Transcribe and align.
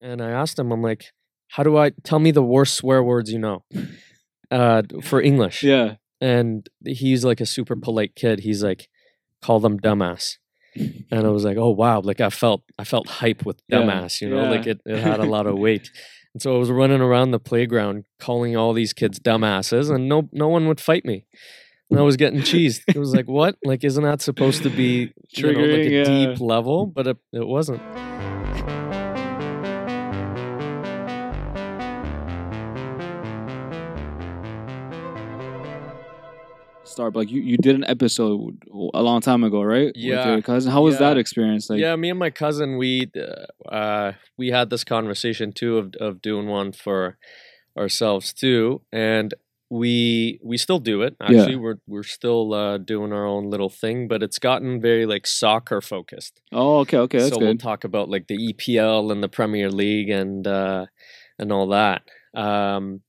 and 0.00 0.22
I 0.22 0.30
asked 0.30 0.58
him, 0.58 0.72
I'm 0.72 0.82
like, 0.82 1.06
how 1.48 1.62
do 1.62 1.76
I 1.76 1.90
tell 2.04 2.18
me 2.18 2.30
the 2.30 2.42
worst 2.42 2.74
swear 2.74 3.02
words 3.02 3.32
you 3.32 3.38
know 3.38 3.64
uh, 4.50 4.82
for 5.02 5.20
English? 5.20 5.62
Yeah. 5.62 5.96
And 6.20 6.68
he's 6.84 7.24
like 7.24 7.40
a 7.40 7.46
super 7.46 7.76
polite 7.76 8.14
kid. 8.14 8.40
He's 8.40 8.62
like, 8.62 8.88
call 9.42 9.60
them 9.60 9.78
dumbass. 9.78 10.36
And 11.10 11.26
I 11.26 11.30
was 11.30 11.44
like, 11.44 11.56
oh 11.56 11.70
wow, 11.70 12.00
like 12.00 12.20
I 12.20 12.30
felt 12.30 12.62
I 12.78 12.84
felt 12.84 13.08
hype 13.08 13.44
with 13.44 13.60
Yeah, 13.68 13.78
dumbass, 13.78 14.20
you 14.20 14.30
know, 14.30 14.44
like 14.44 14.66
it, 14.66 14.80
it 14.86 14.98
had 14.98 15.18
a 15.18 15.24
lot 15.24 15.46
of 15.46 15.58
weight. 15.58 15.90
And 16.32 16.40
so 16.40 16.54
I 16.54 16.58
was 16.58 16.70
running 16.70 17.00
around 17.00 17.32
the 17.32 17.40
playground 17.40 18.04
calling 18.20 18.56
all 18.56 18.72
these 18.72 18.92
kids 18.92 19.18
dumbasses, 19.18 19.92
and 19.92 20.08
no 20.08 20.28
no 20.32 20.46
one 20.46 20.68
would 20.68 20.80
fight 20.80 21.04
me. 21.04 21.26
And 21.90 21.98
I 21.98 22.02
was 22.02 22.16
getting 22.16 22.40
cheesed. 22.40 22.82
It 22.86 22.98
was 22.98 23.12
like, 23.12 23.26
what? 23.26 23.56
Like, 23.64 23.82
isn't 23.82 24.04
that 24.04 24.22
supposed 24.22 24.62
to 24.62 24.70
be 24.70 25.12
you 25.30 25.42
know, 25.42 25.48
like 25.48 25.56
a 25.56 25.60
Triggering, 25.60 25.90
yeah. 25.90 26.04
deep 26.04 26.40
level? 26.40 26.86
But 26.86 27.08
it, 27.08 27.16
it 27.32 27.44
wasn't. 27.48 27.82
Start 37.00 37.16
like 37.16 37.30
you, 37.30 37.40
you 37.40 37.56
did 37.56 37.76
an 37.76 37.84
episode 37.84 38.58
a 38.92 39.02
long 39.02 39.22
time 39.22 39.42
ago, 39.42 39.62
right? 39.62 39.86
With 39.86 39.96
Yeah. 39.96 40.32
your 40.32 40.42
cousin. 40.42 40.70
How 40.70 40.82
was 40.82 40.96
Yeah. 40.96 41.08
that 41.08 41.16
experience? 41.16 41.70
Like 41.70 41.80
yeah, 41.80 41.96
me 41.96 42.10
and 42.10 42.18
my 42.18 42.28
cousin, 42.28 42.76
we 42.76 43.10
uh, 43.16 43.72
uh, 43.74 44.12
we 44.36 44.48
had 44.50 44.68
this 44.68 44.84
conversation 44.84 45.50
too 45.52 45.78
of 45.78 45.94
of 45.98 46.20
doing 46.20 46.46
one 46.46 46.72
for 46.72 47.16
ourselves 47.74 48.34
too, 48.34 48.82
and 48.92 49.32
we 49.70 50.40
we 50.42 50.58
still 50.58 50.78
do 50.78 51.00
it. 51.00 51.16
Yeah. 51.22 51.26
Actually, 51.28 51.56
we're 51.56 51.78
we're 51.86 52.02
still 52.02 52.52
uh, 52.52 52.76
doing 52.76 53.14
our 53.14 53.24
own 53.24 53.48
little 53.48 53.70
thing, 53.70 54.06
but 54.06 54.22
it's 54.22 54.38
gotten 54.38 54.78
very 54.78 55.06
like 55.06 55.26
soccer 55.26 55.80
focused. 55.80 56.42
Oh, 56.52 56.80
okay, 56.80 56.98
okay, 56.98 57.20
that's 57.20 57.30
so 57.32 57.38
we'll 57.38 57.56
talk 57.56 57.82
about 57.84 58.10
like 58.10 58.26
the 58.26 58.36
EPL 58.52 59.10
and 59.10 59.22
the 59.22 59.28
Premier 59.30 59.70
League 59.70 60.10
and 60.10 60.46
uh, 60.46 60.84
and 61.38 61.50
all 61.50 61.66
that. 61.68 62.02
Um, 62.34 63.00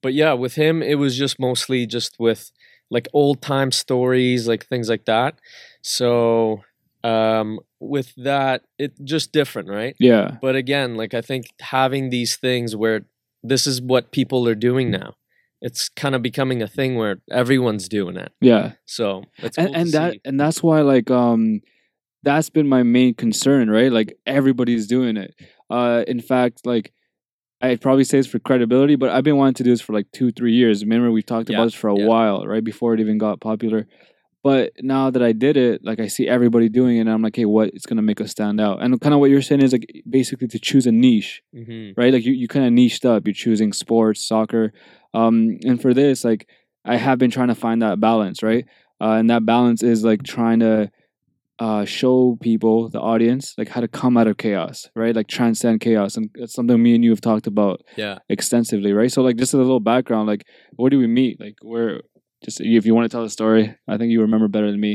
but 0.00 0.14
yeah, 0.14 0.32
with 0.34 0.54
him, 0.54 0.80
it 0.80 0.94
was 0.94 1.16
just 1.18 1.40
mostly 1.40 1.86
just 1.86 2.20
with 2.20 2.52
like 2.92 3.08
old 3.12 3.40
time 3.40 3.72
stories, 3.72 4.46
like 4.46 4.66
things 4.66 4.88
like 4.88 5.06
that. 5.06 5.40
So 5.80 6.62
um, 7.02 7.58
with 7.80 8.14
that, 8.16 8.62
it 8.78 8.92
just 9.02 9.32
different, 9.32 9.68
right? 9.68 9.96
yeah. 9.98 10.36
But 10.40 10.54
again, 10.56 10.94
like 10.94 11.14
I 11.14 11.22
think 11.22 11.46
having 11.60 12.10
these 12.10 12.36
things 12.36 12.76
where 12.76 13.06
this 13.42 13.66
is 13.66 13.80
what 13.80 14.12
people 14.12 14.46
are 14.46 14.54
doing 14.54 14.90
now. 14.90 15.14
It's 15.60 15.88
kind 15.88 16.14
of 16.14 16.22
becoming 16.22 16.60
a 16.60 16.68
thing 16.68 16.96
where 16.96 17.20
everyone's 17.30 17.88
doing 17.88 18.16
it. 18.16 18.32
Yeah. 18.40 18.72
So 18.84 19.24
it's 19.38 19.56
and 19.56 19.68
cool 19.68 19.76
and 19.76 19.92
that 19.92 20.12
see. 20.12 20.20
and 20.24 20.38
that's 20.38 20.62
why 20.62 20.80
like 20.82 21.10
um 21.10 21.60
that's 22.24 22.50
been 22.50 22.68
my 22.68 22.82
main 22.82 23.14
concern 23.14 23.68
right 23.70 23.90
like 23.90 24.16
everybody's 24.26 24.86
doing 24.86 25.16
it 25.16 25.34
uh 25.70 26.04
in 26.06 26.20
fact 26.20 26.64
like 26.66 26.92
i'd 27.62 27.80
probably 27.80 28.04
say 28.04 28.18
it's 28.18 28.28
for 28.28 28.38
credibility 28.38 28.96
but 28.96 29.08
i've 29.10 29.24
been 29.24 29.36
wanting 29.36 29.54
to 29.54 29.62
do 29.64 29.70
this 29.70 29.80
for 29.80 29.92
like 29.92 30.10
two 30.12 30.30
three 30.32 30.52
years 30.52 30.82
remember 30.84 31.10
we've 31.10 31.24
talked 31.26 31.48
Yeah, 31.48 31.56
about 31.56 31.64
this 31.66 31.74
for 31.74 31.88
a 31.88 31.96
yeah. 31.96 32.06
while 32.06 32.46
right 32.46 32.62
before 32.64 32.92
it 32.94 33.00
even 33.00 33.18
got 33.18 33.40
popular 33.40 33.86
but 34.42 34.72
now 34.80 35.10
that 35.10 35.22
i 35.22 35.32
did 35.32 35.56
it 35.56 35.84
like 35.84 36.00
i 36.00 36.08
see 36.08 36.26
everybody 36.28 36.68
doing 36.68 36.96
it 36.96 37.00
and 37.02 37.10
i'm 37.10 37.22
like 37.22 37.36
hey 37.36 37.44
what 37.44 37.70
going 37.86 37.96
to 37.96 38.02
make 38.02 38.20
us 38.20 38.30
stand 38.32 38.60
out 38.60 38.82
and 38.82 39.00
kind 39.00 39.14
of 39.14 39.20
what 39.20 39.30
you're 39.30 39.42
saying 39.42 39.62
is 39.62 39.72
like 39.72 40.02
basically 40.08 40.48
to 40.48 40.58
choose 40.58 40.86
a 40.86 40.92
niche 40.92 41.42
Mhm. 41.54 41.94
right? 41.96 42.12
Like 42.12 42.24
you, 42.24 42.32
you 42.32 42.48
kind 42.48 42.66
of 42.66 42.72
niched 42.72 43.04
up. 43.04 43.26
You're 43.26 43.34
choosing 43.34 43.72
sports, 43.72 44.26
soccer, 44.26 44.72
um, 45.14 45.58
and 45.64 45.80
for 45.80 45.92
this, 45.94 46.24
like 46.24 46.48
I 46.84 46.96
have 46.96 47.18
been 47.18 47.30
trying 47.30 47.48
to 47.48 47.54
find 47.54 47.82
that 47.82 48.00
balance, 48.00 48.42
right? 48.42 48.64
Uh, 49.00 49.12
and 49.18 49.28
that 49.30 49.44
balance 49.44 49.82
is 49.82 50.02
like 50.02 50.22
trying 50.22 50.60
to 50.60 50.90
uh, 51.64 51.84
show 51.98 52.36
people, 52.48 52.76
the 52.96 53.00
audience, 53.12 53.44
like 53.58 53.68
how 53.74 53.80
to 53.86 53.88
come 54.00 54.14
out 54.20 54.26
of 54.30 54.36
chaos, 54.44 54.76
right? 55.02 55.14
Like 55.18 55.28
transcend 55.38 55.76
chaos, 55.86 56.12
and 56.16 56.24
that's 56.34 56.54
something 56.58 56.82
me 56.86 56.92
and 56.96 57.04
you 57.04 57.10
have 57.14 57.20
talked 57.30 57.46
about 57.54 57.76
Yeah. 58.02 58.16
extensively, 58.36 58.92
right? 59.00 59.12
So 59.14 59.22
like 59.28 59.36
just 59.42 59.52
as 59.54 59.60
a 59.64 59.66
little 59.68 59.86
background, 59.94 60.26
like 60.32 60.42
where 60.78 60.90
do 60.94 60.98
we 61.04 61.06
meet? 61.20 61.34
Like 61.44 61.56
where? 61.72 61.92
Just 62.44 62.60
if 62.60 62.84
you 62.86 62.94
want 62.96 63.04
to 63.08 63.12
tell 63.14 63.22
the 63.28 63.30
story, 63.40 63.64
I 63.92 63.94
think 63.98 64.08
you 64.14 64.20
remember 64.26 64.48
better 64.56 64.70
than 64.72 64.80
me. 64.88 64.94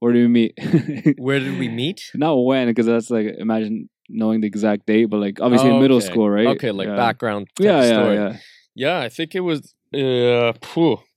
Where 0.00 0.12
do 0.14 0.20
we 0.26 0.28
meet? 0.40 0.52
Where 1.26 1.40
did 1.44 1.54
we 1.62 1.68
meet? 1.82 2.00
Not 2.14 2.34
when, 2.48 2.64
because 2.68 2.86
that's 2.92 3.10
like 3.16 3.26
imagine 3.46 3.88
knowing 4.20 4.40
the 4.42 4.46
exact 4.54 4.86
date, 4.86 5.06
but 5.12 5.18
like 5.26 5.36
obviously 5.40 5.68
in 5.72 5.76
Oh, 5.76 5.80
middle 5.84 6.00
school, 6.08 6.28
right? 6.38 6.52
Okay, 6.56 6.70
like 6.80 6.88
yeah. 6.88 6.96
background. 7.06 7.48
Yeah, 7.58 7.82
yeah, 7.82 7.92
story. 7.96 8.16
yeah. 8.16 8.32
Yeah, 8.84 8.98
I 9.06 9.08
think 9.16 9.34
it 9.34 9.44
was 9.50 9.74
uh, 9.94 10.52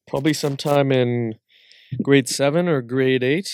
probably 0.07 0.34
sometime 0.34 0.91
in 1.01 1.12
grade 2.07 2.28
seven 2.40 2.68
or 2.68 2.81
grade 2.81 3.24
eight. 3.24 3.50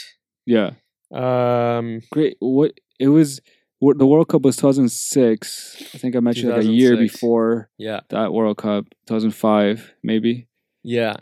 Yeah. 0.46 0.70
Um, 1.16 2.02
Great. 2.12 2.38
What 2.40 2.80
it 3.00 3.10
was 3.10 3.42
the 3.82 4.06
World 4.06 4.28
Cup 4.30 4.42
was 4.42 4.56
2006. 4.58 5.84
I 5.94 5.98
think 5.98 6.16
I 6.16 6.20
mentioned 6.20 6.50
like 6.52 6.62
a 6.64 6.66
year 6.66 6.98
before 6.98 7.70
yeah, 7.78 8.02
that 8.10 8.34
World 8.34 8.58
Cup, 8.58 8.86
2005 9.08 9.94
maybe. 10.04 10.48
yeah. 10.84 11.16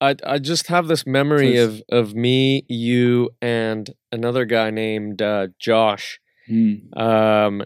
I 0.00 0.16
I 0.26 0.38
just 0.40 0.66
have 0.66 0.88
this 0.88 1.06
memory 1.06 1.58
of 1.58 1.80
of 1.88 2.12
me, 2.12 2.64
you, 2.68 3.30
and 3.40 3.88
another 4.10 4.44
guy 4.44 4.70
named 4.70 5.22
uh, 5.22 5.46
Josh. 5.60 6.18
Hmm. 6.48 6.92
Um, 6.98 7.62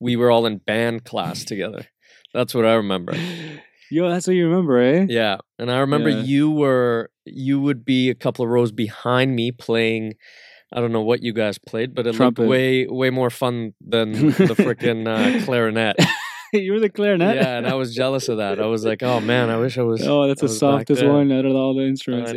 we 0.00 0.16
were 0.16 0.28
all 0.28 0.44
in 0.44 0.58
band 0.58 1.04
class 1.04 1.44
together. 1.44 1.86
That's 2.34 2.52
what 2.52 2.64
I 2.66 2.74
remember. 2.74 3.14
Yo, 3.92 4.08
that's 4.10 4.26
what 4.26 4.34
you 4.34 4.48
remember, 4.48 4.78
eh? 4.78 5.06
Yeah, 5.08 5.36
and 5.56 5.70
I 5.70 5.78
remember 5.78 6.08
Yeah. 6.10 6.22
you 6.22 6.50
were 6.50 7.10
you 7.26 7.60
would 7.60 7.84
be 7.84 8.10
a 8.10 8.14
couple 8.16 8.44
of 8.44 8.50
rows 8.50 8.72
behind 8.72 9.36
me 9.36 9.52
playing. 9.52 10.14
I 10.72 10.80
don't 10.80 10.92
know 10.92 11.02
what 11.02 11.22
you 11.22 11.32
guys 11.32 11.58
played, 11.58 11.94
but 11.94 12.06
it 12.06 12.14
Trumpet. 12.14 12.42
looked 12.42 12.50
way 12.50 12.86
way 12.86 13.10
more 13.10 13.30
fun 13.30 13.74
than 13.80 14.12
the 14.12 14.54
freaking 14.56 15.06
uh, 15.06 15.44
clarinet. 15.44 15.96
you 16.52 16.72
were 16.72 16.80
the 16.80 16.88
clarinet. 16.90 17.36
yeah, 17.36 17.56
and 17.58 17.66
I 17.66 17.74
was 17.74 17.94
jealous 17.94 18.28
of 18.28 18.38
that. 18.38 18.60
I 18.60 18.66
was 18.66 18.84
like, 18.84 19.02
oh 19.02 19.20
man, 19.20 19.50
I 19.50 19.56
wish 19.58 19.78
I 19.78 19.82
was. 19.82 20.06
Oh, 20.06 20.26
that's 20.28 20.42
I 20.42 20.46
the 20.46 20.52
softest 20.52 21.04
one 21.04 21.30
out 21.32 21.44
of 21.44 21.54
all 21.54 21.74
the 21.74 21.84
instruments. 21.84 22.30
I 22.32 22.34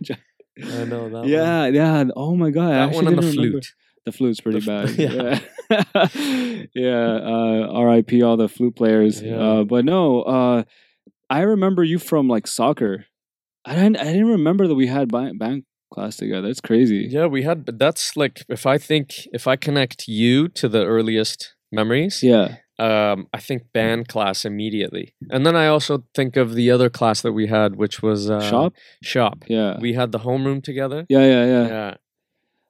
yeah. 0.00 0.16
I 0.80 0.84
know 0.84 1.08
that. 1.08 1.18
one. 1.20 1.28
yeah, 1.28 1.66
yeah. 1.66 2.04
Oh 2.16 2.34
my 2.34 2.50
god, 2.50 2.68
that 2.70 2.88
actually 2.88 3.04
one 3.04 3.14
and 3.14 3.22
the 3.22 3.26
remember. 3.28 3.50
flute. 3.50 3.72
The 4.04 4.12
flute's 4.12 4.40
pretty 4.40 4.60
The 4.60 4.66
bad. 4.66 4.90
fl- 4.90 5.00
yeah. 5.02 5.40
Yeah. 6.14 6.64
yeah. 6.74 7.16
Uh, 7.22 7.68
R.I.P. 7.72 8.22
all 8.22 8.36
the 8.38 8.48
flute 8.48 8.74
players. 8.74 9.20
Yeah. 9.22 9.36
Uh, 9.36 9.64
but 9.64 9.84
no, 9.84 10.22
uh, 10.22 10.62
I 11.28 11.40
remember 11.42 11.84
you 11.84 11.98
from 11.98 12.26
like 12.28 12.46
soccer. 12.46 13.04
I 13.64 13.74
didn't. 13.74 13.98
I 13.98 14.04
didn't 14.04 14.28
remember 14.30 14.66
that 14.66 14.74
we 14.74 14.86
had 14.86 15.10
band 15.10 15.64
class 15.90 16.16
together. 16.16 16.46
That's 16.48 16.60
crazy. 16.60 17.08
Yeah, 17.10 17.26
we 17.26 17.42
had, 17.42 17.64
but 17.64 17.78
that's 17.78 18.16
like 18.16 18.44
if 18.48 18.66
I 18.66 18.78
think 18.78 19.26
if 19.32 19.46
I 19.46 19.56
connect 19.56 20.08
you 20.08 20.48
to 20.48 20.68
the 20.68 20.84
earliest 20.84 21.54
memories, 21.72 22.22
Yeah. 22.22 22.56
um, 22.78 23.26
I 23.32 23.38
think 23.38 23.72
band 23.72 24.08
class 24.08 24.44
immediately, 24.44 25.14
and 25.30 25.44
then 25.44 25.56
I 25.56 25.66
also 25.66 26.04
think 26.14 26.36
of 26.36 26.54
the 26.54 26.70
other 26.70 26.88
class 26.90 27.20
that 27.22 27.32
we 27.32 27.46
had, 27.46 27.76
which 27.76 28.02
was 28.02 28.30
uh, 28.30 28.40
Shop. 28.40 28.74
Shop. 29.02 29.44
Yeah. 29.48 29.78
We 29.80 29.94
had 29.94 30.12
the 30.12 30.20
homeroom 30.20 30.62
together. 30.62 31.04
yeah. 31.08 31.20
Yeah. 31.26 31.44
Yeah. 31.46 31.66
Yeah, 31.68 31.94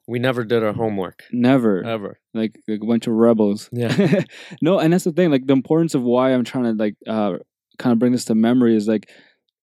we 0.07 0.19
never 0.19 0.43
did 0.45 0.63
our 0.65 0.73
homework 0.73 1.25
Never. 1.33 1.85
ever. 1.85 2.19
like, 2.35 2.57
like 2.67 2.81
a 2.83 2.87
bunch 2.87 3.07
of 3.07 3.13
rebels. 3.15 3.69
Yeah. 3.73 4.23
no, 4.63 4.79
and 4.79 4.93
that's 4.93 5.05
the 5.05 5.13
thing. 5.13 5.31
Like 5.31 5.47
the 5.47 5.53
importance 5.53 5.95
of 5.95 6.03
why 6.03 6.33
I'm 6.33 6.45
trying 6.45 6.65
to 6.65 6.73
like 6.73 6.95
uh 7.07 7.39
kind 7.79 7.93
of 7.93 7.99
bring 7.99 8.13
this 8.13 8.25
to 8.27 8.35
memory 8.35 8.75
is 8.75 8.89
like, 8.89 9.09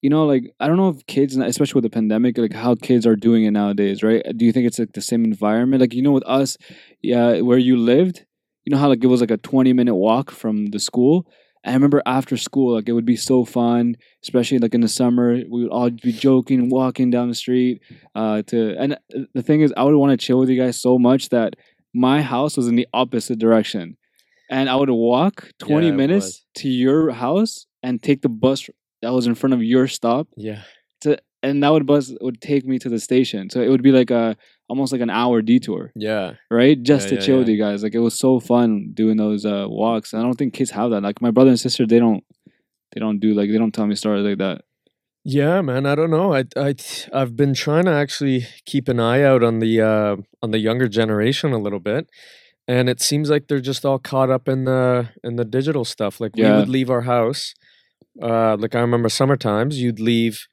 you 0.02 0.10
know, 0.10 0.26
like 0.26 0.54
I 0.60 0.68
don't 0.68 0.78
know 0.78 0.90
if 0.90 1.06
kids, 1.08 1.36
especially 1.36 1.80
with 1.80 1.84
the 1.84 1.90
pandemic, 1.96 2.38
like 2.38 2.54
how 2.54 2.76
kids 2.76 3.06
are 3.08 3.16
doing 3.16 3.46
it 3.46 3.52
nowadays, 3.52 4.04
right? 4.04 4.24
Do 4.36 4.46
you 4.46 4.52
think 4.52 4.68
it's 4.68 4.80
like 4.80 4.94
the 4.94 5.02
same 5.02 5.24
environment? 5.24 5.82
Like 5.82 5.94
you 5.94 6.02
know, 6.02 6.12
with 6.12 6.26
us, 6.28 6.58
yeah, 7.02 7.42
where 7.42 7.58
you 7.58 7.78
lived, 7.78 8.26
you 8.66 8.72
know 8.72 8.78
how 8.78 8.90
like 8.90 9.04
it 9.04 9.08
was 9.08 9.22
like 9.22 9.32
a 9.32 9.38
20 9.38 9.74
minute 9.74 9.96
walk 9.96 10.32
from 10.32 10.68
the 10.68 10.80
school. 10.80 11.26
I 11.66 11.74
remember 11.74 12.04
after 12.06 12.38
school, 12.38 12.76
like 12.76 12.88
it 12.88 12.92
would 12.94 13.06
be 13.06 13.16
so 13.16 13.44
fun, 13.44 13.96
especially 14.24 14.60
like 14.60 14.76
in 14.76 14.82
the 14.82 14.88
summer. 14.88 15.34
We 15.34 15.64
would 15.64 15.72
all 15.72 15.90
be 15.90 16.12
joking, 16.12 16.70
walking 16.70 17.10
down 17.10 17.28
the 17.30 17.36
street. 17.36 17.82
Uh, 18.14 18.44
to 18.44 18.76
and 18.78 18.98
the 19.34 19.42
thing 19.42 19.62
is, 19.62 19.74
I 19.76 19.84
would 19.84 19.96
want 19.96 20.12
to 20.12 20.24
chill 20.24 20.40
with 20.40 20.50
you 20.50 20.62
guys 20.62 20.80
so 20.80 21.00
much 21.00 21.30
that 21.30 21.56
my 21.94 22.22
house 22.22 22.56
was 22.58 22.68
in 22.68 22.76
the 22.76 22.88
opposite 22.94 23.40
direction, 23.40 23.98
and 24.50 24.70
I 24.70 24.76
would 24.76 24.90
walk 24.92 25.50
twenty 25.60 25.88
Yeah, 25.88 25.96
minutes 25.96 26.26
was. 26.26 26.46
to 26.58 26.70
your 26.70 27.12
house 27.12 27.66
and 27.82 28.02
take 28.02 28.22
the 28.22 28.30
bus 28.30 28.70
that 29.06 29.14
was 29.14 29.28
in 29.28 29.36
front 29.36 29.54
of 29.54 29.62
your 29.64 29.88
stop, 29.88 30.28
Yeah. 30.36 30.62
to 31.02 31.18
and 31.44 31.62
that 31.64 31.70
would 31.74 31.86
bus 31.86 32.12
would 32.22 32.42
take 32.42 32.66
me 32.66 32.80
to 32.80 32.90
the 32.90 33.00
station. 33.00 33.50
So 33.52 33.62
it 33.62 33.70
would 33.70 33.84
be 33.84 33.92
like 33.92 34.10
a 34.12 34.36
almost 34.68 34.92
like 34.92 35.02
an 35.02 35.12
hour 35.12 35.42
detour, 35.44 35.92
Yeah. 35.96 36.34
right? 36.50 36.78
Just 36.92 37.06
Yeah, 37.06 37.10
to 37.10 37.16
yeah, 37.16 37.22
chill 37.26 37.38
with 37.40 37.50
you 37.54 37.58
guys. 37.66 37.84
Like 37.84 37.94
it 37.94 38.00
was 38.10 38.18
so 38.18 38.40
fun 38.40 38.92
doing 39.02 39.18
those 39.18 39.46
uh, 39.46 39.66
walks. 39.70 40.12
And 40.12 40.22
I 40.22 40.26
don't 40.26 40.38
think 40.40 40.54
kids 40.56 40.72
have 40.72 40.90
that. 40.92 41.04
Like 41.04 41.22
my 41.22 41.30
brother 41.32 41.52
and 41.52 41.60
sister, 41.60 41.86
they 41.86 42.00
don't 42.00 42.24
they 42.92 43.00
don't 43.00 43.20
do 43.20 43.34
like 43.40 43.50
they 43.52 43.60
don't 43.60 43.74
tell 43.78 43.86
me 43.88 43.96
stories 43.96 44.26
like 44.26 44.40
that. 44.40 44.62
Yeah, 45.24 45.62
man. 45.62 45.86
I 45.86 45.96
don't 45.96 46.10
know. 46.18 46.34
I 46.34 46.44
I 46.56 46.74
I've 47.14 47.36
been 47.36 47.54
trying 47.54 47.86
to 47.86 47.92
actually 48.04 48.46
keep 48.66 48.88
an 48.88 49.00
eye 49.00 49.22
out 49.32 49.44
on 49.44 49.60
the 49.60 49.74
uh, 49.82 50.16
on 50.44 50.50
the 50.52 50.60
younger 50.60 50.88
generation 50.88 51.52
a 51.52 51.58
little 51.66 51.80
bit, 51.92 52.04
and 52.68 52.90
it 52.90 53.02
seems 53.02 53.30
like 53.30 53.48
they're 53.48 53.60
just 53.72 53.86
all 53.86 54.00
caught 54.00 54.30
up 54.30 54.48
in 54.48 54.66
the 54.66 55.10
in 55.24 55.36
the 55.36 55.46
digital 55.58 55.86
stuff. 55.86 56.20
Like 56.22 56.36
we 56.36 56.44
would 56.44 56.70
leave 56.70 56.90
our 56.96 57.02
house. 57.16 57.54
Uh, 58.22 58.56
like 58.58 58.76
I 58.76 58.80
remember 58.80 59.10
summer 59.10 59.36
times, 59.38 59.80
you'd 59.82 60.00
leave 60.00 60.48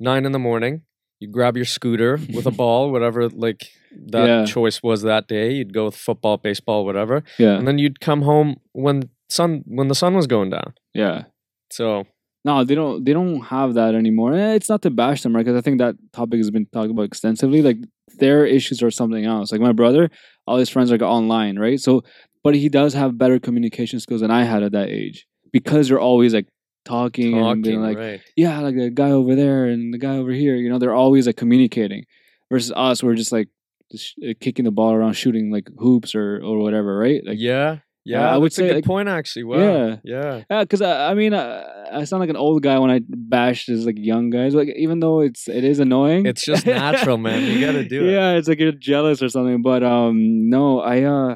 nine 0.00 0.24
in 0.24 0.32
the 0.32 0.38
morning. 0.38 0.82
You 1.20 1.28
grab 1.28 1.56
your 1.56 1.64
scooter 1.64 2.18
with 2.34 2.46
a 2.46 2.50
ball, 2.62 2.90
whatever 2.90 3.28
like 3.28 3.68
that 4.08 4.26
Yeah. 4.26 4.44
choice 4.44 4.82
was 4.82 5.02
that 5.02 5.28
day. 5.28 5.52
You'd 5.52 5.72
go 5.72 5.86
with 5.86 5.96
football, 5.96 6.36
baseball, 6.36 6.84
whatever, 6.84 7.22
Yeah. 7.38 7.56
and 7.56 7.66
then 7.66 7.78
you'd 7.78 8.00
come 8.00 8.22
home 8.22 8.56
when 8.72 9.08
sun 9.28 9.62
when 9.66 9.88
the 9.88 9.94
sun 9.94 10.14
was 10.14 10.26
going 10.26 10.50
down. 10.50 10.74
Yeah. 10.94 11.24
So 11.70 12.04
No, 12.44 12.62
they 12.64 12.76
don't. 12.76 13.04
They 13.04 13.12
don't 13.12 13.40
have 13.46 13.74
that 13.74 13.94
anymore. 13.96 14.32
Eh, 14.34 14.54
it's 14.54 14.68
not 14.68 14.82
to 14.82 14.90
bash 14.90 15.22
them, 15.22 15.34
right? 15.34 15.44
Because 15.44 15.58
I 15.58 15.62
think 15.62 15.78
that 15.78 15.96
topic 16.12 16.38
has 16.38 16.50
been 16.50 16.66
talked 16.66 16.90
about 16.92 17.02
extensively. 17.12 17.60
Like 17.62 17.78
their 18.18 18.46
issues 18.46 18.82
are 18.84 18.90
something 19.00 19.24
else. 19.24 19.50
Like 19.50 19.60
my 19.60 19.72
brother, 19.72 20.10
all 20.46 20.56
his 20.58 20.68
friends 20.68 20.92
are 20.92 21.02
online, 21.02 21.58
right? 21.58 21.80
So, 21.80 22.02
but 22.44 22.54
he 22.54 22.68
does 22.68 22.94
have 22.94 23.18
better 23.18 23.38
communication 23.40 23.98
skills 24.00 24.20
than 24.20 24.30
I 24.30 24.44
had 24.44 24.62
at 24.62 24.70
that 24.72 24.90
age 24.90 25.26
because 25.52 25.88
you're 25.90 25.98
always 26.10 26.32
like 26.34 26.46
talking, 26.86 27.36
and 27.38 27.62
being 27.62 27.82
like, 27.82 27.98
right? 27.98 28.20
yeah, 28.36 28.60
like 28.60 28.76
the 28.76 28.88
guy 28.90 29.10
over 29.10 29.34
there 29.34 29.66
and 29.66 29.92
the 29.92 29.98
guy 29.98 30.16
over 30.16 30.30
here. 30.30 30.56
You 30.56 30.70
know, 30.70 30.78
they're 30.78 30.94
always 30.94 31.26
like 31.26 31.36
communicating. 31.36 32.04
Versus 32.50 32.72
us, 32.76 33.02
we're 33.02 33.16
just 33.16 33.32
like 33.32 33.48
just 33.90 34.14
uh, 34.22 34.32
kicking 34.40 34.64
the 34.64 34.70
ball 34.70 34.92
around, 34.92 35.14
shooting 35.14 35.50
like 35.50 35.68
hoops 35.78 36.14
or 36.14 36.40
or 36.42 36.58
whatever, 36.58 36.96
right? 36.96 37.20
Like 37.26 37.38
yeah, 37.40 37.78
yeah. 38.04 38.30
I 38.32 38.36
would 38.38 38.52
a 38.52 38.54
say, 38.54 38.68
good 38.68 38.74
like- 38.76 38.84
point 38.84 39.08
actually. 39.08 39.42
Wow. 39.44 39.58
Yeah. 39.58 39.96
yeah. 40.04 40.42
Yeah, 40.48 40.60
because 40.62 40.80
I, 40.80 41.10
I 41.10 41.14
mean, 41.14 41.34
uh, 41.34 41.64
I 41.92 42.04
sound 42.04 42.20
like 42.20 42.30
an 42.30 42.36
old 42.36 42.62
guy 42.62 42.78
when 42.78 42.90
I 42.90 43.00
bash 43.08 43.66
these 43.66 43.84
like 43.84 43.96
young 43.98 44.30
guys. 44.30 44.54
Like 44.54 44.68
even 44.76 45.00
though 45.00 45.20
it's 45.20 45.48
it 45.48 45.64
is 45.64 45.80
annoying, 45.80 46.24
It's 46.26 46.44
just 46.44 46.66
natural, 46.66 47.18
man. 47.18 47.42
You 47.42 47.66
gotta 47.66 47.84
do 47.88 48.06
it. 48.06 48.12
Yeah, 48.12 48.34
it's 48.38 48.46
like 48.46 48.60
you're 48.60 48.70
jealous 48.70 49.22
or 49.22 49.28
something. 49.28 49.60
But 49.62 49.82
um, 49.82 50.48
no, 50.48 50.78
I 50.80 51.02
uh, 51.02 51.34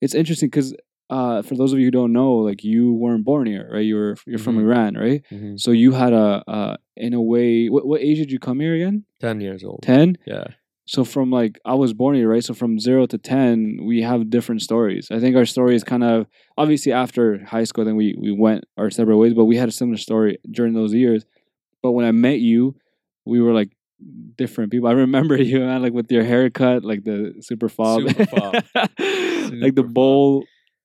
it's 0.00 0.14
interesting 0.14 0.48
because 0.48 0.76
uh, 1.16 1.42
for 1.46 1.54
those 1.56 1.72
of 1.72 1.78
you 1.80 1.86
who 1.88 1.90
don't 2.00 2.12
know, 2.20 2.32
like 2.48 2.60
you 2.72 2.84
weren't 3.02 3.24
born 3.30 3.46
here, 3.54 3.66
right? 3.74 3.86
You 3.90 3.96
were 4.00 4.14
you're 4.30 4.38
from 4.46 4.56
Mhm. 4.56 4.62
Iran, 4.66 4.92
right? 5.04 5.20
Mhm. 5.36 5.52
So 5.64 5.70
you 5.82 5.90
had 6.02 6.12
a 6.24 6.28
uh, 6.56 6.74
in 7.06 7.12
a 7.20 7.22
way, 7.32 7.68
what 7.74 7.84
what 7.90 8.00
age 8.08 8.18
did 8.22 8.30
you 8.34 8.38
come 8.48 8.58
here 8.64 8.74
again? 8.80 8.96
Ten 9.26 9.36
years 9.46 9.62
old. 9.68 9.80
Ten. 9.82 10.08
Yeah. 10.34 10.46
So 10.94 11.04
from 11.04 11.26
like 11.40 11.54
I 11.72 11.74
was 11.84 11.92
born 12.00 12.14
here, 12.18 12.28
right? 12.34 12.44
So 12.48 12.54
from 12.54 12.72
zero 12.88 13.02
to 13.12 13.18
ten, 13.34 13.52
we 13.90 13.96
have 14.10 14.20
different 14.36 14.60
stories. 14.68 15.04
I 15.16 15.18
think 15.22 15.36
our 15.36 15.46
story 15.56 15.74
is 15.78 15.84
kind 15.92 16.04
of 16.10 16.16
obviously 16.62 16.92
after 17.04 17.24
high 17.54 17.66
school, 17.68 17.84
then 17.88 17.96
we 18.02 18.08
we 18.24 18.32
went 18.46 18.64
our 18.80 18.90
separate 18.90 19.18
ways, 19.22 19.34
but 19.40 19.46
we 19.52 19.56
had 19.62 19.68
a 19.68 19.76
similar 19.80 19.98
story 20.08 20.32
during 20.58 20.72
those 20.80 20.92
years. 21.04 21.20
But 21.82 21.92
when 21.96 22.04
I 22.10 22.12
met 22.28 22.40
you, 22.50 22.60
we 23.32 23.38
were 23.44 23.54
like 23.60 23.70
different 24.42 24.68
people. 24.72 24.88
I 24.88 24.92
remember 25.06 25.34
you, 25.50 25.60
man, 25.60 25.82
like 25.86 25.92
with 25.98 26.10
your 26.16 26.24
haircut, 26.32 26.78
like 26.90 27.02
the 27.04 27.18
super 27.48 27.68
fob, 27.76 27.98
Super 28.08 28.26
fob. 28.34 28.52
like 28.74 29.74
the 29.76 29.82
Super 29.86 29.92
bowl, 29.98 30.44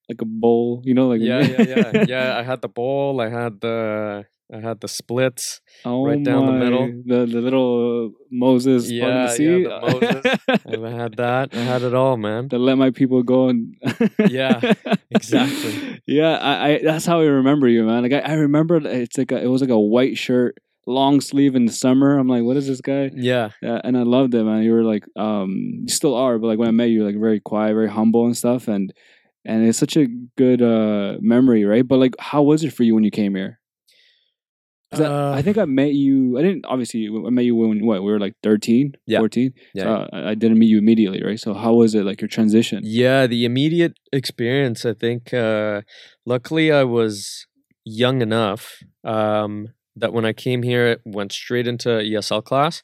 like 0.09 0.21
a 0.21 0.25
bowl, 0.25 0.81
you 0.85 0.93
know, 0.93 1.07
like 1.09 1.21
Yeah, 1.21 1.41
yeah, 1.41 1.61
yeah, 1.63 2.05
yeah. 2.07 2.37
I 2.37 2.43
had 2.43 2.61
the 2.61 2.69
bowl. 2.69 3.19
I 3.21 3.29
had 3.29 3.59
the 3.61 4.25
I 4.53 4.59
had 4.61 4.79
the 4.79 4.87
splits. 4.87 5.59
Oh 5.83 6.05
right 6.05 6.23
down 6.23 6.45
the 6.47 6.53
middle. 6.53 6.87
the 7.05 7.25
the 7.25 7.41
little 7.41 8.11
Moses 8.31 8.89
Yeah, 8.89 9.27
yeah, 9.37 9.67
the 9.67 9.79
Moses. 9.81 10.85
I 10.87 10.89
had 11.03 11.17
that. 11.17 11.49
I 11.53 11.59
had 11.71 11.81
it 11.83 11.93
all, 11.93 12.15
man. 12.17 12.47
to 12.49 12.57
let 12.57 12.77
my 12.77 12.91
people 12.91 13.23
go 13.23 13.49
and 13.49 13.75
Yeah, 14.29 14.61
exactly. 15.11 16.01
yeah 16.07 16.37
I, 16.37 16.53
I 16.69 16.79
that's 16.83 17.05
how 17.05 17.19
i 17.19 17.23
remember 17.25 17.67
you 17.67 17.83
man 17.83 18.03
like 18.03 18.13
i, 18.13 18.19
I 18.19 18.33
remember 18.33 18.75
it's 18.77 19.17
like 19.17 19.31
a, 19.31 19.41
it 19.43 19.47
was 19.47 19.61
like 19.61 19.69
a 19.69 19.79
white 19.79 20.17
shirt 20.17 20.57
long 20.85 21.19
sleeve 21.19 21.55
in 21.55 21.65
the 21.65 21.71
summer 21.73 22.17
i'm 22.17 22.27
like 22.27 22.43
what 22.43 22.55
is 22.57 22.67
this 22.67 22.79
guy 22.81 23.11
Yeah, 23.13 23.49
yeah, 23.61 23.81
and 23.83 23.97
i 23.97 24.03
loved 24.03 24.33
it 24.33 24.43
man 24.43 24.63
you 24.63 24.71
were 24.71 24.83
like 24.83 25.03
um 25.17 25.51
you 25.83 25.89
still 25.89 26.15
are 26.15 26.37
but 26.39 26.47
like 26.47 26.59
when 26.59 26.67
i 26.69 26.71
met 26.71 26.89
you 26.89 27.03
like 27.05 27.19
very 27.19 27.39
quiet 27.41 27.73
very 27.73 27.89
humble 27.89 28.25
and 28.25 28.37
stuff 28.37 28.67
and 28.69 28.93
and 29.47 29.65
it's 29.67 29.79
such 29.79 29.95
a 29.97 30.05
good 30.37 30.61
uh 30.61 31.17
memory 31.21 31.63
right 31.65 31.87
but 31.87 31.97
like 31.97 32.15
how 32.19 32.41
was 32.43 32.63
it 32.63 32.73
for 32.73 32.83
you 32.83 32.93
when 32.95 33.03
you 33.03 33.11
came 33.21 33.33
here? 33.35 33.59
Uh, 34.93 35.31
I, 35.33 35.39
I 35.39 35.41
think 35.41 35.57
I 35.57 35.65
met 35.65 35.93
you. 35.93 36.37
I 36.37 36.41
didn't 36.41 36.65
obviously. 36.65 37.07
I 37.07 37.29
met 37.29 37.43
you 37.43 37.55
when 37.55 37.85
what 37.85 38.01
we 38.03 38.11
were 38.11 38.19
like 38.19 38.35
13, 38.41 38.93
Yeah. 39.05 39.19
14. 39.19 39.53
Yeah. 39.73 39.83
So 39.83 40.09
I, 40.13 40.29
I 40.29 40.33
didn't 40.35 40.57
meet 40.59 40.67
you 40.67 40.77
immediately, 40.77 41.21
right? 41.23 41.39
So 41.39 41.53
how 41.53 41.73
was 41.73 41.93
it 41.93 42.05
like 42.05 42.21
your 42.21 42.29
transition? 42.29 42.81
Yeah, 42.85 43.27
the 43.27 43.43
immediate 43.43 43.95
experience, 44.13 44.85
I 44.85 44.93
think, 44.93 45.33
uh, 45.33 45.81
luckily 46.25 46.71
I 46.71 46.83
was 46.83 47.47
young 47.83 48.21
enough 48.21 48.77
um, 49.03 49.73
that 49.95 50.13
when 50.13 50.23
I 50.25 50.31
came 50.33 50.63
here, 50.63 50.87
it 50.87 51.01
went 51.05 51.33
straight 51.33 51.67
into 51.67 51.89
ESL 51.89 52.43
class. 52.45 52.81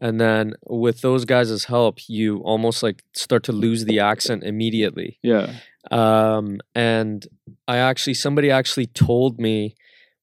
And 0.00 0.20
then 0.20 0.54
with 0.68 1.00
those 1.00 1.24
guys' 1.24 1.64
help, 1.64 1.98
you 2.08 2.38
almost 2.38 2.82
like 2.82 3.02
start 3.14 3.42
to 3.44 3.52
lose 3.52 3.84
the 3.84 3.98
accent 4.00 4.42
immediately. 4.44 5.18
Yeah. 5.22 5.54
Um, 5.90 6.60
and 6.74 7.26
I 7.66 7.78
actually, 7.78 8.14
somebody 8.14 8.50
actually 8.50 8.86
told 8.86 9.38
me 9.40 9.74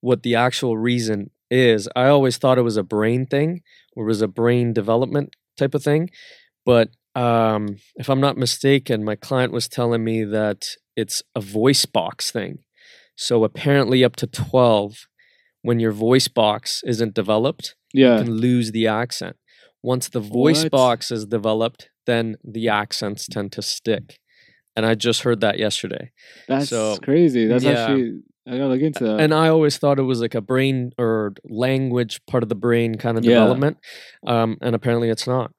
what 0.01 0.23
the 0.23 0.35
actual 0.35 0.77
reason 0.77 1.29
is. 1.51 1.89
I 1.95 2.07
always 2.07 2.37
thought 2.37 2.57
it 2.57 2.61
was 2.63 2.77
a 2.77 2.83
brain 2.83 3.25
thing, 3.25 3.61
or 3.95 4.05
it 4.05 4.07
was 4.07 4.21
a 4.21 4.27
brain 4.27 4.73
development 4.73 5.35
type 5.57 5.75
of 5.75 5.83
thing. 5.83 6.09
But 6.65 6.89
um, 7.15 7.77
if 7.95 8.09
I'm 8.09 8.21
not 8.21 8.37
mistaken, 8.37 9.03
my 9.03 9.15
client 9.15 9.51
was 9.51 9.67
telling 9.67 10.03
me 10.03 10.23
that 10.23 10.69
it's 10.95 11.21
a 11.35 11.41
voice 11.41 11.85
box 11.85 12.31
thing. 12.31 12.59
So 13.15 13.43
apparently, 13.43 14.03
up 14.03 14.15
to 14.17 14.27
12, 14.27 15.07
when 15.61 15.79
your 15.79 15.91
voice 15.91 16.29
box 16.29 16.81
isn't 16.85 17.13
developed, 17.13 17.75
Yeah. 17.93 18.19
you 18.19 18.23
can 18.23 18.33
lose 18.35 18.71
the 18.71 18.87
accent. 18.87 19.35
Once 19.83 20.07
the 20.07 20.21
voice 20.21 20.63
What? 20.63 20.71
box 20.71 21.11
is 21.11 21.25
developed, 21.25 21.89
then 22.05 22.37
the 22.43 22.69
accents 22.69 23.27
tend 23.27 23.51
to 23.53 23.61
stick. 23.61 24.19
And 24.79 24.85
I 24.85 24.95
just 24.95 25.23
heard 25.23 25.41
that 25.41 25.59
yesterday. 25.59 26.09
That's 26.47 26.69
So, 26.69 26.95
crazy. 27.03 27.47
That's 27.47 27.65
yeah. 27.65 27.71
actually 27.71 28.21
I 28.47 28.51
gotta 28.51 28.67
look 28.69 28.81
into 28.81 29.03
that. 29.03 29.19
and 29.19 29.33
I 29.33 29.49
always 29.49 29.77
thought 29.77 29.99
it 29.99 30.03
was 30.03 30.21
like 30.21 30.35
a 30.35 30.41
brain 30.41 30.93
or 30.97 31.33
language 31.43 32.21
part 32.27 32.43
of 32.43 32.49
the 32.49 32.55
brain 32.55 32.95
kind 32.95 33.17
of 33.17 33.25
Yeah. 33.25 33.31
development. 33.39 33.75
Um, 34.25 34.57
and 34.61 34.73
apparently 34.75 35.09
it's 35.09 35.27
not. 35.27 35.51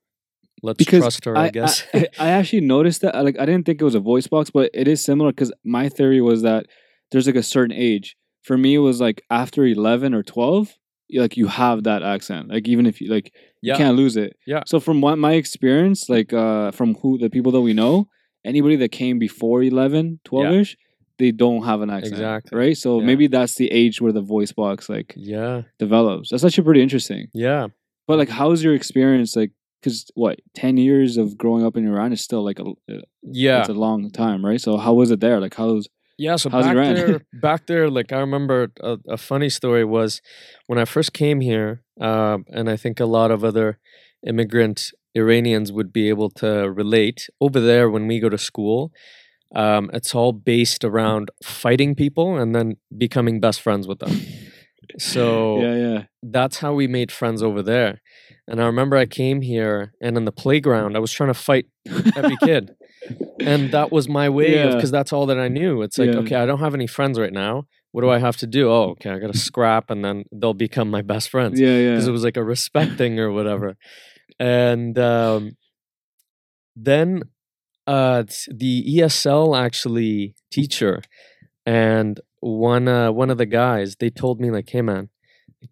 Let's 0.63 0.79
Because 0.79 1.03
trust 1.03 1.27
her, 1.27 1.37
I, 1.37 1.51
guess. 1.51 1.85
I, 1.93 2.09
I 2.19 2.29
actually 2.31 2.63
noticed 2.63 3.03
that. 3.03 3.15
Like, 3.23 3.39
I 3.39 3.45
didn't 3.45 3.67
think 3.67 3.83
it 3.83 3.85
was 3.85 3.95
a 3.95 4.01
voice 4.01 4.27
box, 4.27 4.49
but 4.51 4.71
it 4.73 4.89
is 4.89 5.05
similar 5.05 5.33
because 5.33 5.53
my 5.65 5.91
theory 5.91 6.23
was 6.23 6.41
that 6.41 6.65
there's 7.11 7.27
like 7.27 7.37
a 7.37 7.43
certain 7.43 7.77
age. 7.77 8.17
For 8.43 8.57
me, 8.57 8.77
it 8.77 8.79
was 8.79 9.03
like 9.03 9.23
after 9.29 9.67
eleven 9.67 10.15
or 10.15 10.23
twelve, 10.23 10.77
like 11.13 11.37
you 11.37 11.49
have 11.49 11.85
that 11.85 12.03
accent. 12.03 12.49
Like 12.49 12.67
even 12.69 12.87
if 12.87 13.01
you 13.03 13.11
like, 13.11 13.33
yeah. 13.63 13.75
you 13.75 13.79
can't 13.79 13.97
lose 13.99 14.17
it. 14.17 14.37
Yeah. 14.47 14.63
So 14.67 14.81
from 14.81 15.03
what 15.03 15.17
my 15.19 15.35
experience, 15.35 16.09
like 16.09 16.33
uh 16.33 16.71
from 16.73 16.95
who 16.97 17.19
the 17.19 17.29
people 17.31 17.53
that 17.53 17.61
we 17.61 17.75
know, 17.75 18.09
anybody 18.45 18.77
that 18.77 18.91
came 18.93 19.19
before 19.19 19.63
11, 19.63 20.21
12 20.25 20.55
ish, 20.55 20.77
they 21.19 21.31
don't 21.33 21.65
have 21.65 21.83
an 21.83 21.91
accent. 21.91 22.15
Exactly. 22.15 22.59
Right. 22.59 22.77
So 22.77 23.01
Yeah. 23.01 23.07
maybe 23.07 23.27
that's 23.27 23.55
the 23.57 23.71
age 23.71 24.01
where 24.01 24.13
the 24.13 24.23
voice 24.23 24.53
box 24.53 24.89
like 24.89 25.13
yeah. 25.17 25.63
develops. 25.79 26.31
That's 26.31 26.45
actually 26.45 26.65
pretty 26.65 26.83
interesting. 26.83 27.29
Yeah. 27.35 27.69
But 28.07 28.19
like, 28.19 28.29
how's 28.31 28.63
your 28.65 28.75
experience? 28.75 29.37
Like, 29.37 29.53
because 29.81 30.11
what 30.15 30.41
ten 30.55 30.77
years 30.77 31.17
of 31.17 31.37
growing 31.39 31.65
up 31.65 31.77
in 31.77 31.87
Iran 31.87 32.13
is 32.13 32.21
still 32.23 32.43
like 32.45 32.59
a 32.59 32.65
uh, 32.65 33.01
Yeah. 33.23 33.61
it's 33.61 33.69
a 33.69 33.75
long 33.75 34.11
time, 34.11 34.45
right? 34.45 34.61
So 34.61 34.77
how 34.79 34.95
was 34.95 35.11
it 35.11 35.21
there? 35.21 35.41
Like, 35.41 35.55
how's 35.55 35.89
Yeah, 36.19 36.37
so 36.37 36.51
How's 36.51 36.65
back 36.67 36.77
Iran? 36.77 36.95
there, 36.95 37.21
back 37.41 37.67
there, 37.67 37.89
like 37.91 38.13
I 38.13 38.21
remember 38.21 38.73
a, 38.83 38.99
a 39.09 39.17
funny 39.17 39.49
story 39.51 39.85
was 39.85 40.21
when 40.67 40.79
I 40.79 40.85
first 40.85 41.13
came 41.15 41.41
here, 41.41 41.83
uh, 42.01 42.39
and 42.57 42.69
I 42.69 42.77
think 42.77 43.01
a 43.01 43.07
lot 43.07 43.31
of 43.31 43.43
other 43.45 43.79
immigrant 44.27 44.93
Iranians 45.15 45.73
would 45.73 45.93
be 45.93 46.09
able 46.09 46.31
to 46.31 46.71
relate. 46.71 47.29
Over 47.41 47.61
there, 47.61 47.91
when 47.91 48.07
we 48.07 48.21
go 48.21 48.29
to 48.29 48.39
school, 48.39 48.93
um, 49.55 49.91
it's 49.93 50.15
all 50.15 50.33
based 50.33 50.85
around 50.85 51.31
fighting 51.43 51.95
people 51.95 52.37
and 52.37 52.55
then 52.55 52.77
becoming 52.97 53.41
best 53.41 53.61
friends 53.61 53.87
with 53.89 53.99
them. 53.99 54.21
So 54.99 55.61
yeah, 55.63 55.75
yeah, 55.75 56.03
that's 56.23 56.59
how 56.59 56.75
we 56.75 56.87
made 56.87 57.11
friends 57.11 57.43
over 57.43 57.63
there. 57.63 58.01
And 58.47 58.61
I 58.61 58.67
remember 58.67 58.97
I 58.97 59.07
came 59.07 59.43
here, 59.43 59.93
and 60.01 60.17
in 60.17 60.25
the 60.25 60.33
playground, 60.33 60.97
I 60.97 61.01
was 61.01 61.13
trying 61.13 61.31
to 61.31 61.35
fight 61.35 61.67
every 62.17 62.37
kid 62.43 62.75
and 63.41 63.71
that 63.73 63.91
was 63.91 64.09
my 64.09 64.29
way 64.29 64.59
of 64.59 64.75
because 64.75 64.91
that's 64.91 65.13
all 65.13 65.27
that 65.27 65.39
I 65.39 65.49
knew. 65.49 65.83
It's 65.83 65.99
like, 65.99 66.13
Yeah. 66.13 66.19
okay, 66.21 66.37
I 66.37 66.47
don't 66.47 66.61
have 66.61 66.75
any 66.75 66.87
friends 66.87 67.19
right 67.19 67.33
now. 67.33 67.65
What 67.93 68.03
do 68.03 68.11
I 68.11 68.19
have 68.19 68.37
to 68.39 68.47
do? 68.47 68.71
Oh, 68.71 68.91
okay, 68.91 69.11
I 69.11 69.19
got 69.19 69.33
to 69.33 69.39
scrap, 69.39 69.91
and 69.91 70.05
then 70.05 70.25
they'll 70.31 70.55
become 70.55 70.91
my 70.91 71.03
best 71.03 71.29
friends 71.29 71.59
yeah, 71.59 71.77
yeah. 71.77 71.91
because 71.91 72.07
it 72.07 72.13
was 72.13 72.23
like 72.23 72.37
a 72.37 72.45
respect 72.45 72.97
thing 72.97 73.19
or 73.19 73.33
whatever. 73.33 73.77
And 74.41 74.99
um, 74.99 75.53
then 76.75 77.23
uh, 77.87 78.25
the 78.49 78.97
ESL 78.97 79.57
actually 79.57 80.35
teacher 80.51 81.03
and 81.67 82.19
one 82.41 82.89
uh, 82.89 83.13
one 83.13 83.31
of 83.31 83.37
the 83.39 83.47
guys 83.47 83.97
they 84.01 84.11
told 84.11 84.41
me 84.41 84.51
like, 84.51 84.69
hey 84.71 84.83
man. 84.83 85.11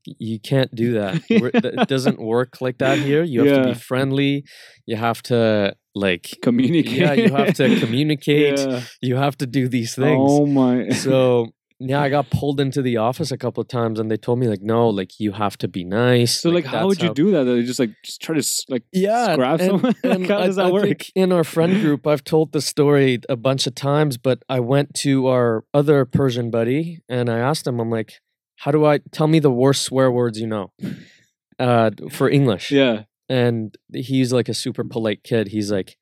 You 0.05 0.39
can't 0.39 0.75
do 0.75 0.93
that. 1.01 1.23
It 1.31 1.89
doesn't 1.89 2.21
work 2.21 2.61
like 2.61 2.77
that 2.77 2.99
here. 2.99 3.23
You 3.23 3.45
have 3.45 3.63
to 3.63 3.69
be 3.71 3.75
friendly. 3.75 4.45
You 4.85 4.97
have 4.97 5.23
to 5.23 5.75
like 5.95 6.37
Communicate. 6.43 6.93
yeah, 6.99 7.13
you 7.15 7.35
have 7.35 7.55
to 7.55 7.81
communicate. 7.85 8.59
Yeah. 8.59 8.83
You 9.01 9.17
have 9.17 9.39
to 9.39 9.47
do 9.47 9.67
these 9.67 9.95
things. 9.95 10.31
Oh 10.31 10.45
my. 10.45 10.91
So 10.91 11.55
yeah, 11.81 12.01
I 12.03 12.09
got 12.09 12.31
pulled 12.31 12.59
into 12.61 12.83
the 12.83 12.97
office 12.97 13.31
a 13.31 13.39
couple 13.39 13.61
of 13.61 13.69
times, 13.69 14.01
and 14.01 14.11
they 14.11 14.17
told 14.17 14.39
me 14.41 14.49
like, 14.49 14.63
no, 14.63 14.89
like 14.89 15.21
you 15.21 15.33
have 15.33 15.57
to 15.59 15.69
be 15.69 15.85
nice. 15.85 16.41
so 16.41 16.51
like, 16.51 16.65
how 16.65 16.87
would 16.89 17.01
you 17.01 17.15
do 17.15 17.31
that? 17.33 17.47
You 17.47 17.63
just 17.65 17.79
like 17.79 17.91
just 18.05 18.21
try 18.21 18.35
to 18.39 18.45
like 18.69 18.83
Yeah, 18.93 19.33
scrap 19.35 19.61
and- 19.61 19.71
someone. 19.71 19.95
and 20.05 20.21
like, 20.23 20.29
how 20.31 20.39
I- 20.39 20.47
does 20.47 20.57
that 20.57 20.67
I 20.67 20.71
work? 20.71 21.03
in 21.15 21.33
our 21.33 21.45
friend 21.45 21.81
group, 21.81 22.07
I've 22.07 22.25
told 22.25 22.53
the 22.53 22.61
story 22.61 23.21
a 23.29 23.37
bunch 23.37 23.67
of 23.67 23.75
times, 23.75 24.17
but 24.19 24.43
I 24.49 24.61
went 24.61 24.95
to 25.05 25.29
our 25.29 25.65
other 25.73 26.05
Persian 26.05 26.51
buddy 26.51 27.01
and 27.09 27.29
I 27.31 27.39
asked 27.39 27.67
him, 27.67 27.79
I'm 27.81 27.91
like, 27.91 28.15
how 28.57 28.71
do 28.73 28.85
I 28.85 28.99
tell 29.13 29.29
me 29.29 29.39
the 29.39 29.51
worst 29.53 29.83
swear 29.85 30.11
words 30.11 30.41
you 30.41 30.47
know 30.49 30.73
uh, 31.59 31.91
for 32.11 32.29
English? 32.29 32.71
yeah. 32.71 33.03
And 33.31 33.77
he's 33.93 34.33
like 34.33 34.49
a 34.49 34.55
super 34.55 34.85
polite 34.85 35.23
kid. 35.23 35.49
He's 35.49 35.71
like, 35.71 35.97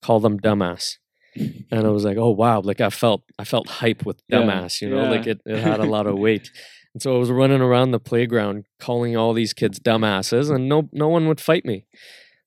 call 0.00 0.18
them 0.18 0.40
dumbass. 0.40 0.96
And 1.36 1.86
I 1.86 1.90
was 1.90 2.04
like, 2.04 2.16
oh 2.16 2.30
wow, 2.30 2.60
like 2.60 2.80
I 2.80 2.90
felt 2.90 3.22
I 3.38 3.44
felt 3.44 3.68
hype 3.68 4.04
with 4.04 4.20
Yeah, 4.28 4.38
dumbass, 4.38 4.80
you 4.80 4.88
know, 4.90 5.04
like 5.10 5.26
it, 5.26 5.40
it 5.46 5.58
had 5.58 5.80
a 5.80 5.84
lot 5.84 6.06
of 6.06 6.18
weight. 6.26 6.50
And 6.94 7.02
so 7.02 7.14
I 7.14 7.18
was 7.18 7.30
running 7.30 7.60
around 7.60 7.92
the 7.92 8.00
playground 8.00 8.66
calling 8.80 9.16
all 9.16 9.32
these 9.32 9.52
kids 9.52 9.78
dumbasses, 9.78 10.50
and 10.54 10.68
no 10.68 10.88
no 10.92 11.08
one 11.08 11.28
would 11.28 11.40
fight 11.40 11.64
me. 11.64 11.86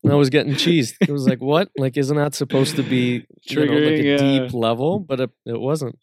And 0.04 0.12
I 0.12 0.16
was 0.16 0.30
getting 0.30 0.54
cheesed. 0.54 0.96
It 1.08 1.12
was 1.12 1.26
like, 1.28 1.40
what? 1.40 1.70
Like, 1.78 1.96
isn't 1.98 2.18
that 2.18 2.36
supposed 2.36 2.76
to 2.76 2.84
be 2.84 3.26
you 3.44 3.66
know, 3.66 3.72
like 3.74 4.00
a 4.00 4.04
yeah. 4.04 4.18
deep 4.18 4.54
level? 4.54 5.00
But 5.00 5.22
it, 5.22 5.30
it 5.46 5.60
wasn't. 5.60 5.98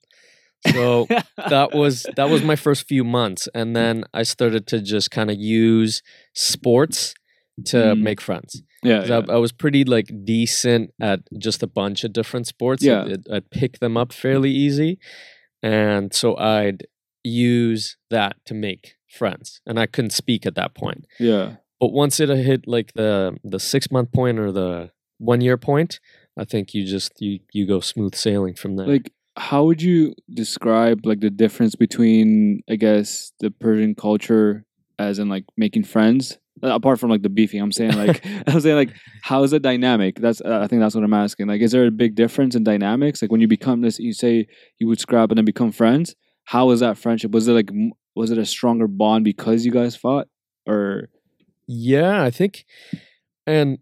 So 0.73 1.07
that 1.37 1.75
was 1.75 2.07
that 2.17 2.31
was 2.31 2.43
my 2.43 2.57
first 2.57 2.89
few 2.89 3.05
months, 3.05 3.47
and 3.55 3.77
then 3.77 4.05
I 4.15 4.23
started 4.23 4.67
to 4.69 4.81
just 4.81 5.11
kind 5.11 5.31
of 5.31 5.37
use 5.39 6.03
sports 6.35 7.15
to 7.67 7.77
Mm. 7.77 8.01
make 8.01 8.21
friends. 8.23 8.63
Yeah, 8.83 9.05
yeah. 9.05 9.21
I, 9.29 9.35
I 9.35 9.37
was 9.37 9.53
pretty 9.53 9.85
like 9.85 10.11
decent 10.25 10.93
at 11.01 11.21
just 11.39 11.63
a 11.63 11.67
bunch 11.67 12.05
of 12.05 12.13
different 12.13 12.47
sports. 12.47 12.83
Yeah. 12.83 13.05
I'd, 13.05 13.29
I'd 13.31 13.51
pick 13.51 13.79
them 13.79 13.97
up 13.97 14.13
fairly 14.13 14.51
easy, 14.51 14.99
and 15.63 16.15
so 16.15 16.37
I'd 16.37 16.87
use 17.23 17.97
that 18.11 18.37
to 18.47 18.55
make 18.55 18.95
friends. 19.09 19.61
And 19.67 19.79
I 19.79 19.87
couldn't 19.87 20.13
speak 20.13 20.47
at 20.47 20.55
that 20.55 20.75
point, 20.75 21.07
yeah. 21.19 21.57
but 21.79 21.93
once 21.93 22.21
it 22.21 22.29
hit 22.29 22.67
like 22.67 22.93
the 22.95 23.39
the 23.45 23.61
six 23.61 23.91
month 23.91 24.13
point 24.13 24.39
or 24.39 24.51
the 24.53 24.91
one 25.19 25.41
year 25.41 25.57
point, 25.57 26.01
I 26.39 26.45
think 26.45 26.75
you 26.75 26.87
just 26.87 27.21
you 27.21 27.41
you 27.53 27.67
go 27.67 27.81
smooth 27.81 28.15
sailing 28.15 28.55
from 28.55 28.77
there. 28.77 28.87
Like, 28.87 29.13
how 29.37 29.65
would 29.65 29.83
you 29.83 30.15
describe 30.33 31.05
like 31.07 31.21
the 31.21 31.31
difference 31.31 31.75
between, 31.75 32.63
I 32.69 32.77
guess, 32.77 33.33
the 33.41 33.51
Persian 33.51 33.95
culture, 33.95 34.65
as 34.99 35.19
in 35.19 35.29
like 35.29 35.45
making 35.57 35.85
friends, 35.85 36.39
apart 36.63 37.01
from 37.01 37.11
like 37.11 37.23
the 37.23 37.29
beefy 37.29 37.59
I'm 37.59 37.73
saying 37.73 37.95
like, 37.95 38.25
I'm 38.47 38.61
saying 38.61 38.77
like, 38.77 38.91
how 39.23 39.43
is 39.43 39.53
it 39.53 39.63
dynamic? 39.63 40.17
That's 40.21 40.41
uh, 40.41 40.61
I 40.63 40.67
think 40.67 40.81
that's 40.81 40.95
what 40.95 41.05
I'm 41.05 41.15
asking. 41.15 41.49
Like, 41.49 41.61
is 41.61 41.73
there 41.73 41.87
a 41.87 41.91
big 41.91 42.15
difference 42.15 42.55
in 42.55 42.65
dynamics? 42.65 43.23
Like 43.23 43.31
when 43.31 43.41
you 43.41 43.49
become 43.49 43.81
this, 43.81 43.99
you 43.99 44.13
say 44.13 44.47
you 44.79 44.89
would 44.89 45.01
scrap 45.01 45.31
and 45.31 45.39
then 45.39 45.45
become 45.45 45.73
friends. 45.73 46.15
How 46.45 46.71
is 46.71 46.81
that 46.81 46.99
friendship? 46.99 47.33
Was 47.33 47.49
it 47.49 47.53
like, 47.53 47.71
was 48.15 48.31
it 48.31 48.39
a 48.39 48.47
stronger 48.47 48.89
bond 48.89 49.25
because 49.25 49.65
you 49.65 49.73
guys 49.73 49.97
fought, 49.97 50.29
or 50.67 51.09
Yeah, 51.67 52.23
I 52.23 52.31
think, 52.31 52.65
and 53.47 53.79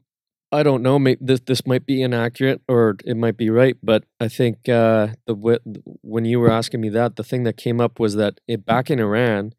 I 0.51 0.63
don't 0.63 0.83
know. 0.83 0.99
Maybe 0.99 1.19
this 1.21 1.41
this 1.41 1.67
might 1.67 1.85
be 1.85 2.01
inaccurate 2.03 2.63
or 2.69 2.97
it 3.05 3.17
might 3.17 3.37
be 3.37 3.51
right, 3.51 3.77
but 3.83 4.05
I 4.19 4.29
think 4.29 4.69
uh, 4.69 5.09
the 5.27 5.61
when 6.03 6.25
you 6.25 6.41
were 6.41 6.51
asking 6.51 6.81
me 6.81 6.89
that, 6.91 7.17
the 7.17 7.25
thing 7.25 7.45
that 7.45 7.57
came 7.57 7.81
up 7.81 8.01
was 8.01 8.15
that 8.15 8.41
it, 8.49 8.65
back 8.65 8.91
in 8.91 8.99
Iran, 8.99 9.53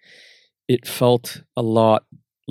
it 0.68 0.88
felt 0.88 1.44
a 1.56 1.62
lot 1.62 2.06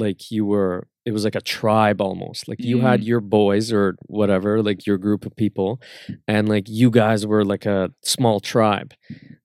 like 0.05 0.31
you 0.31 0.45
were. 0.47 0.87
It 1.09 1.13
was 1.13 1.25
like 1.25 1.35
a 1.37 1.41
tribe 1.59 2.01
almost. 2.03 2.49
Like 2.49 2.61
you 2.61 2.77
had 2.89 3.03
your 3.03 3.21
boys 3.39 3.73
or 3.73 3.97
whatever, 4.19 4.63
like 4.63 4.87
your 4.87 4.99
group 4.99 5.25
of 5.25 5.35
people, 5.45 5.81
and 6.27 6.49
like 6.55 6.67
you 6.69 6.91
guys 6.91 7.27
were 7.27 7.45
like 7.47 7.65
a 7.65 7.91
small 8.03 8.41
tribe, 8.41 8.93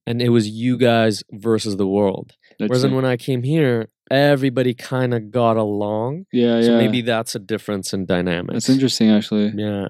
and 0.05 0.21
it 0.21 0.29
was 0.29 0.45
you 0.63 0.77
guys 0.77 1.23
versus 1.31 1.77
the 1.77 1.87
world. 1.87 2.27
that's 2.59 2.67
Whereas 2.69 2.85
when 2.97 3.05
I 3.05 3.15
came 3.15 3.43
here, 3.43 3.87
everybody 4.11 4.73
kind 4.73 5.13
of 5.13 5.31
got 5.31 5.55
along. 5.55 6.25
yeah, 6.33 6.57
yeah, 6.57 6.61
So 6.67 6.77
maybe 6.77 7.01
that's 7.01 7.33
a 7.33 7.39
difference 7.39 7.93
in 7.93 8.05
dynamics. 8.05 8.53
that's 8.55 8.69
interesting 8.69 9.09
actually. 9.09 9.53
Yeah. 9.55 9.87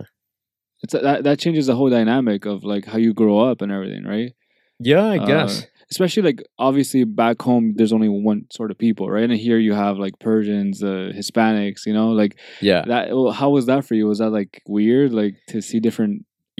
It's 0.83 0.93
that 0.93 1.23
that 1.23 1.39
changes 1.39 1.65
the 1.67 1.75
whole 1.75 1.89
dynamic 1.89 2.45
of 2.45 2.63
like 2.63 2.85
how 2.85 2.99
you 2.99 3.13
grow 3.15 3.39
up 3.39 3.61
and 3.63 3.71
everything, 3.71 4.03
right? 4.03 4.33
Yeah, 4.79 5.05
I 5.05 5.17
Uh, 5.17 5.25
guess. 5.25 5.65
Especially 5.93 6.23
like 6.29 6.41
obviously 6.67 7.01
back 7.23 7.37
home 7.49 7.65
there's 7.77 7.93
only 7.97 8.11
one 8.31 8.39
sort 8.57 8.69
of 8.71 8.77
people 8.85 9.05
right 9.15 9.29
and 9.29 9.39
here 9.47 9.59
you 9.67 9.73
have 9.85 9.95
like 10.05 10.15
persians 10.29 10.75
uh, 10.91 11.11
hispanics 11.19 11.81
you 11.87 11.93
know 11.97 12.09
like 12.21 12.33
yeah. 12.69 12.81
that 12.91 13.03
how 13.39 13.49
was 13.57 13.65
that 13.71 13.81
for 13.87 13.95
you 13.99 14.05
was 14.13 14.19
that 14.23 14.31
like 14.39 14.51
weird 14.77 15.09
like 15.21 15.35
to 15.51 15.57
see 15.67 15.79
different 15.87 16.15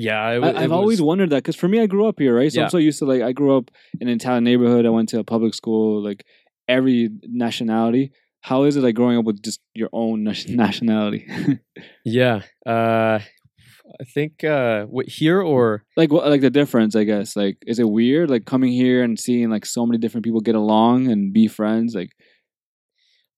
Yeah. 0.09 0.29
It, 0.35 0.43
I, 0.43 0.49
i've 0.63 0.77
always 0.81 1.01
wondered 1.09 1.29
that 1.31 1.41
because 1.43 1.57
for 1.63 1.67
me 1.73 1.77
i 1.85 1.87
grew 1.93 2.05
up 2.09 2.17
here 2.23 2.33
right 2.39 2.51
so 2.51 2.57
Yeah. 2.59 2.63
i'm 2.65 2.69
so 2.75 2.81
used 2.89 2.99
to 3.03 3.05
like 3.13 3.21
i 3.29 3.31
grew 3.39 3.51
up 3.59 3.67
in 3.99 4.07
an 4.07 4.15
italian 4.19 4.43
neighborhood 4.49 4.83
i 4.85 4.91
went 4.97 5.09
to 5.13 5.19
a 5.23 5.27
public 5.35 5.53
school 5.61 6.01
like 6.09 6.21
every 6.77 7.01
nationality 7.45 8.05
how 8.49 8.59
is 8.67 8.73
it 8.77 8.83
like 8.87 8.95
growing 8.99 9.17
up 9.19 9.25
with 9.29 9.39
just 9.49 9.59
your 9.81 9.89
own 10.03 10.17
nationality 10.63 11.21
Yeah. 12.19 12.41
Uh, 12.65 13.19
I 13.99 14.03
think 14.03 14.43
uh, 14.43 14.85
what, 14.85 15.07
here 15.07 15.41
or 15.41 15.83
like 15.95 16.11
what 16.11 16.27
like 16.27 16.41
the 16.41 16.49
difference 16.49 16.95
i 16.95 17.03
guess 17.03 17.35
like 17.35 17.57
is 17.65 17.79
it 17.79 17.89
weird 17.89 18.29
like 18.29 18.45
coming 18.45 18.71
here 18.71 19.03
and 19.03 19.19
seeing 19.19 19.49
like 19.49 19.65
so 19.65 19.85
many 19.85 19.97
different 19.97 20.25
people 20.25 20.41
get 20.41 20.55
along 20.55 21.07
and 21.11 21.33
be 21.33 21.47
friends 21.47 21.93
like 21.95 22.11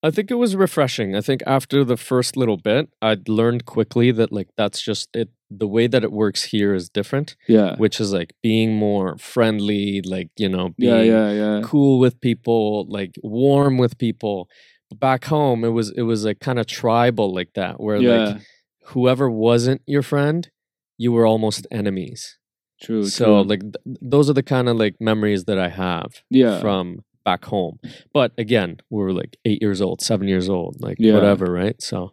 I 0.05 0.11
think 0.11 0.29
it 0.29 0.35
was 0.35 0.55
refreshing. 0.55 1.15
I 1.15 1.21
think 1.21 1.41
after 1.47 1.83
the 1.83 1.97
first 1.97 2.37
little 2.37 2.57
bit, 2.57 2.89
I'd 3.01 3.27
learned 3.27 3.65
quickly 3.65 4.11
that 4.11 4.31
like 4.31 4.49
that's 4.55 4.79
just 4.79 5.09
it. 5.15 5.29
The 5.49 5.67
way 5.67 5.87
that 5.87 6.03
it 6.03 6.11
works 6.11 6.43
here 6.43 6.75
is 6.75 6.89
different, 6.89 7.35
yeah 7.47 7.75
which 7.77 7.99
is 7.99 8.13
like 8.13 8.33
being 8.43 8.75
more 8.75 9.17
friendly, 9.17 10.03
like 10.03 10.29
you 10.37 10.47
know, 10.47 10.75
being 10.77 11.05
yeah 11.07 11.31
yeah 11.31 11.31
yeah 11.31 11.61
cool 11.63 11.97
with 11.97 12.21
people, 12.21 12.85
like 12.87 13.15
warm 13.23 13.79
with 13.79 13.97
people. 13.97 14.47
But 14.91 14.99
back 14.99 15.25
home, 15.25 15.63
it 15.63 15.69
was 15.69 15.89
it 15.89 16.03
was 16.03 16.23
like 16.23 16.39
kind 16.39 16.59
of 16.59 16.67
tribal 16.67 17.33
like 17.33 17.53
that, 17.55 17.81
where 17.81 17.97
yeah 17.97 18.25
like 18.25 18.41
whoever 18.87 19.29
wasn't 19.29 19.81
your 19.85 20.01
friend, 20.03 20.49
you 20.97 21.11
were 21.11 21.25
almost 21.25 21.67
enemies. 21.71 22.37
true 22.81 23.05
so 23.05 23.25
true. 23.25 23.43
like 23.51 23.61
th- 23.61 23.97
those 24.01 24.29
are 24.29 24.33
the 24.33 24.43
kind 24.43 24.67
of 24.69 24.75
like 24.77 24.95
memories 24.99 25.45
that 25.45 25.57
I 25.57 25.69
have 25.69 26.09
yeah 26.29 26.59
from 26.59 26.99
back 27.23 27.45
home. 27.45 27.79
But 28.13 28.33
again, 28.37 28.77
we 28.91 29.01
were 29.01 29.11
like 29.13 29.35
eight 29.45 29.59
years 29.61 29.81
old, 29.81 29.99
seven 30.01 30.27
years 30.27 30.47
old, 30.49 30.75
like 30.79 30.97
Yeah. 30.99 31.13
whatever, 31.15 31.45
right? 31.51 31.75
So 31.81 32.11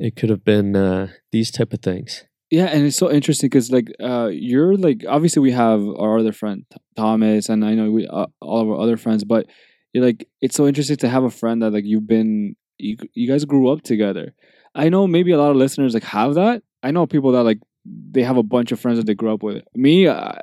it 0.00 0.16
could 0.16 0.30
have 0.30 0.42
been 0.44 0.74
uh, 0.74 1.08
these 1.30 1.50
type 1.52 1.72
of 1.72 1.80
things. 1.80 2.24
Yeah, 2.50 2.64
and 2.72 2.84
it's 2.86 2.96
so 2.96 3.08
interesting 3.12 3.48
because 3.50 3.70
like 3.70 3.88
uh, 4.00 4.30
you're 4.32 4.74
like 4.76 5.04
obviously 5.06 5.42
we 5.42 5.52
have 5.52 5.80
our 6.02 6.18
other 6.18 6.32
friend 6.32 6.64
Th- 6.72 6.80
Thomas, 6.96 7.48
and 7.50 7.64
I 7.64 7.74
know 7.74 7.90
we 7.92 8.06
uh, 8.08 8.26
all 8.40 8.60
of 8.62 8.68
our 8.70 8.80
other 8.80 8.96
friends, 8.96 9.22
but 9.22 9.46
you're 9.92 10.04
like 10.04 10.26
it's 10.40 10.56
so 10.56 10.66
interesting 10.66 10.96
to 11.04 11.08
have 11.08 11.24
a 11.24 11.30
friend 11.40 11.62
that 11.62 11.72
like 11.76 11.84
you've 11.84 12.06
been 12.08 12.56
you 12.78 12.96
you 13.14 13.28
guys 13.28 13.44
grew 13.44 13.68
up 13.72 13.82
together. 13.82 14.34
I 14.78 14.88
know 14.88 15.06
maybe 15.06 15.32
a 15.32 15.38
lot 15.38 15.50
of 15.50 15.56
listeners 15.56 15.92
like 15.92 16.04
have 16.04 16.34
that. 16.34 16.62
I 16.82 16.92
know 16.92 17.06
people 17.06 17.32
that 17.32 17.42
like 17.42 17.58
they 17.84 18.22
have 18.22 18.36
a 18.36 18.42
bunch 18.42 18.70
of 18.72 18.80
friends 18.80 18.98
that 18.98 19.06
they 19.06 19.14
grew 19.14 19.32
up 19.34 19.42
with. 19.42 19.64
Me, 19.74 20.08
I 20.08 20.38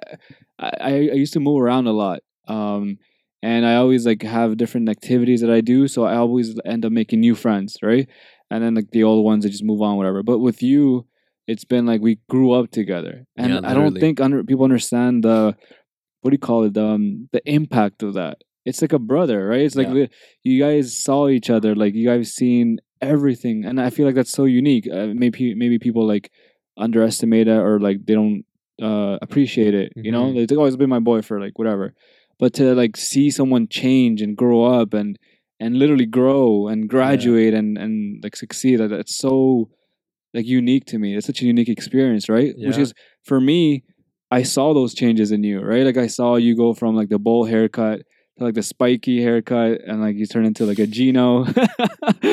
I, 0.59 0.69
I 0.81 1.17
used 1.23 1.33
to 1.33 1.39
move 1.39 1.61
around 1.61 1.87
a 1.87 1.93
lot, 1.93 2.19
um, 2.47 2.97
and 3.41 3.65
I 3.65 3.75
always 3.75 4.05
like 4.05 4.21
have 4.23 4.57
different 4.57 4.89
activities 4.89 5.41
that 5.41 5.49
I 5.49 5.61
do, 5.61 5.87
so 5.87 6.03
I 6.03 6.15
always 6.17 6.55
end 6.65 6.85
up 6.85 6.91
making 6.91 7.21
new 7.21 7.35
friends, 7.35 7.77
right? 7.81 8.07
And 8.51 8.63
then 8.63 8.75
like 8.75 8.91
the 8.91 9.03
old 9.03 9.25
ones, 9.25 9.43
they 9.43 9.49
just 9.49 9.63
move 9.63 9.81
on, 9.81 9.97
whatever. 9.97 10.21
But 10.21 10.39
with 10.39 10.61
you, 10.61 11.07
it's 11.47 11.65
been 11.65 11.85
like 11.85 12.01
we 12.01 12.19
grew 12.29 12.51
up 12.51 12.71
together, 12.71 13.25
and 13.37 13.53
Yeah, 13.53 13.61
I 13.63 13.73
don't 13.73 13.97
think 13.97 14.19
under, 14.19 14.43
people 14.43 14.65
understand 14.65 15.23
the 15.23 15.55
what 16.21 16.31
do 16.31 16.35
you 16.35 16.39
call 16.39 16.63
it 16.65 16.73
the 16.73 16.85
um, 16.85 17.29
the 17.31 17.41
impact 17.49 18.03
of 18.03 18.13
that. 18.15 18.39
It's 18.65 18.81
like 18.81 18.93
a 18.93 18.99
brother, 18.99 19.47
right? 19.47 19.61
It's 19.61 19.75
like 19.75 19.89
Yeah. 19.89 20.07
you 20.43 20.59
guys 20.59 20.97
saw 20.97 21.29
each 21.29 21.49
other, 21.49 21.75
like 21.75 21.93
you 21.93 22.05
guys 22.07 22.33
seen 22.33 22.79
everything, 23.01 23.65
and 23.65 23.79
I 23.79 23.89
feel 23.89 24.05
like 24.05 24.15
that's 24.15 24.31
so 24.31 24.45
unique. 24.45 24.87
Uh, 24.91 25.07
maybe 25.13 25.53
maybe 25.55 25.79
people 25.79 26.05
like 26.07 26.31
underestimate 26.77 27.47
it 27.47 27.57
or 27.57 27.79
like 27.79 28.05
they 28.05 28.13
don't 28.13 28.43
uh, 28.81 29.17
appreciate 29.21 29.73
it. 29.73 29.93
You 29.95 30.11
know, 30.11 30.25
Mhm. 30.31 30.35
they 30.35 30.45
think, 30.45 30.59
"Oh, 30.59 30.65
it's 30.65 30.75
been 30.75 30.89
my 30.89 30.99
boy 30.99 31.21
for 31.21 31.39
like 31.39 31.57
whatever," 31.57 31.93
but 32.39 32.53
to 32.55 32.73
like 32.75 32.97
see 32.97 33.29
someone 33.29 33.67
change 33.69 34.21
and 34.21 34.35
grow 34.35 34.63
up 34.63 34.93
and 34.93 35.17
and 35.59 35.79
literally 35.79 36.05
grow 36.05 36.67
and 36.67 36.89
graduate 36.89 37.53
and 37.53 37.77
and 37.77 38.21
like 38.23 38.35
succeed, 38.35 38.77
that 38.79 38.89
that's 38.89 39.15
so 39.15 39.69
like 40.33 40.45
unique 40.45 40.85
to 40.87 40.99
me. 40.99 41.15
It's 41.15 41.27
such 41.27 41.41
a 41.41 41.45
unique 41.45 41.69
experience, 41.69 42.27
right? 42.27 42.53
Which 42.67 42.77
is 42.83 42.93
for 43.23 43.39
me, 43.39 43.83
I 44.31 44.43
saw 44.43 44.73
those 44.73 44.93
changes 44.93 45.31
in 45.31 45.43
you, 45.43 45.61
right? 45.61 45.85
Like 45.85 45.97
I 45.97 46.07
saw 46.07 46.35
you 46.35 46.55
go 46.57 46.73
from 46.73 46.95
like 46.95 47.09
the 47.09 47.19
bowl 47.19 47.45
haircut 47.45 48.01
like 48.39 48.53
the 48.53 48.63
spiky 48.63 49.21
haircut, 49.21 49.81
and 49.87 50.01
like 50.01 50.15
you 50.15 50.25
turn 50.25 50.45
into 50.45 50.65
like 50.65 50.79
a 50.79 50.87
Gino. 50.87 51.45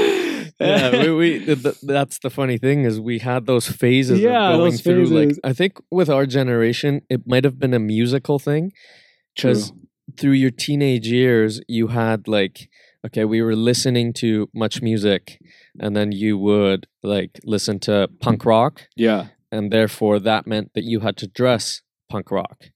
yeah, 0.60 0.90
we, 1.02 1.10
we 1.12 1.44
th- 1.44 1.62
th- 1.62 1.80
that's 1.82 2.18
the 2.20 2.30
funny 2.30 2.58
thing 2.58 2.84
is 2.84 3.00
we 3.00 3.18
had 3.18 3.46
those 3.46 3.68
phases 3.68 4.20
Yeah, 4.20 4.50
of 4.50 4.58
going 4.58 4.70
those 4.72 4.80
through 4.80 5.06
like. 5.06 5.36
I 5.44 5.52
think 5.52 5.78
with 5.90 6.08
our 6.08 6.26
generation 6.26 7.02
it 7.08 7.26
might 7.26 7.44
have 7.44 7.58
been 7.58 7.74
a 7.74 7.78
musical 7.78 8.38
thing 8.38 8.72
because 9.34 9.72
through 10.18 10.32
your 10.32 10.50
teenage 10.50 11.06
years 11.08 11.60
you 11.68 11.88
had 11.88 12.28
like 12.28 12.68
okay 13.06 13.24
we 13.24 13.40
were 13.42 13.56
listening 13.56 14.12
to 14.12 14.48
MuchMusic 14.54 15.38
and 15.80 15.96
then 15.96 16.12
you 16.12 16.36
would 16.38 16.86
like 17.02 17.40
listen 17.44 17.78
to 17.80 18.08
punk 18.20 18.44
rock 18.44 18.82
Yeah, 18.96 19.28
and 19.50 19.72
therefore 19.72 20.18
that 20.20 20.46
meant 20.46 20.72
that 20.74 20.84
you 20.84 21.00
had 21.00 21.16
to 21.18 21.26
dress 21.26 21.82
punk 22.10 22.30
rock 22.30 22.66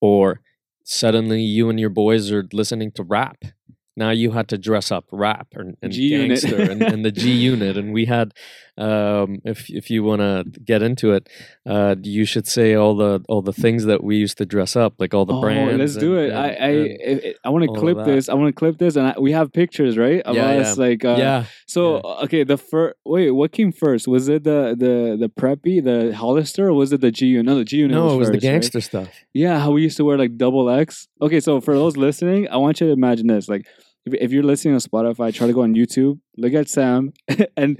or 0.00 0.40
suddenly 0.84 1.40
you 1.40 1.68
and 1.70 1.78
your 1.78 1.90
boys 1.90 2.30
are 2.30 2.46
listening 2.52 2.92
to 2.92 3.02
rap. 3.02 3.44
Now 3.96 4.10
you 4.10 4.32
had 4.32 4.48
to 4.48 4.58
dress 4.58 4.90
up 4.90 5.04
rap 5.12 5.48
and, 5.52 5.76
and 5.82 5.92
gangster 5.92 6.70
and, 6.70 6.82
and 6.82 7.04
the 7.04 7.12
g 7.12 7.30
unit 7.30 7.76
and 7.76 7.92
we 7.92 8.06
had 8.06 8.32
um, 8.78 9.40
if 9.44 9.68
if 9.70 9.90
you 9.90 10.02
want 10.02 10.20
to 10.20 10.44
get 10.64 10.82
into 10.82 11.12
it, 11.12 11.28
uh, 11.66 11.94
you 12.02 12.24
should 12.24 12.46
say 12.46 12.74
all 12.74 12.96
the 12.96 13.22
all 13.28 13.42
the 13.42 13.52
things 13.52 13.84
that 13.84 14.02
we 14.02 14.16
used 14.16 14.38
to 14.38 14.46
dress 14.46 14.76
up, 14.76 14.94
like 14.98 15.12
all 15.12 15.26
the 15.26 15.34
oh, 15.34 15.40
brands. 15.40 15.78
let's 15.78 15.96
do 15.96 16.16
it. 16.16 16.32
I 16.32 16.48
and- 16.48 16.64
I 16.64 16.68
and- 17.10 17.20
I, 17.24 17.34
I 17.44 17.50
want 17.50 17.64
to 17.64 17.72
clip 17.78 17.98
this. 18.04 18.28
I 18.28 18.34
want 18.34 18.48
to 18.48 18.52
clip 18.52 18.78
this, 18.78 18.96
and 18.96 19.08
I, 19.08 19.14
we 19.20 19.32
have 19.32 19.52
pictures, 19.52 19.98
right? 19.98 20.22
Of 20.22 20.36
Yeah, 20.36 20.46
us, 20.46 20.78
like 20.78 21.04
uh, 21.04 21.16
yeah, 21.18 21.44
So 21.66 22.00
okay, 22.24 22.44
the 22.44 22.56
first 22.56 22.96
wait, 23.04 23.30
what 23.30 23.52
came 23.52 23.72
first? 23.72 24.08
Was 24.08 24.28
it 24.28 24.44
the 24.44 24.74
the 24.78 25.16
the 25.20 25.28
preppy, 25.28 25.84
the 25.84 26.16
Hollister, 26.16 26.68
or 26.68 26.72
was 26.72 26.92
it 26.92 27.00
the 27.02 27.10
G 27.10 27.26
unit? 27.26 27.46
No, 27.46 27.56
the 27.56 27.64
G 27.64 27.76
unit. 27.78 27.94
no, 27.94 28.04
was 28.04 28.14
it 28.14 28.18
was 28.18 28.28
the 28.28 28.34
first, 28.34 28.44
right? 28.44 28.52
gangster 28.52 28.80
stuff. 28.80 29.08
Yeah, 29.34 29.58
how 29.60 29.72
we 29.72 29.82
used 29.82 29.98
to 29.98 30.04
wear 30.04 30.16
like 30.16 30.36
double 30.38 30.70
X. 30.70 31.08
Okay, 31.20 31.40
so 31.40 31.60
for 31.60 31.74
those 31.74 31.96
listening, 31.96 32.48
I 32.48 32.56
want 32.56 32.80
you 32.80 32.86
to 32.86 32.92
imagine 32.92 33.26
this. 33.26 33.48
Like, 33.48 33.66
if, 34.06 34.14
if 34.14 34.32
you're 34.32 34.42
listening 34.42 34.74
on 34.74 34.80
Spotify, 34.80 35.32
try 35.34 35.46
to 35.46 35.52
go 35.52 35.62
on 35.62 35.74
YouTube, 35.74 36.18
look 36.36 36.54
at 36.54 36.68
Sam, 36.68 37.12
and 37.56 37.78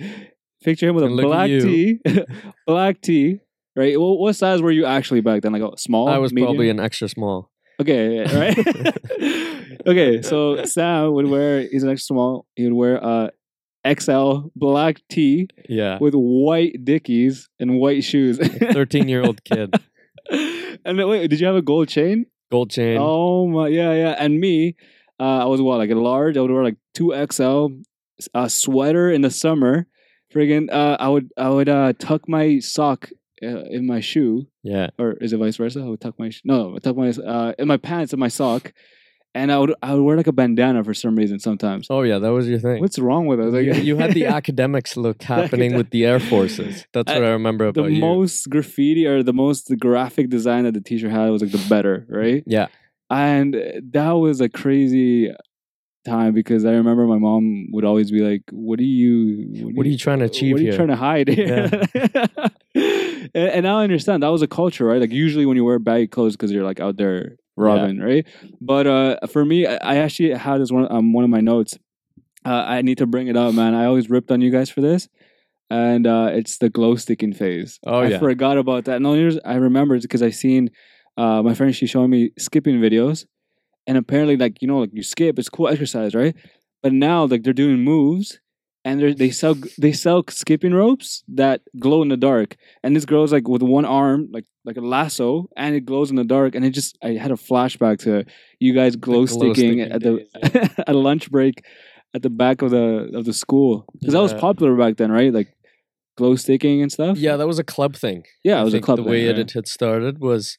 picture 0.62 0.88
him 0.88 0.95
with 0.95 1.04
And 1.04 1.19
a 1.19 1.23
black 1.23 1.49
tee, 1.49 1.99
black 2.66 3.00
tee. 3.00 3.40
Right? 3.75 3.99
Well, 3.99 4.19
what 4.19 4.35
size 4.37 4.61
were 4.61 4.71
you 4.71 4.85
actually 4.85 5.21
back 5.23 5.42
then? 5.42 5.52
Like 5.52 5.62
a 5.62 5.78
small? 5.78 6.09
I 6.09 6.19
was 6.19 6.33
medium? 6.33 6.49
probably 6.49 6.69
an 6.71 6.78
extra 6.81 7.09
small. 7.09 7.50
Okay, 7.81 8.19
right. 8.23 8.59
okay, 9.87 10.23
so 10.23 10.62
Sam 10.64 11.12
would 11.14 11.26
wear. 11.26 11.62
He's 11.62 11.83
an 11.83 11.88
extra 11.90 12.14
small. 12.14 12.47
He 12.54 12.64
would 12.64 12.75
wear 12.75 12.97
a 12.97 13.31
XL 13.99 14.49
black 14.54 15.00
tee 15.11 15.49
Yeah, 15.69 15.99
with 16.00 16.14
white 16.14 16.85
Dickies 16.85 17.49
and 17.59 17.78
white 17.81 18.04
shoes. 18.04 18.38
thirteen 18.73 19.09
year 19.09 19.23
old 19.25 19.42
kid, 19.45 19.75
and 20.31 20.99
then, 20.99 21.09
wait, 21.09 21.28
did 21.28 21.40
you 21.40 21.47
have 21.47 21.57
a 21.57 21.62
gold 21.62 21.88
chain? 21.88 22.26
gold 22.50 22.71
chain. 22.71 22.99
Oh 23.00 23.47
my, 23.49 23.69
yeah, 23.69 23.95
yeah. 23.95 24.14
And 24.19 24.38
me, 24.38 24.76
uh, 25.19 25.38
I 25.38 25.45
was 25.47 25.62
what 25.62 25.78
like 25.78 25.90
a 25.90 25.95
large. 25.95 26.37
I 26.37 26.42
would 26.42 26.50
wear 26.50 26.62
like 26.62 26.76
two 26.95 27.14
XL, 27.33 27.69
a 28.35 28.50
sweater 28.50 29.11
in 29.11 29.23
the 29.23 29.31
summer. 29.31 29.87
Friggin', 30.33 30.71
uh, 30.73 30.97
I 30.99 31.09
would 31.09 31.31
I 31.37 31.49
would 31.51 31.69
uh, 31.69 31.93
tuck 31.99 32.29
my 32.29 32.59
sock 32.61 33.11
uh, 33.43 33.65
in 33.71 33.87
my 33.87 34.01
shoe, 34.01 34.47
Yeah, 34.62 34.91
or 34.99 35.12
is 35.21 35.33
it 35.33 35.39
vice 35.39 35.57
versa? 35.57 35.81
I 35.81 35.85
would 35.89 36.01
tuck 36.01 36.19
my 36.19 36.31
sh- 36.31 36.43
no, 36.45 36.75
I 36.77 36.79
tuck 36.79 36.97
my 36.97 37.09
uh, 37.11 37.53
in 37.59 37.69
my 37.69 37.77
pants 37.77 38.12
in 38.12 38.19
my 38.21 38.29
sock, 38.29 38.73
and 39.35 39.51
I 39.53 39.59
would 39.59 39.75
I 39.83 39.95
would 39.95 40.03
wear 40.03 40.17
like 40.17 40.27
a 40.29 40.33
bandana 40.33 40.85
for 40.85 40.95
some 40.95 41.17
reason 41.17 41.39
sometimes. 41.39 41.87
oh 41.91 42.03
yeah, 42.03 42.19
that 42.19 42.31
was 42.33 42.49
your 42.49 42.59
thing. 42.59 42.81
What's 42.81 42.99
wrong 42.99 43.27
with 43.27 43.41
us? 43.41 43.53
Like, 43.53 43.65
you, 43.67 43.75
you 43.75 43.97
had 43.97 44.15
the 44.15 44.23
Akademiks 44.39 44.97
look 44.97 45.23
happening 45.23 45.75
with 45.75 45.91
the 45.91 46.05
Air 46.07 46.21
Forces. 46.21 46.87
That's 46.93 47.12
what 47.12 47.25
I 47.25 47.31
remember 47.31 47.73
the 47.73 47.81
about 47.81 47.93
you. 47.93 48.01
most 48.01 48.49
graffiti 48.49 49.07
or 49.07 49.23
the 49.23 49.33
most 49.33 49.73
graphic 49.81 50.29
design 50.31 50.65
that 50.65 50.75
the 50.75 50.81
teacher 50.81 51.09
had 51.11 51.29
was 51.31 51.43
like 51.43 51.53
the 51.53 51.67
better, 51.69 52.07
right? 52.09 52.43
Yeah, 52.47 52.69
And 53.11 53.55
that 53.93 54.12
was 54.12 54.41
a 54.41 54.49
crazy 54.49 55.31
time 56.04 56.35
because 56.35 56.64
I 56.64 56.73
remember 56.73 57.06
my 57.06 57.18
mom 57.18 57.68
would 57.73 57.85
always 57.85 58.11
be 58.11 58.21
like, 58.21 58.42
"What 58.50 58.78
are 58.80 58.85
you? 58.85 59.73
what 59.75 59.87
are 59.87 59.88
you 59.88 59.99
trying 59.99 60.21
to 60.21 60.26
achieve 60.26 60.54
what 60.54 60.61
are 60.61 60.64
you 60.64 60.71
here? 60.71 60.76
trying 60.76 60.88
to 60.88 60.97
hide?" 60.97 61.28
and, 62.75 63.30
and 63.35 63.64
now 63.64 63.78
I 63.78 63.85
understand 63.85 64.23
that 64.23 64.28
was 64.28 64.42
a 64.42 64.49
culture, 64.49 64.87
right? 64.87 65.00
Like 65.00 65.12
usually 65.12 65.47
when 65.47 65.56
you 65.56 65.64
wear 65.64 65.78
baggy 65.78 66.06
clothes 66.06 66.35
because 66.37 66.50
you're 66.52 66.64
like 66.64 66.80
out 66.80 66.97
there 66.97 67.37
robbing, 67.56 68.00
right? 68.00 68.26
But 68.61 68.87
uh, 68.87 69.16
for 69.28 69.44
me, 69.44 69.66
I, 69.66 69.76
I 69.76 69.97
actually 69.97 70.30
had 70.30 70.61
this 70.61 70.71
one 70.71 70.90
um, 70.90 71.12
one 71.12 71.25
of 71.25 71.30
my 71.30 71.40
notes. 71.40 71.78
Uh, 72.44 72.64
I 72.66 72.82
need 72.82 72.99
to 72.99 73.06
bring 73.06 73.28
it 73.28 73.37
up, 73.37 73.54
man. 73.54 73.75
I 73.75 73.85
always 73.85 74.11
ripped 74.11 74.30
on 74.30 74.40
you 74.40 74.50
guys 74.50 74.68
for 74.68 74.80
this. 74.80 75.09
And 75.71 76.06
uh, 76.06 76.28
it's 76.32 76.59
the 76.59 76.68
glow 76.68 76.97
sticking 76.97 77.32
phase. 77.32 77.78
Oh, 77.87 78.00
yeah. 78.00 78.06
I 78.06 78.11
yeah. 78.11 78.18
forgot 78.18 78.59
about 78.59 78.85
that. 78.87 79.00
No, 79.00 79.14
I 79.44 79.54
remember 79.54 79.99
because 79.99 80.21
I 80.21 80.28
seen 80.28 80.71
uh, 81.16 81.42
my 81.42 81.54
friend. 81.54 81.75
She 81.75 81.87
showing 81.87 82.11
me 82.11 82.32
skipping 82.38 82.78
videos, 82.80 83.25
and 83.87 83.99
apparently, 83.99 84.37
like 84.37 84.61
you 84.61 84.69
know, 84.69 84.79
like 84.79 84.91
you 84.93 85.03
skip, 85.03 85.39
it's 85.39 85.49
cool 85.49 85.69
exercise, 85.69 86.15
right? 86.15 86.35
But 86.83 86.93
now, 86.93 87.25
like 87.25 87.43
they're 87.43 87.53
doing 87.53 87.85
moves, 87.85 88.39
and 88.85 89.01
they 89.01 89.15
they 89.15 89.31
sell 89.31 89.57
they 89.79 89.93
sell 89.93 90.25
skipping 90.29 90.75
ropes 90.75 91.23
that 91.29 91.62
glow 91.79 92.03
in 92.03 92.09
the 92.09 92.17
dark. 92.17 92.57
And 92.83 92.95
this 92.97 93.05
girl's 93.05 93.33
like 93.33 93.49
with 93.49 93.62
one 93.62 93.85
arm, 93.85 94.29
like 94.33 94.45
like 94.65 94.77
a 94.77 94.81
lasso, 94.81 95.49
and 95.57 95.75
it 95.75 95.85
glows 95.85 96.11
in 96.11 96.17
the 96.17 96.25
dark. 96.25 96.55
And 96.55 96.65
it 96.65 96.71
just 96.71 96.99
I 97.03 97.11
had 97.11 97.31
a 97.31 97.35
flashback 97.35 98.01
to 98.01 98.25
you 98.59 98.75
guys 98.75 98.97
glow, 98.97 99.27
glow 99.27 99.53
sticking 99.53 99.79
sticking 99.79 99.81
at 99.81 100.03
the 100.03 100.27
days, 100.43 100.71
at 100.87 100.95
lunch 100.95 101.31
break 101.31 101.65
at 102.15 102.23
the 102.23 102.31
back 102.31 102.62
of 102.62 102.71
the 102.71 103.11
of 103.15 103.25
the 103.25 103.33
school 103.33 103.87
because 103.93 104.15
that 104.15 104.23
was 104.23 104.35
popular 104.35 104.77
back 104.77 104.97
then, 104.97 105.11
right? 105.11 105.33
Like 105.33 105.55
glow 106.17 106.37
sticking 106.37 106.83
and 106.83 106.93
stuff. 106.93 107.17
yeah, 107.17 107.37
that 107.37 107.47
was 107.47 107.59
a 107.59 107.65
club 107.65 107.97
thing. 107.97 108.25
yeah, 108.45 108.61
it 108.61 108.65
was 108.65 108.75
a 108.75 108.81
club. 108.81 108.99
The 108.99 109.05
thing, 109.05 109.11
way 109.11 109.25
yeah. 109.25 109.33
it 109.33 109.53
had 109.53 109.67
started 109.67 110.21
was, 110.21 110.59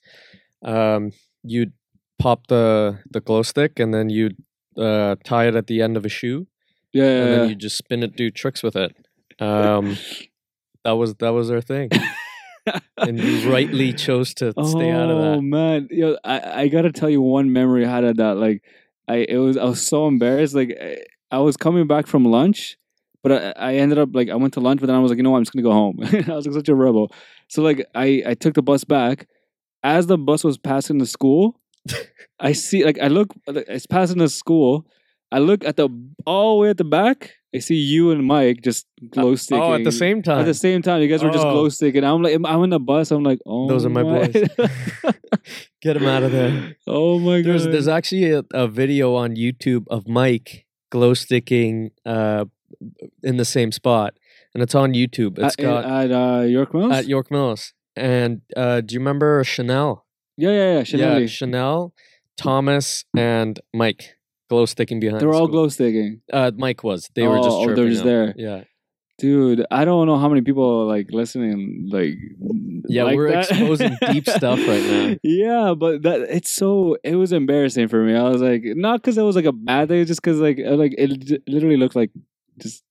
um, 0.64 1.12
you'd 1.44 1.74
pop 2.20 2.48
the 2.48 3.00
the 3.10 3.22
glow 3.22 3.44
stick 3.44 3.80
and 3.80 3.94
then 3.94 4.10
you'd 4.10 4.38
uh, 4.78 5.16
tie 5.24 5.48
it 5.48 5.56
at 5.56 5.68
the 5.68 5.82
end 5.82 5.98
of 5.98 6.06
a 6.06 6.10
shoe, 6.10 6.48
yeah, 6.92 7.04
yeah, 7.04 7.10
and 7.10 7.32
then 7.32 7.40
yeah. 7.40 7.46
you 7.46 7.56
just 7.56 7.78
spin 7.78 8.04
it, 8.04 8.16
do 8.16 8.32
tricks 8.32 8.64
with 8.64 8.76
it. 8.76 8.96
Um, 9.40 9.98
that 10.86 10.92
was 10.92 11.16
that 11.16 11.30
was 11.30 11.50
our 11.50 11.60
thing, 11.60 11.90
and 12.98 13.20
you 13.20 13.52
rightly 13.52 13.94
chose 13.94 14.36
to 14.36 14.52
stay 14.52 14.92
out 14.92 15.10
of 15.10 15.18
that. 15.18 15.38
Oh 15.38 15.42
man, 15.42 15.88
yo, 15.90 16.18
I, 16.24 16.62
I 16.62 16.68
gotta 16.68 16.92
tell 16.92 17.10
you 17.10 17.20
one 17.20 17.52
memory 17.52 17.84
I 17.84 17.90
had 17.90 18.04
of 18.04 18.18
that. 18.18 18.38
Like, 18.38 18.62
I 19.08 19.26
it 19.28 19.38
was 19.38 19.58
I 19.58 19.64
was 19.64 19.86
so 19.86 20.08
embarrassed. 20.08 20.54
Like, 20.54 20.78
I, 20.80 20.98
I 21.32 21.40
was 21.40 21.58
coming 21.58 21.88
back 21.88 22.06
from 22.06 22.26
lunch, 22.26 22.78
but 23.24 23.32
I, 23.32 23.72
I 23.72 23.76
ended 23.76 23.98
up 23.98 24.10
like 24.14 24.30
I 24.30 24.36
went 24.36 24.54
to 24.54 24.60
lunch, 24.60 24.82
but 24.82 24.88
then 24.88 24.96
I 24.96 25.00
was 25.00 25.10
like, 25.10 25.18
you 25.18 25.24
know 25.24 25.32
what, 25.32 25.38
I'm 25.38 25.46
just 25.46 25.54
gonna 25.54 25.64
go 25.64 25.72
home. 25.72 25.98
I 26.04 26.36
was 26.36 26.46
like 26.46 26.54
such 26.54 26.70
a 26.70 26.76
rebel. 26.76 27.12
So 27.48 27.64
like 27.64 27.84
I 27.96 28.22
I 28.28 28.34
took 28.36 28.54
the 28.54 28.62
bus 28.62 28.84
back. 28.84 29.28
As 29.86 30.08
the 30.08 30.18
bus 30.18 30.46
was 30.46 30.58
passing 30.58 31.00
the 31.00 31.06
school, 31.06 31.60
I 32.40 32.54
see 32.54 32.84
like 32.84 33.00
I 33.00 33.08
look 33.08 33.30
it's 33.48 33.86
passing 33.86 34.18
the 34.20 34.30
school. 34.30 34.86
I 35.32 35.40
look 35.40 35.64
at 35.66 35.78
the 35.78 35.90
all 36.26 36.58
the 36.58 36.62
way 36.62 36.70
at 36.70 36.78
the 36.78 36.84
back. 36.84 37.32
I 37.56 37.60
see 37.60 37.76
you 37.76 38.10
and 38.12 38.26
Mike 38.26 38.62
just 38.64 38.88
glow 39.12 39.36
sticking. 39.36 39.62
Oh, 39.64 39.74
at 39.74 39.84
the 39.84 39.92
same 39.92 40.22
time. 40.24 40.40
At 40.40 40.46
the 40.46 40.54
same 40.56 40.82
time, 40.82 41.02
you 41.02 41.08
guys 41.08 41.24
were 41.24 41.30
just 41.30 41.46
Oh. 41.46 41.52
glow 41.54 41.70
sticking. 41.70 42.04
I'm 42.04 42.22
like, 42.24 42.34
I'm 42.46 42.64
in 42.64 42.70
the 42.72 42.80
bus. 42.80 43.12
I'm 43.12 43.24
like, 43.24 43.40
oh, 43.46 43.68
Those 43.68 43.86
are 43.86 43.90
my 43.90 44.02
boys. 44.02 44.34
Get 45.82 45.98
him 45.98 46.06
out 46.06 46.24
of 46.24 46.32
there. 46.32 46.76
oh 46.88 47.20
my 47.20 47.42
god. 47.42 47.50
There's 47.50 47.66
there's 47.66 47.88
actually 47.88 48.32
a, 48.32 48.44
a 48.54 48.68
video 48.68 49.16
on 49.16 49.36
YouTube 49.36 49.86
of 49.90 50.08
Mike 50.08 50.66
glow 50.90 51.14
sticking 51.14 51.92
uh, 52.06 52.46
in 53.22 53.38
the 53.38 53.46
same 53.46 53.72
spot, 53.72 54.14
and 54.54 54.64
it's 54.64 54.76
on 54.76 54.94
YouTube. 54.94 55.38
It's 55.40 55.56
at, 55.58 55.62
got 55.64 55.86
at 55.86 56.12
uh, 56.12 56.42
York 56.44 56.74
Mills. 56.74 56.94
at 56.94 57.08
York 57.08 57.30
Mills. 57.32 57.74
And 57.96 58.42
uh, 58.58 58.82
do 58.82 58.94
you 58.94 59.00
remember 59.00 59.44
Chanel? 59.44 60.03
Yeah, 60.38 60.50
yeah, 60.50 60.74
yeah. 60.78 60.84
Chanel. 60.84 61.20
Yeah, 61.20 61.28
Chanel, 61.28 61.94
Thomas, 62.38 63.06
and 63.16 63.60
Mike 63.74 64.16
glow 64.50 64.66
sticking 64.66 65.00
behind. 65.00 65.22
they 65.22 65.26
were 65.26 65.34
all 65.34 65.48
school. 65.48 65.64
glow 65.64 65.68
sticking, 65.70 66.22
Uh, 66.32 66.52
Mike 66.56 66.84
was. 66.84 67.10
They 67.16 67.28
were 67.28 67.38
just. 67.38 67.50
Oh, 67.50 67.70
oh, 67.70 67.76
they're 67.76 67.90
just 67.90 68.02
him. 68.02 68.08
there. 68.08 68.34
Yeah, 68.38 68.64
dude. 69.18 69.66
I 69.72 69.86
don't 69.86 70.08
know 70.08 70.18
how 70.18 70.30
many 70.30 70.42
people 70.42 70.88
like 70.88 71.08
listening. 71.12 71.90
Like, 71.92 72.16
yeah. 72.88 73.04
like 73.04 73.16
we're 73.16 73.32
that. 73.32 73.50
exposing 73.50 73.98
deep 74.12 74.28
stuff 74.28 74.60
right 74.68 74.84
now. 74.84 75.16
Yeah, 75.24 75.74
but 75.78 76.04
that 76.04 76.22
it's 76.22 76.52
so 76.52 76.98
it 77.04 77.16
was 77.16 77.32
embarrassing 77.32 77.88
for 77.88 78.04
me. 78.04 78.16
I 78.16 78.30
was 78.30 78.42
like, 78.42 78.64
not 78.64 79.02
because 79.02 79.18
it 79.18 79.24
was 79.24 79.36
like 79.36 79.46
a 79.46 79.52
bad 79.52 79.90
thing, 79.90 80.06
just 80.06 80.22
because 80.22 80.40
like 80.40 80.60
uh, 80.60 80.76
like 80.76 80.96
it 80.98 81.42
literally 81.48 81.78
looked 81.78 81.96
like 81.96 82.12
just 82.58 82.84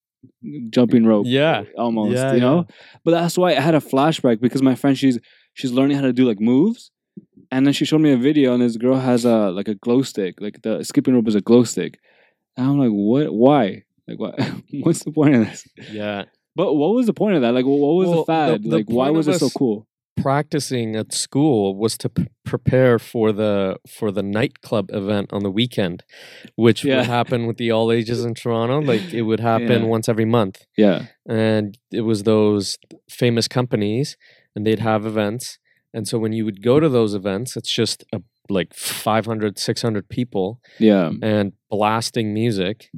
jumping 0.71 1.05
rope. 1.05 1.27
Yeah, 1.29 1.65
almost 1.77 2.15
Yeah, 2.15 2.35
you 2.35 2.41
know 2.41 2.67
but 3.05 3.11
that's 3.11 3.37
why 3.37 3.51
i 3.51 3.61
had 3.61 3.75
a 3.75 3.81
flashback 3.81 4.41
because 4.41 4.63
my 4.63 4.77
friend 4.77 4.97
she's 4.97 5.19
she's 5.55 5.73
learning 5.73 5.97
how 5.97 6.05
to 6.05 6.13
do 6.13 6.25
like 6.25 6.41
moves 6.41 6.92
and 7.53 7.65
then 7.67 7.73
she 7.75 7.85
showed 7.85 8.01
me 8.07 8.13
a 8.13 8.17
video 8.29 8.49
and 8.55 8.63
this 8.63 8.77
girl 8.85 8.99
has 9.11 9.25
a 9.25 9.39
like 9.59 9.69
a 9.69 9.77
glow 9.85 10.01
stick 10.03 10.35
like 10.41 10.57
the 10.63 10.83
skipping 10.91 11.15
rope 11.15 11.29
is 11.29 11.35
a 11.37 11.41
glow 11.49 11.63
stick 11.73 11.93
and 12.57 12.67
i'm 12.69 12.79
like 12.85 12.91
what 12.91 13.27
why 13.45 13.65
like 14.09 14.19
what 14.23 14.35
what's 14.85 15.05
the 15.05 15.13
point 15.13 15.35
of 15.37 15.41
this 15.47 15.61
yeah. 15.91 16.25
but 16.57 16.75
what 16.81 16.91
was 16.97 17.07
the 17.07 17.13
point 17.23 17.37
of 17.37 17.43
that 17.43 17.53
like 17.59 17.65
what 17.67 17.95
was 18.01 18.09
Well, 18.09 18.19
the 18.25 18.25
fad 18.33 18.63
the- 18.63 18.69
the 18.71 18.77
like 18.79 18.87
why 18.99 19.09
was 19.11 19.29
it 19.29 19.39
so 19.39 19.51
cool 19.51 19.87
Practicing 20.21 20.95
at 20.95 21.13
school 21.15 21.75
was 21.75 21.97
to 22.03 22.09
p- 22.11 22.29
prepare 22.45 22.99
for 22.99 23.33
the 23.33 23.79
for 23.89 24.13
the 24.13 24.23
nightclub 24.23 24.91
event 24.93 25.33
on 25.33 25.43
the 25.43 25.51
weekend, 25.51 26.05
which 26.55 26.85
Yeah. 26.85 26.99
would 26.99 27.07
happen 27.19 27.47
with 27.47 27.57
the 27.57 27.71
all 27.73 27.91
ages 27.91 28.23
in 28.23 28.35
Toronto. 28.35 28.81
Like 28.93 29.05
it 29.13 29.23
would 29.23 29.41
happen 29.41 29.81
Yeah. 29.83 29.89
once 29.95 30.07
every 30.11 30.27
month. 30.39 30.57
yeah 30.77 31.07
and 31.27 31.79
it 31.91 32.03
was 32.03 32.19
those 32.25 32.77
famous 33.11 33.49
companies 33.49 34.17
and 34.55 34.67
they'd 34.67 34.79
have 34.91 35.07
events 35.07 35.59
and 35.95 36.09
so 36.09 36.19
when 36.19 36.33
you 36.33 36.45
would 36.45 36.63
go 36.63 36.81
to 36.81 36.89
those 36.89 37.15
events 37.15 37.57
it's 37.57 37.73
just 37.73 38.05
a, 38.13 38.21
like 38.49 38.75
500 38.75 39.59
600 39.59 40.09
people 40.09 40.61
yeah. 40.79 41.11
and 41.23 41.53
blasting 41.71 42.35
music 42.35 42.91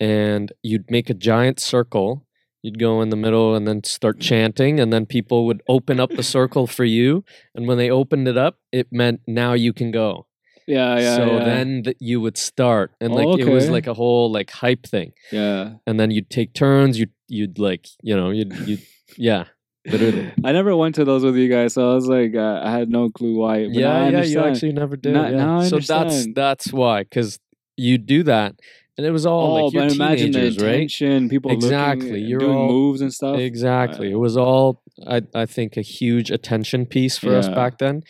and 0.00 0.52
you'd 0.62 0.90
make 0.90 1.10
a 1.10 1.14
giant 1.14 1.60
circle. 1.60 2.24
You'd 2.62 2.78
go 2.78 3.00
in 3.02 3.10
the 3.10 3.16
middle 3.16 3.54
and 3.54 3.68
then 3.68 3.84
start 3.84 4.18
chanting 4.18 4.80
and 4.80 4.92
then 4.92 5.06
people 5.06 5.46
would 5.46 5.62
open 5.68 6.00
up 6.00 6.10
the 6.10 6.24
circle 6.24 6.66
for 6.66 6.84
you 6.84 7.24
and 7.54 7.68
when 7.68 7.78
they 7.78 7.88
opened 7.88 8.26
it 8.26 8.36
up 8.36 8.58
it 8.72 8.88
meant 8.90 9.20
now 9.26 9.52
you 9.52 9.72
can 9.72 9.90
go. 9.90 10.26
Yeah 10.66 10.98
yeah 10.98 11.16
so 11.16 11.26
yeah. 11.38 11.44
then 11.44 11.82
th- 11.84 11.96
you 12.00 12.20
would 12.20 12.36
start 12.36 12.92
and 13.00 13.14
like 13.14 13.26
Oh, 13.26 13.36
it 13.36 13.48
was 13.48 13.70
like 13.70 13.86
a 13.86 13.94
whole 13.94 14.30
like 14.30 14.50
hype 14.50 14.86
thing. 14.86 15.12
Yeah. 15.30 15.74
And 15.86 16.00
then 16.00 16.10
you'd 16.10 16.30
take 16.30 16.52
turns. 16.52 16.98
You'd 16.98 17.12
you'd 17.28 17.58
like 17.58 17.86
you 18.02 18.16
know 18.16 18.30
you'd 18.30 18.52
you 18.68 18.78
yeah 19.16 19.44
literally. 19.90 20.32
i 20.44 20.52
never 20.52 20.76
went 20.76 20.94
to 20.94 21.04
those 21.04 21.22
with 21.24 21.36
you 21.36 21.48
guys 21.48 21.74
so 21.74 21.90
i 21.90 21.94
was 21.94 22.06
like 22.06 22.34
uh, 22.34 22.60
i 22.64 22.70
had 22.70 22.88
no 22.88 23.10
clue 23.10 23.36
why 23.36 23.64
but 23.64 23.72
now 23.72 24.04
I 24.04 24.08
yeah, 24.10 24.18
yeah. 24.18 24.24
You 24.24 24.40
actually 24.40 24.72
never 24.72 24.96
did. 24.96 25.14
Now- 25.14 25.28
yeah. 25.28 25.36
now 25.36 25.58
I 25.60 25.68
so 25.68 25.78
that's 25.78 26.26
that's 26.34 26.72
why 26.72 27.02
because 27.02 27.38
you 27.76 27.96
do 27.96 28.24
that, 28.24 28.56
and 28.96 29.06
it 29.06 29.12
was 29.12 29.24
all 29.24 29.56
oh, 29.56 29.64
like 29.64 29.72
you're 29.72 29.84
but 29.84 29.92
imagine 29.92 30.32
the 30.32 30.38
teenagers, 30.40 30.62
right? 30.62 30.74
attention, 30.74 31.28
people 31.28 31.52
Exactly, 31.52 32.10
looking, 32.10 32.26
you're 32.26 32.40
doing 32.40 32.56
all- 32.56 32.68
moves 32.68 33.00
and 33.00 33.14
stuff. 33.14 33.38
Exactly. 33.38 34.10
It 34.10 34.16
was 34.16 34.36
all 34.36 34.82
I 35.06 35.22
I 35.34 35.46
think 35.46 35.76
a 35.76 35.82
huge 35.82 36.30
attention 36.30 36.86
piece 36.86 37.16
for 37.16 37.34
us 37.36 37.48
back 37.48 37.78
then. 37.78 38.02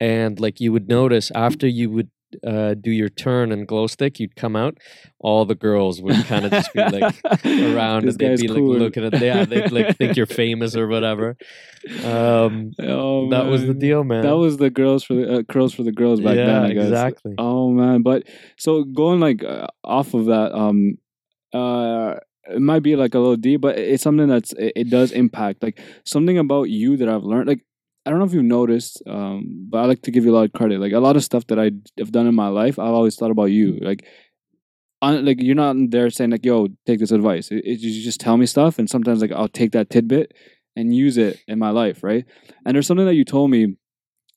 And 0.00 0.38
like 0.38 0.60
you 0.60 0.72
would 0.72 0.88
notice 0.88 1.32
after 1.34 1.66
you 1.66 1.90
would 1.90 2.10
uh, 2.46 2.74
do 2.74 2.90
your 2.90 3.08
turn 3.08 3.52
and 3.52 3.66
glow 3.66 3.86
stick, 3.86 4.18
you'd 4.18 4.36
come 4.36 4.56
out, 4.56 4.78
all 5.20 5.44
the 5.44 5.54
girls 5.54 6.00
would 6.02 6.24
kind 6.26 6.44
of 6.44 6.50
just 6.50 6.72
be 6.72 6.80
like 6.80 7.16
around 7.44 8.08
and 8.08 8.18
they'd 8.18 8.40
be 8.40 8.48
cool. 8.48 8.72
like 8.72 8.80
looking 8.80 9.04
at 9.04 9.20
yeah, 9.20 9.44
they'd 9.44 9.72
like 9.72 9.96
think 9.96 10.16
you're 10.16 10.26
famous 10.26 10.76
or 10.76 10.86
whatever. 10.86 11.36
Um 12.04 12.72
oh, 12.80 13.30
that 13.30 13.46
was 13.46 13.66
the 13.66 13.74
deal, 13.74 14.04
man. 14.04 14.22
That 14.22 14.36
was 14.36 14.56
the 14.56 14.70
girls 14.70 15.04
for 15.04 15.14
the 15.14 15.38
uh, 15.38 15.42
curls 15.44 15.74
for 15.74 15.82
the 15.82 15.92
girls 15.92 16.20
back 16.20 16.36
yeah, 16.36 16.46
then. 16.46 16.62
I 16.64 16.72
guess. 16.72 16.84
exactly. 16.84 17.34
Oh 17.38 17.70
man, 17.70 18.02
but 18.02 18.24
so 18.56 18.84
going 18.84 19.20
like 19.20 19.44
uh, 19.44 19.66
off 19.84 20.14
of 20.14 20.26
that, 20.26 20.52
um, 20.52 20.98
uh, 21.52 22.16
it 22.48 22.60
might 22.60 22.82
be 22.82 22.96
like 22.96 23.14
a 23.14 23.18
little 23.18 23.36
deep, 23.36 23.60
but 23.60 23.78
it's 23.78 24.02
something 24.02 24.28
that's 24.28 24.52
it, 24.52 24.72
it 24.76 24.90
does 24.90 25.12
impact 25.12 25.62
like 25.62 25.80
something 26.04 26.38
about 26.38 26.64
you 26.64 26.96
that 26.96 27.08
I've 27.08 27.24
learned. 27.24 27.48
Like 27.48 27.64
I 28.06 28.10
don't 28.10 28.20
know 28.20 28.24
if 28.24 28.32
you've 28.32 28.44
noticed, 28.44 29.02
um, 29.06 29.66
but 29.68 29.78
I 29.78 29.86
like 29.86 30.02
to 30.02 30.10
give 30.12 30.24
you 30.24 30.32
a 30.32 30.36
lot 30.36 30.44
of 30.44 30.52
credit. 30.52 30.80
Like 30.80 30.92
a 30.92 31.00
lot 31.00 31.16
of 31.16 31.24
stuff 31.24 31.46
that 31.48 31.58
I 31.58 31.72
have 31.98 32.12
done 32.12 32.26
in 32.28 32.34
my 32.36 32.48
life, 32.48 32.78
I've 32.78 32.94
always 32.94 33.16
thought 33.16 33.30
about 33.32 33.46
you. 33.46 33.78
Like. 33.82 34.06
On, 35.02 35.26
like 35.26 35.42
you're 35.42 35.54
not 35.54 35.76
there 35.90 36.08
saying 36.08 36.30
like 36.30 36.44
yo 36.44 36.68
take 36.86 37.00
this 37.00 37.10
advice 37.12 37.50
it, 37.50 37.62
it- 37.66 37.80
you 37.80 38.02
just 38.02 38.18
tell 38.18 38.38
me 38.38 38.46
stuff 38.46 38.78
and 38.78 38.88
sometimes 38.88 39.20
like 39.20 39.30
i'll 39.30 39.46
take 39.46 39.72
that 39.72 39.90
tidbit 39.90 40.32
and 40.74 40.94
use 40.96 41.18
it 41.18 41.38
in 41.46 41.58
my 41.58 41.68
life 41.68 42.02
right 42.02 42.24
and 42.64 42.74
there's 42.74 42.86
something 42.86 43.04
that 43.04 43.14
you 43.14 43.22
told 43.22 43.50
me 43.50 43.76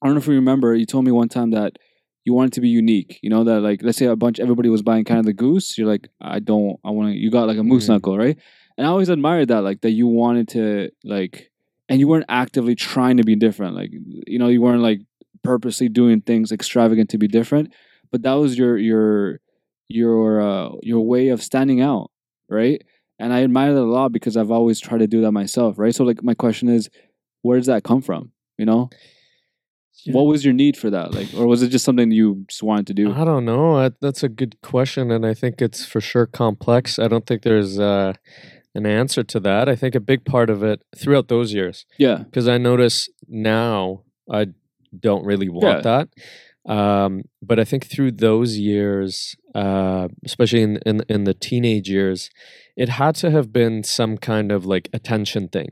i 0.01 0.05
don't 0.05 0.15
know 0.15 0.19
if 0.19 0.27
you 0.27 0.33
remember 0.33 0.75
you 0.75 0.85
told 0.85 1.05
me 1.05 1.13
one 1.13 1.29
time 1.29 1.51
that 1.51 1.77
you 2.25 2.33
want 2.33 2.47
it 2.51 2.53
to 2.55 2.61
be 2.61 2.67
unique. 2.67 3.19
You 3.23 3.29
know 3.29 3.45
that 3.45 3.61
like 3.61 3.79
let's 3.81 3.97
say 3.97 4.05
a 4.07 4.17
bunch 4.17 4.37
everybody 4.41 4.67
was 4.67 4.81
buying 4.81 5.05
Canada 5.05 5.31
Goose. 5.31 5.77
You're 5.77 5.87
like 5.87 6.09
I 6.19 6.39
don't. 6.39 6.77
I 6.83 6.89
want 6.91 7.13
to. 7.13 7.17
You 7.17 7.31
got 7.31 7.47
like 7.47 7.57
a 7.57 7.63
moose 7.63 7.85
Mhm. 7.85 7.89
knuckle, 7.89 8.17
right? 8.17 8.37
And 8.77 8.85
I 8.85 8.89
always 8.89 9.07
admired 9.09 9.47
that 9.47 9.61
like 9.63 9.79
that 9.81 9.91
you 9.91 10.05
wanted 10.07 10.49
to 10.49 10.89
like, 11.05 11.49
and 11.89 11.99
you 11.99 12.07
weren't 12.07 12.25
actively 12.29 12.75
trying 12.75 13.17
to 13.17 13.23
be 13.23 13.35
different. 13.35 13.75
Like 13.75 13.89
you 14.27 14.39
know 14.39 14.47
you 14.47 14.61
weren't 14.61 14.81
like 14.81 15.01
purposely 15.43 15.89
doing 15.89 16.21
things 16.21 16.51
extravagant 16.51 17.09
to 17.09 17.17
be 17.17 17.27
different, 17.27 17.73
but 18.11 18.21
that 18.21 18.33
was 18.33 18.57
your 18.57 18.77
your 18.77 19.39
your 19.89 20.41
uh, 20.41 20.69
your 20.83 21.05
way 21.05 21.29
of 21.29 21.41
standing 21.43 21.81
out, 21.81 22.11
right? 22.49 22.81
And 23.21 23.33
I 23.33 23.43
admire 23.43 23.73
that 23.73 23.81
a 23.81 23.83
lot 23.99 24.13
because 24.13 24.37
I've 24.37 24.51
always 24.51 24.79
tried 24.79 24.99
to 24.99 25.07
do 25.07 25.21
that 25.21 25.31
myself, 25.33 25.77
right? 25.77 25.93
So 25.93 26.03
like 26.05 26.23
my 26.23 26.33
question 26.35 26.69
is, 26.69 26.89
where 27.41 27.57
does 27.57 27.67
that 27.67 27.83
come 27.83 28.01
from? 28.01 28.31
You 28.57 28.65
know, 28.65 28.89
Yeah. 30.05 30.13
what 30.13 30.23
was 30.23 30.45
your 30.45 30.53
need 30.53 30.77
for 30.77 30.89
that? 30.89 31.13
Like, 31.13 31.27
or 31.35 31.45
was 31.47 31.61
it 31.61 31.69
just 31.69 31.83
something 31.83 32.11
you 32.11 32.45
just 32.47 32.63
wanted 32.63 32.87
to 32.87 32.93
do? 32.93 33.11
I 33.13 33.25
don't 33.25 33.43
know. 33.45 33.77
I, 33.77 33.91
that's 33.99 34.23
a 34.23 34.29
good 34.29 34.55
question, 34.61 35.11
and 35.11 35.25
I 35.25 35.33
think 35.33 35.61
it's 35.61 35.85
for 35.85 35.99
sure 36.01 36.25
complex. 36.27 36.97
I 36.99 37.07
don't 37.09 37.25
think 37.25 37.41
there's 37.41 37.77
uh, 37.79 38.13
an 38.79 38.85
answer 39.01 39.23
to 39.33 39.39
that. 39.47 39.63
I 39.73 39.75
think 39.81 39.93
a 39.95 39.99
big 40.11 40.21
part 40.33 40.49
of 40.49 40.59
it 40.71 40.79
throughout 40.99 41.27
those 41.27 41.49
years, 41.59 41.85
Yeah, 42.05 42.17
because 42.25 42.47
I 42.55 42.57
notice 42.71 42.97
now 43.27 43.77
I 44.39 44.41
don't 45.07 45.25
really 45.31 45.49
want 45.49 45.83
that. 45.91 46.07
Um, 46.77 47.13
but 47.49 47.57
I 47.59 47.65
think 47.69 47.83
through 47.91 48.11
those 48.27 48.51
years, 48.71 49.35
uh, 49.55 50.07
especially 50.29 50.61
in, 50.67 50.73
in 50.89 50.95
in 51.15 51.21
the 51.29 51.33
teenage 51.47 51.89
years, 51.97 52.29
it 52.83 52.89
had 52.89 53.13
to 53.21 53.27
have 53.35 53.47
been 53.61 53.83
some 53.83 54.13
kind 54.31 54.51
of 54.55 54.65
like 54.73 54.85
attention 54.99 55.43
thing, 55.55 55.71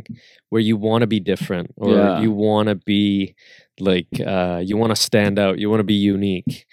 where 0.49 0.61
you 0.69 0.75
want 0.87 1.01
to 1.05 1.07
be 1.07 1.19
different, 1.33 1.67
or 1.83 1.93
Yeah. 1.95 2.21
you 2.21 2.31
want 2.47 2.69
to 2.69 2.75
be 2.75 3.35
like 3.89 4.11
uh, 4.35 4.59
you 4.69 4.75
want 4.81 4.91
to 4.95 5.01
stand 5.09 5.35
out, 5.43 5.59
you 5.59 5.69
want 5.71 5.81
to 5.85 5.91
be 5.95 6.01
unique. 6.15 6.65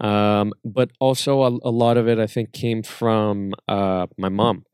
Um, 0.00 0.52
but 0.64 0.88
also 1.00 1.42
a, 1.48 1.50
a 1.70 1.72
lot 1.84 1.96
of 2.00 2.06
it, 2.12 2.18
I 2.18 2.26
think, 2.34 2.52
came 2.52 2.82
from 2.82 3.52
uh, 3.76 4.06
my 4.16 4.28
mom, 4.40 4.64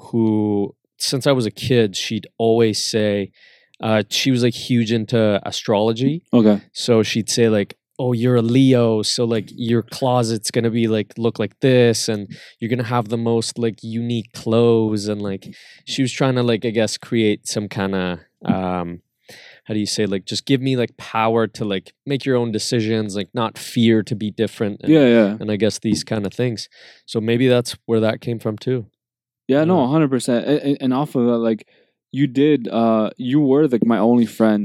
who 0.00 0.74
since 0.98 1.26
I 1.26 1.32
was 1.32 1.46
a 1.46 1.50
kid, 1.50 1.96
she'd 1.96 2.26
always 2.38 2.84
say 2.84 3.32
uh, 3.80 4.02
she 4.10 4.30
was 4.30 4.42
like 4.42 4.54
huge 4.54 4.92
into 4.92 5.40
astrology. 5.46 6.24
okay. 6.32 6.60
So 6.72 7.02
she'd 7.02 7.30
say 7.30 7.48
like, 7.48 7.78
"Oh, 7.98 8.12
you're 8.12 8.36
a 8.36 8.42
Leo, 8.42 9.02
so 9.02 9.24
like 9.24 9.48
your 9.50 9.82
closet's 9.82 10.50
gonna 10.50 10.70
be 10.70 10.86
like 10.86 11.14
look 11.16 11.38
like 11.38 11.58
this, 11.60 12.08
and 12.08 12.28
you're 12.58 12.68
gonna 12.68 12.82
have 12.84 13.08
the 13.08 13.16
most 13.16 13.58
like 13.58 13.78
unique 13.82 14.32
clothes." 14.32 15.08
And 15.08 15.22
like 15.22 15.46
she 15.86 16.02
was 16.02 16.12
trying 16.12 16.34
to 16.34 16.42
like 16.42 16.64
I 16.66 16.70
guess 16.70 16.98
create 16.98 17.48
some 17.48 17.68
kind 17.68 17.94
of 17.94 18.18
um, 18.44 19.00
how 19.64 19.74
do 19.74 19.80
you 19.80 19.86
say 19.86 20.04
like 20.04 20.26
just 20.26 20.44
give 20.44 20.60
me 20.60 20.76
like 20.76 20.96
power 20.98 21.46
to 21.46 21.64
like 21.64 21.94
make 22.04 22.26
your 22.26 22.36
own 22.36 22.52
decisions, 22.52 23.16
like 23.16 23.30
not 23.32 23.56
fear 23.56 24.02
to 24.02 24.14
be 24.14 24.30
different. 24.30 24.80
And, 24.82 24.92
Yeah, 24.92 25.06
yeah, 25.06 25.36
and 25.40 25.50
I 25.50 25.56
guess 25.56 25.78
these 25.78 26.04
kind 26.04 26.26
of 26.26 26.34
things. 26.34 26.68
So 27.06 27.18
maybe 27.18 27.48
that's 27.48 27.78
where 27.86 28.00
that 28.00 28.20
came 28.20 28.38
from 28.38 28.58
too. 28.58 28.86
Yeah. 29.52 29.64
No, 29.70 29.76
hundred 29.94 30.10
percent. 30.14 30.40
And 30.46 30.76
and 30.82 30.90
off 31.00 31.10
of 31.18 31.24
that, 31.28 31.38
like 31.50 31.60
you 32.18 32.26
did, 32.42 32.68
uh, 32.82 33.10
you 33.30 33.38
were 33.50 33.64
like 33.74 33.84
my 33.94 33.98
only 34.10 34.26
friend 34.38 34.62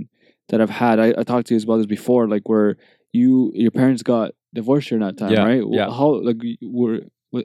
that 0.49 0.59
I've 0.61 0.75
had. 0.83 0.95
I, 1.05 1.07
I 1.19 1.23
talked 1.23 1.47
to 1.47 1.55
you 1.55 1.61
about 1.63 1.77
this 1.77 1.85
before, 1.97 2.23
like 2.35 2.45
where 2.51 2.71
you 3.19 3.51
your 3.63 3.71
parents 3.81 4.03
got 4.13 4.27
divorced 4.53 4.89
during 4.89 5.05
that 5.07 5.17
time, 5.17 5.31
Yeah, 5.31 5.45
right? 5.51 5.63
Yeah. 5.79 5.89
How 5.99 6.09
like 6.29 6.39
were? 6.61 6.97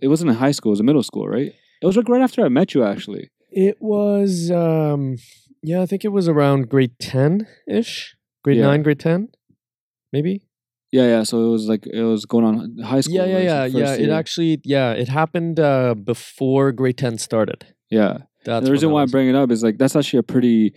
It 0.05 0.09
wasn't 0.15 0.31
in 0.33 0.37
high 0.37 0.53
school; 0.57 0.71
it 0.71 0.77
was 0.77 0.81
in 0.85 0.87
middle 0.87 1.03
school, 1.11 1.27
right? 1.37 1.53
It 1.83 1.87
was 1.87 1.97
like 1.97 2.09
right 2.09 2.23
after 2.23 2.45
I 2.45 2.49
met 2.49 2.75
you, 2.75 2.85
actually. 2.85 3.25
It 3.51 3.77
was 3.81 4.51
um 4.51 5.17
yeah, 5.63 5.83
I 5.83 5.87
think 5.87 6.05
it 6.05 6.13
was 6.19 6.29
around 6.29 6.69
grade 6.71 6.95
10 7.01 7.47
ish. 7.67 8.17
Grade 8.45 8.59
Yeah. 8.59 8.67
9, 8.73 8.83
grade 8.83 9.01
10. 9.01 9.29
Maybe? 10.13 10.43
Yeah, 10.93 11.07
yeah. 11.07 11.23
So 11.23 11.47
it 11.47 11.51
was 11.51 11.67
like 11.69 11.87
it 11.87 12.03
was 12.03 12.25
going 12.27 12.45
on 12.45 12.79
high 12.85 13.01
school. 13.01 13.17
Yeah, 13.17 13.27
yeah, 13.27 13.39
yeah, 13.39 13.65
yeah. 13.67 13.93
It 13.95 14.11
actually 14.11 14.61
yeah, 14.65 14.93
it 14.93 15.09
happened 15.09 15.61
uh 15.61 15.95
before 15.95 16.73
grade 16.73 16.99
10 16.99 17.19
started. 17.19 17.67
yeah. 17.91 18.19
That's 18.45 18.65
the 18.65 18.73
reason 18.73 18.91
why 18.91 19.03
I 19.03 19.07
bring 19.07 19.29
it 19.29 19.35
up 19.35 19.51
is 19.51 19.63
like 19.63 19.77
that's 19.77 19.95
actually 19.95 20.21
a 20.21 20.23
pretty 20.23 20.73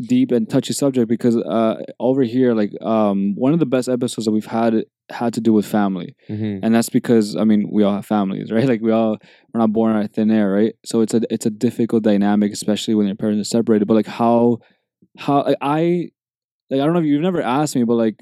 deep 0.00 0.32
and 0.32 0.50
touchy 0.50 0.72
subject 0.74 1.08
because 1.08 1.36
uh 1.36 1.76
over 2.00 2.22
here 2.24 2.52
like 2.52 2.72
um 2.82 3.34
one 3.36 3.52
of 3.52 3.60
the 3.60 3.66
best 3.66 3.88
episodes 3.88 4.24
that 4.26 4.32
we've 4.32 4.44
had 4.44 4.84
had 5.08 5.32
to 5.32 5.40
do 5.40 5.52
with 5.52 5.64
family 5.64 6.16
Mhm. 6.28 6.60
and 6.64 6.74
that's 6.74 6.88
because 6.88 7.36
I 7.36 7.44
mean 7.44 7.68
we 7.72 7.84
all 7.84 7.94
have 7.94 8.04
families 8.04 8.50
right 8.56 8.66
like 8.66 8.80
we 8.82 8.90
all 8.90 9.16
we're 9.52 9.60
not 9.60 9.72
born 9.72 9.94
out 9.96 10.04
of 10.04 10.10
thin 10.10 10.30
air 10.32 10.50
right 10.50 10.74
so 10.84 11.00
it's 11.00 11.14
a 11.14 11.20
it's 11.30 11.46
a 11.46 11.50
difficult 11.50 12.02
dynamic 12.02 12.52
especially 12.52 12.94
when 12.96 13.06
your 13.06 13.14
parents 13.16 13.40
are 13.40 13.50
separated 13.56 13.86
but 13.86 13.94
like 13.94 14.06
how 14.06 14.58
how 15.16 15.44
like, 15.44 15.58
I 15.62 16.10
like 16.70 16.80
I 16.80 16.84
don't 16.84 16.92
know 16.92 17.00
if 17.00 17.06
you've 17.06 17.22
never 17.22 17.40
asked 17.40 17.76
me 17.76 17.84
but 17.84 17.94
like 17.94 18.16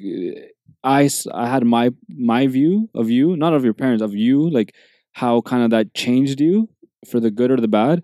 I 0.85 1.09
I 1.33 1.49
had 1.49 1.65
my 1.65 1.91
my 2.09 2.47
view 2.47 2.89
of 2.95 3.11
you 3.11 3.37
not 3.37 3.55
of 3.55 3.65
your 3.65 3.75
parents 3.75 4.03
of 4.03 4.15
you 4.15 4.51
like 4.51 4.75
how 5.13 5.41
kind 5.43 5.63
of 5.63 5.71
that 5.71 5.95
changed 5.95 6.41
you 6.41 6.69
for 7.09 7.21
the 7.21 7.31
good 7.31 7.51
or 7.51 7.57
the 7.59 7.69
bad 7.69 8.03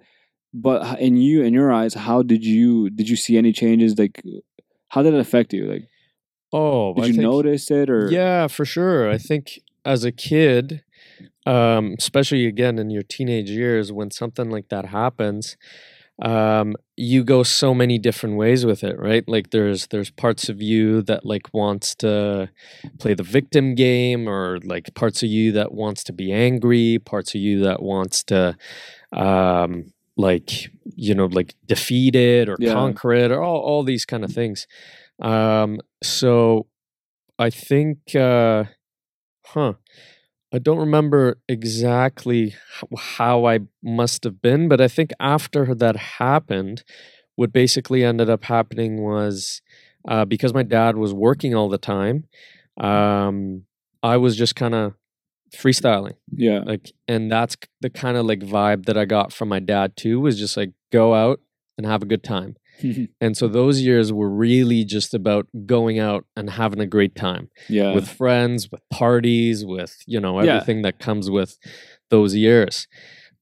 but 0.55 1.01
in 1.01 1.17
you 1.17 1.43
in 1.43 1.53
your 1.55 1.73
eyes 1.73 1.95
how 1.95 2.23
did 2.23 2.45
you 2.45 2.91
did 2.91 3.09
you 3.09 3.17
see 3.17 3.37
any 3.37 3.53
changes 3.53 3.99
like 3.99 4.23
how 4.89 5.03
did 5.03 5.15
it 5.15 5.21
affect 5.21 5.53
you 5.53 5.65
like 5.71 5.85
Oh, 6.51 6.95
did 6.95 7.05
I 7.05 7.07
you 7.09 7.13
think- 7.13 7.23
notice 7.25 7.71
it 7.71 7.91
or 7.91 8.11
Yeah, 8.11 8.47
for 8.47 8.65
sure. 8.65 9.11
I 9.11 9.19
think 9.19 9.61
as 9.85 10.03
a 10.05 10.11
kid, 10.11 10.83
um, 11.45 11.95
especially 11.99 12.47
again 12.47 12.79
in 12.79 12.89
your 12.89 13.03
teenage 13.03 13.51
years, 13.51 13.93
when 13.93 14.11
something 14.11 14.49
like 14.49 14.71
that 14.71 14.87
happens, 14.87 15.59
um, 16.21 16.75
you 16.97 17.23
go 17.25 17.43
so 17.43 17.75
many 17.75 17.99
different 17.99 18.37
ways 18.37 18.67
with 18.67 18.83
it, 18.83 18.99
right? 18.99 19.25
Like 19.29 19.51
there's 19.51 19.87
there's 19.89 20.11
parts 20.11 20.49
of 20.49 20.61
you 20.61 21.03
that 21.03 21.25
like 21.25 21.53
wants 21.55 21.95
to 21.97 22.51
play 22.99 23.15
the 23.15 23.23
victim 23.23 23.75
game, 23.75 24.29
or 24.29 24.59
like 24.65 24.95
parts 24.95 25.23
of 25.23 25.29
you 25.29 25.53
that 25.53 25.73
wants 25.73 26.03
to 26.05 26.13
be 26.13 26.33
angry, 26.33 26.99
parts 26.99 27.35
of 27.35 27.41
you 27.41 27.61
that 27.61 27.83
wants 27.83 28.25
to 28.25 28.57
um 29.13 29.93
like 30.17 30.71
you 30.97 31.15
know 31.15 31.27
like 31.27 31.55
defeat 31.67 32.15
it 32.17 32.49
or 32.49 32.59
Yeah. 32.59 32.73
conquer 32.73 33.13
it 33.13 33.31
or 33.31 33.41
all, 33.43 33.61
all 33.61 33.83
these 33.85 34.05
kind 34.05 34.25
of 34.25 34.33
things 34.33 34.67
um 35.21 35.81
so 36.03 36.67
i 37.39 37.51
think 37.51 38.15
uh 38.15 38.65
huh 39.47 39.75
i 40.53 40.59
don't 40.59 40.79
remember 40.79 41.39
exactly 41.49 42.55
how 42.97 43.47
i 43.47 43.61
must 43.83 44.25
have 44.25 44.41
been 44.41 44.69
but 44.69 44.81
i 44.81 44.89
think 44.89 45.11
after 45.21 45.75
that 45.75 45.97
happened 45.97 46.83
what 47.37 47.53
basically 47.53 48.05
ended 48.05 48.29
up 48.29 48.45
happening 48.45 49.03
was 49.03 49.63
uh, 50.09 50.25
because 50.25 50.55
my 50.55 50.63
dad 50.63 50.97
was 50.97 51.13
working 51.13 51.55
all 51.55 51.69
the 51.69 51.79
time 51.79 52.25
um 52.79 53.63
i 54.03 54.17
was 54.17 54.37
just 54.37 54.55
kind 54.55 54.75
of 54.75 54.95
freestyling. 55.55 56.15
Yeah. 56.35 56.61
Like 56.65 56.93
and 57.07 57.31
that's 57.31 57.57
the 57.81 57.91
kind 57.91 58.17
of 58.17 58.27
like 58.27 58.41
vibe 58.41 58.87
that 58.87 58.97
i 58.97 59.05
got 59.05 59.33
from 59.33 59.49
my 59.49 59.61
dad 59.61 59.97
too 59.97 60.21
was 60.21 60.39
just 60.39 60.57
like 60.57 60.73
go 60.93 61.15
out 61.15 61.41
and 61.77 61.87
have 61.87 62.03
a 62.03 62.07
good 62.07 62.23
time 62.23 62.57
and 63.21 63.37
so 63.37 63.49
those 63.49 63.81
years 63.81 64.13
were 64.13 64.31
really 64.31 64.85
just 64.85 65.15
about 65.15 65.47
going 65.67 65.99
out 65.99 66.25
and 66.37 66.51
having 66.51 66.81
a 66.81 66.87
great 66.87 67.15
time 67.15 67.51
yeah. 67.69 67.95
with 67.95 68.09
friends 68.09 68.71
with 68.71 68.81
parties 68.91 69.65
with 69.65 69.97
you 70.07 70.21
know 70.21 70.41
Yeah. 70.41 70.55
everything 70.57 70.83
that 70.83 70.99
comes 70.99 71.31
with 71.31 71.59
those 72.11 72.35
years. 72.35 72.87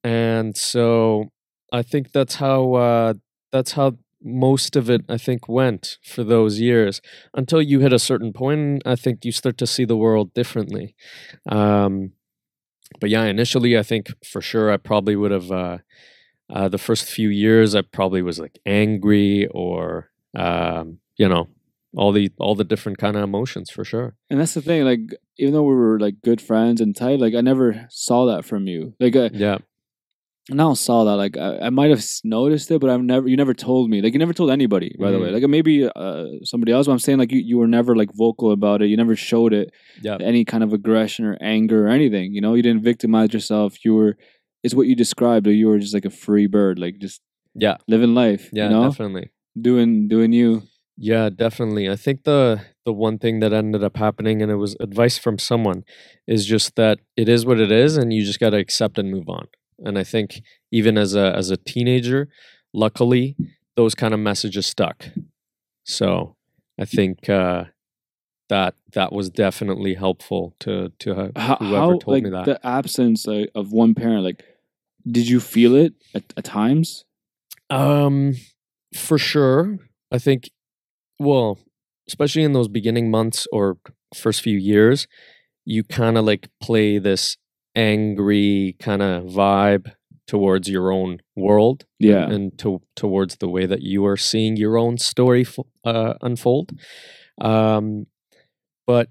And 0.04 0.56
so 0.56 1.30
i 1.72 1.82
think 1.82 2.12
that's 2.12 2.36
how 2.36 2.74
uh 2.74 3.14
that's 3.50 3.72
how 3.72 3.96
most 4.22 4.76
of 4.76 4.88
it 4.88 5.02
i 5.08 5.18
think 5.18 5.48
went 5.48 5.98
for 6.02 6.22
those 6.24 6.60
years. 6.60 7.00
Until 7.34 7.60
you 7.60 7.80
hit 7.80 7.92
a 7.92 7.98
certain 7.98 8.32
point 8.32 8.82
i 8.86 8.96
think 8.96 9.24
you 9.24 9.32
start 9.32 9.58
to 9.58 9.66
see 9.66 9.84
the 9.84 9.96
world 9.96 10.32
differently. 10.34 10.94
Um 11.50 12.12
but 13.00 13.10
yeah, 13.10 13.24
initially 13.24 13.76
I 13.76 13.82
think 13.82 14.12
for 14.24 14.40
sure 14.40 14.70
I 14.70 14.76
probably 14.76 15.16
would 15.16 15.32
have 15.32 15.50
uh, 15.50 15.78
uh, 16.50 16.68
the 16.68 16.78
first 16.78 17.04
few 17.06 17.28
years 17.28 17.74
I 17.74 17.82
probably 17.82 18.22
was 18.22 18.38
like 18.38 18.58
angry 18.66 19.46
or 19.48 20.10
um, 20.34 20.98
you 21.16 21.28
know 21.28 21.48
all 21.96 22.12
the 22.12 22.30
all 22.38 22.54
the 22.54 22.64
different 22.64 22.98
kind 22.98 23.16
of 23.16 23.22
emotions 23.22 23.70
for 23.70 23.84
sure. 23.84 24.14
And 24.30 24.38
that's 24.40 24.54
the 24.54 24.62
thing, 24.62 24.84
like 24.84 25.00
even 25.38 25.54
though 25.54 25.62
we 25.62 25.74
were 25.74 25.98
like 25.98 26.20
good 26.22 26.40
friends 26.40 26.80
and 26.80 26.94
tight, 26.94 27.20
like 27.20 27.34
I 27.34 27.40
never 27.40 27.86
saw 27.90 28.26
that 28.26 28.44
from 28.44 28.66
you. 28.66 28.94
Like 29.00 29.16
uh, 29.16 29.30
Yeah, 29.32 29.58
now 30.50 30.74
saw 30.74 31.04
that 31.04 31.16
like 31.16 31.36
I, 31.36 31.58
I 31.66 31.70
might 31.70 31.90
have 31.90 32.04
noticed 32.22 32.70
it 32.70 32.80
but 32.80 32.88
i've 32.88 33.02
never 33.02 33.26
you 33.26 33.36
never 33.36 33.54
told 33.54 33.90
me. 33.90 34.00
Like 34.00 34.12
you 34.12 34.18
never 34.20 34.32
told 34.32 34.50
anybody 34.50 34.94
by 34.98 35.10
the 35.10 35.18
way. 35.18 35.28
Mhm. 35.30 35.32
like 35.42 35.50
maybe 35.50 35.88
uh, 35.88 36.26
somebody 36.44 36.70
else 36.72 36.86
but 36.86 36.92
i'm 36.92 37.00
saying 37.00 37.18
like 37.18 37.32
you, 37.32 37.40
you 37.40 37.58
were 37.58 37.66
never 37.66 37.96
like 37.96 38.10
vocal 38.14 38.52
about 38.52 38.80
it. 38.82 38.86
You 38.88 38.96
never 38.96 39.16
showed 39.16 39.52
it 39.52 39.72
yeah, 40.02 40.18
any 40.20 40.44
kind 40.44 40.62
of 40.62 40.72
aggression 40.72 41.24
or 41.24 41.36
anger 41.40 41.86
or 41.86 41.88
anything 41.88 42.32
you 42.34 42.40
know? 42.40 42.54
You 42.54 42.62
didn't 42.62 42.82
victimize 42.82 43.32
yourself. 43.32 43.84
You 43.84 43.94
were 43.94 44.16
it's 44.66 44.74
what 44.74 44.88
you 44.88 44.96
described 44.96 45.46
or 45.46 45.52
you 45.52 45.68
were 45.68 45.78
just 45.78 45.94
like 45.94 46.04
a 46.04 46.10
free 46.10 46.48
bird 46.48 46.76
like 46.76 46.98
just 46.98 47.20
yeah, 47.54 47.76
living 47.86 48.14
life 48.14 48.50
yeah, 48.52 48.64
you 48.64 48.70
know 48.74 48.88
definitely. 48.90 49.30
doing 49.68 50.08
doing 50.08 50.32
you 50.32 50.62
Yeah, 50.98 51.28
definitely. 51.28 51.90
I 51.90 51.96
think 51.96 52.24
the 52.24 52.40
the 52.86 52.92
one 52.92 53.18
thing 53.18 53.40
that 53.40 53.52
ended 53.52 53.84
up 53.84 53.96
happening, 53.98 54.40
and 54.42 54.50
it 54.50 54.56
was 54.56 54.76
advice 54.80 55.18
from 55.18 55.38
someone, 55.38 55.84
is 56.26 56.46
just 56.46 56.76
that 56.76 57.00
it 57.16 57.28
is 57.28 57.44
what 57.44 57.60
it 57.60 57.70
is, 57.70 57.96
and 57.98 58.12
you 58.14 58.24
just 58.24 58.40
got 58.40 58.50
to 58.50 58.56
accept 58.56 58.98
and 58.98 59.10
move 59.10 59.28
on. 59.28 59.46
And 59.86 59.98
I 59.98 60.04
think 60.04 60.40
even 60.72 60.96
as 60.96 61.14
a 61.14 61.36
as 61.36 61.50
a 61.50 61.58
teenager, 61.58 62.28
luckily, 62.72 63.36
those 63.76 63.94
kind 63.94 64.14
of 64.14 64.20
messages 64.20 64.66
stuck. 64.66 64.98
So 65.84 66.36
I 66.78 66.86
think 66.86 67.28
uh, 67.28 67.64
that 68.48 68.74
that 68.92 69.12
was 69.12 69.28
definitely 69.28 69.94
helpful 69.94 70.54
to 70.60 70.92
to 71.00 71.14
whoever 71.14 71.76
how 71.76 71.98
told 71.98 72.06
like 72.06 72.22
me 72.24 72.30
that. 72.30 72.46
the 72.46 72.66
absence 72.66 73.26
of 73.54 73.72
one 73.72 73.94
parent 73.94 74.24
like 74.24 74.44
did 75.10 75.28
you 75.28 75.40
feel 75.40 75.74
it 75.74 75.94
at, 76.14 76.24
at 76.36 76.44
times 76.44 77.04
Um, 77.70 78.34
for 78.94 79.18
sure. 79.18 79.78
I 80.12 80.18
think, 80.18 80.50
well, 81.18 81.58
especially 82.08 82.44
in 82.44 82.52
those 82.52 82.68
beginning 82.68 83.10
months 83.10 83.46
or 83.52 83.78
first 84.14 84.40
few 84.42 84.56
years, 84.58 85.06
you 85.64 85.82
kind 85.84 86.16
of 86.16 86.24
like 86.24 86.48
play 86.60 86.98
this 86.98 87.36
angry 87.74 88.76
kind 88.80 89.02
of 89.02 89.24
vibe 89.24 89.92
towards 90.26 90.68
your 90.68 90.90
own 90.90 91.18
world 91.36 91.84
yeah 92.00 92.28
and 92.28 92.58
to 92.58 92.80
towards 92.96 93.36
the 93.36 93.48
way 93.48 93.64
that 93.66 93.82
you 93.82 94.04
are 94.04 94.16
seeing 94.16 94.56
your 94.56 94.76
own 94.76 94.98
story 94.98 95.46
uh, 95.84 96.14
unfold. 96.22 96.72
Um, 97.40 98.06
but 98.86 99.08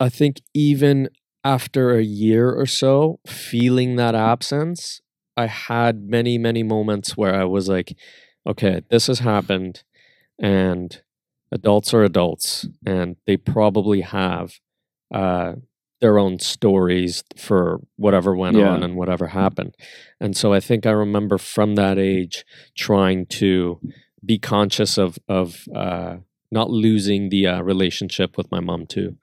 I 0.00 0.08
think 0.08 0.40
even 0.54 1.08
after 1.44 1.90
a 1.96 2.02
year 2.02 2.50
or 2.52 2.66
so, 2.66 3.20
feeling 3.26 3.96
that 3.96 4.14
absence, 4.14 5.00
I 5.36 5.46
had 5.46 6.02
many, 6.08 6.38
many 6.38 6.62
moments 6.62 7.16
where 7.16 7.34
I 7.34 7.44
was 7.44 7.68
like, 7.68 7.96
okay, 8.46 8.82
this 8.90 9.06
has 9.06 9.20
happened, 9.20 9.82
and 10.38 11.00
adults 11.50 11.94
are 11.94 12.02
adults, 12.02 12.66
and 12.84 13.16
they 13.26 13.36
probably 13.36 14.00
have 14.02 14.54
uh, 15.14 15.54
their 16.00 16.18
own 16.18 16.38
stories 16.38 17.22
for 17.36 17.80
whatever 17.96 18.34
went 18.36 18.56
Yeah. 18.56 18.70
on 18.70 18.82
and 18.82 18.96
whatever 18.96 19.28
happened. 19.28 19.74
And 20.20 20.36
so 20.36 20.52
I 20.52 20.60
think 20.60 20.84
I 20.86 20.90
remember 20.90 21.38
from 21.38 21.76
that 21.76 21.98
age 21.98 22.44
trying 22.76 23.26
to 23.26 23.80
be 24.24 24.38
conscious 24.38 24.98
of 24.98 25.18
of 25.28 25.64
uh, 25.74 26.16
not 26.50 26.70
losing 26.70 27.28
the 27.28 27.46
uh, 27.46 27.62
relationship 27.62 28.36
with 28.36 28.50
my 28.50 28.60
mom 28.60 28.86
too. 28.86 29.16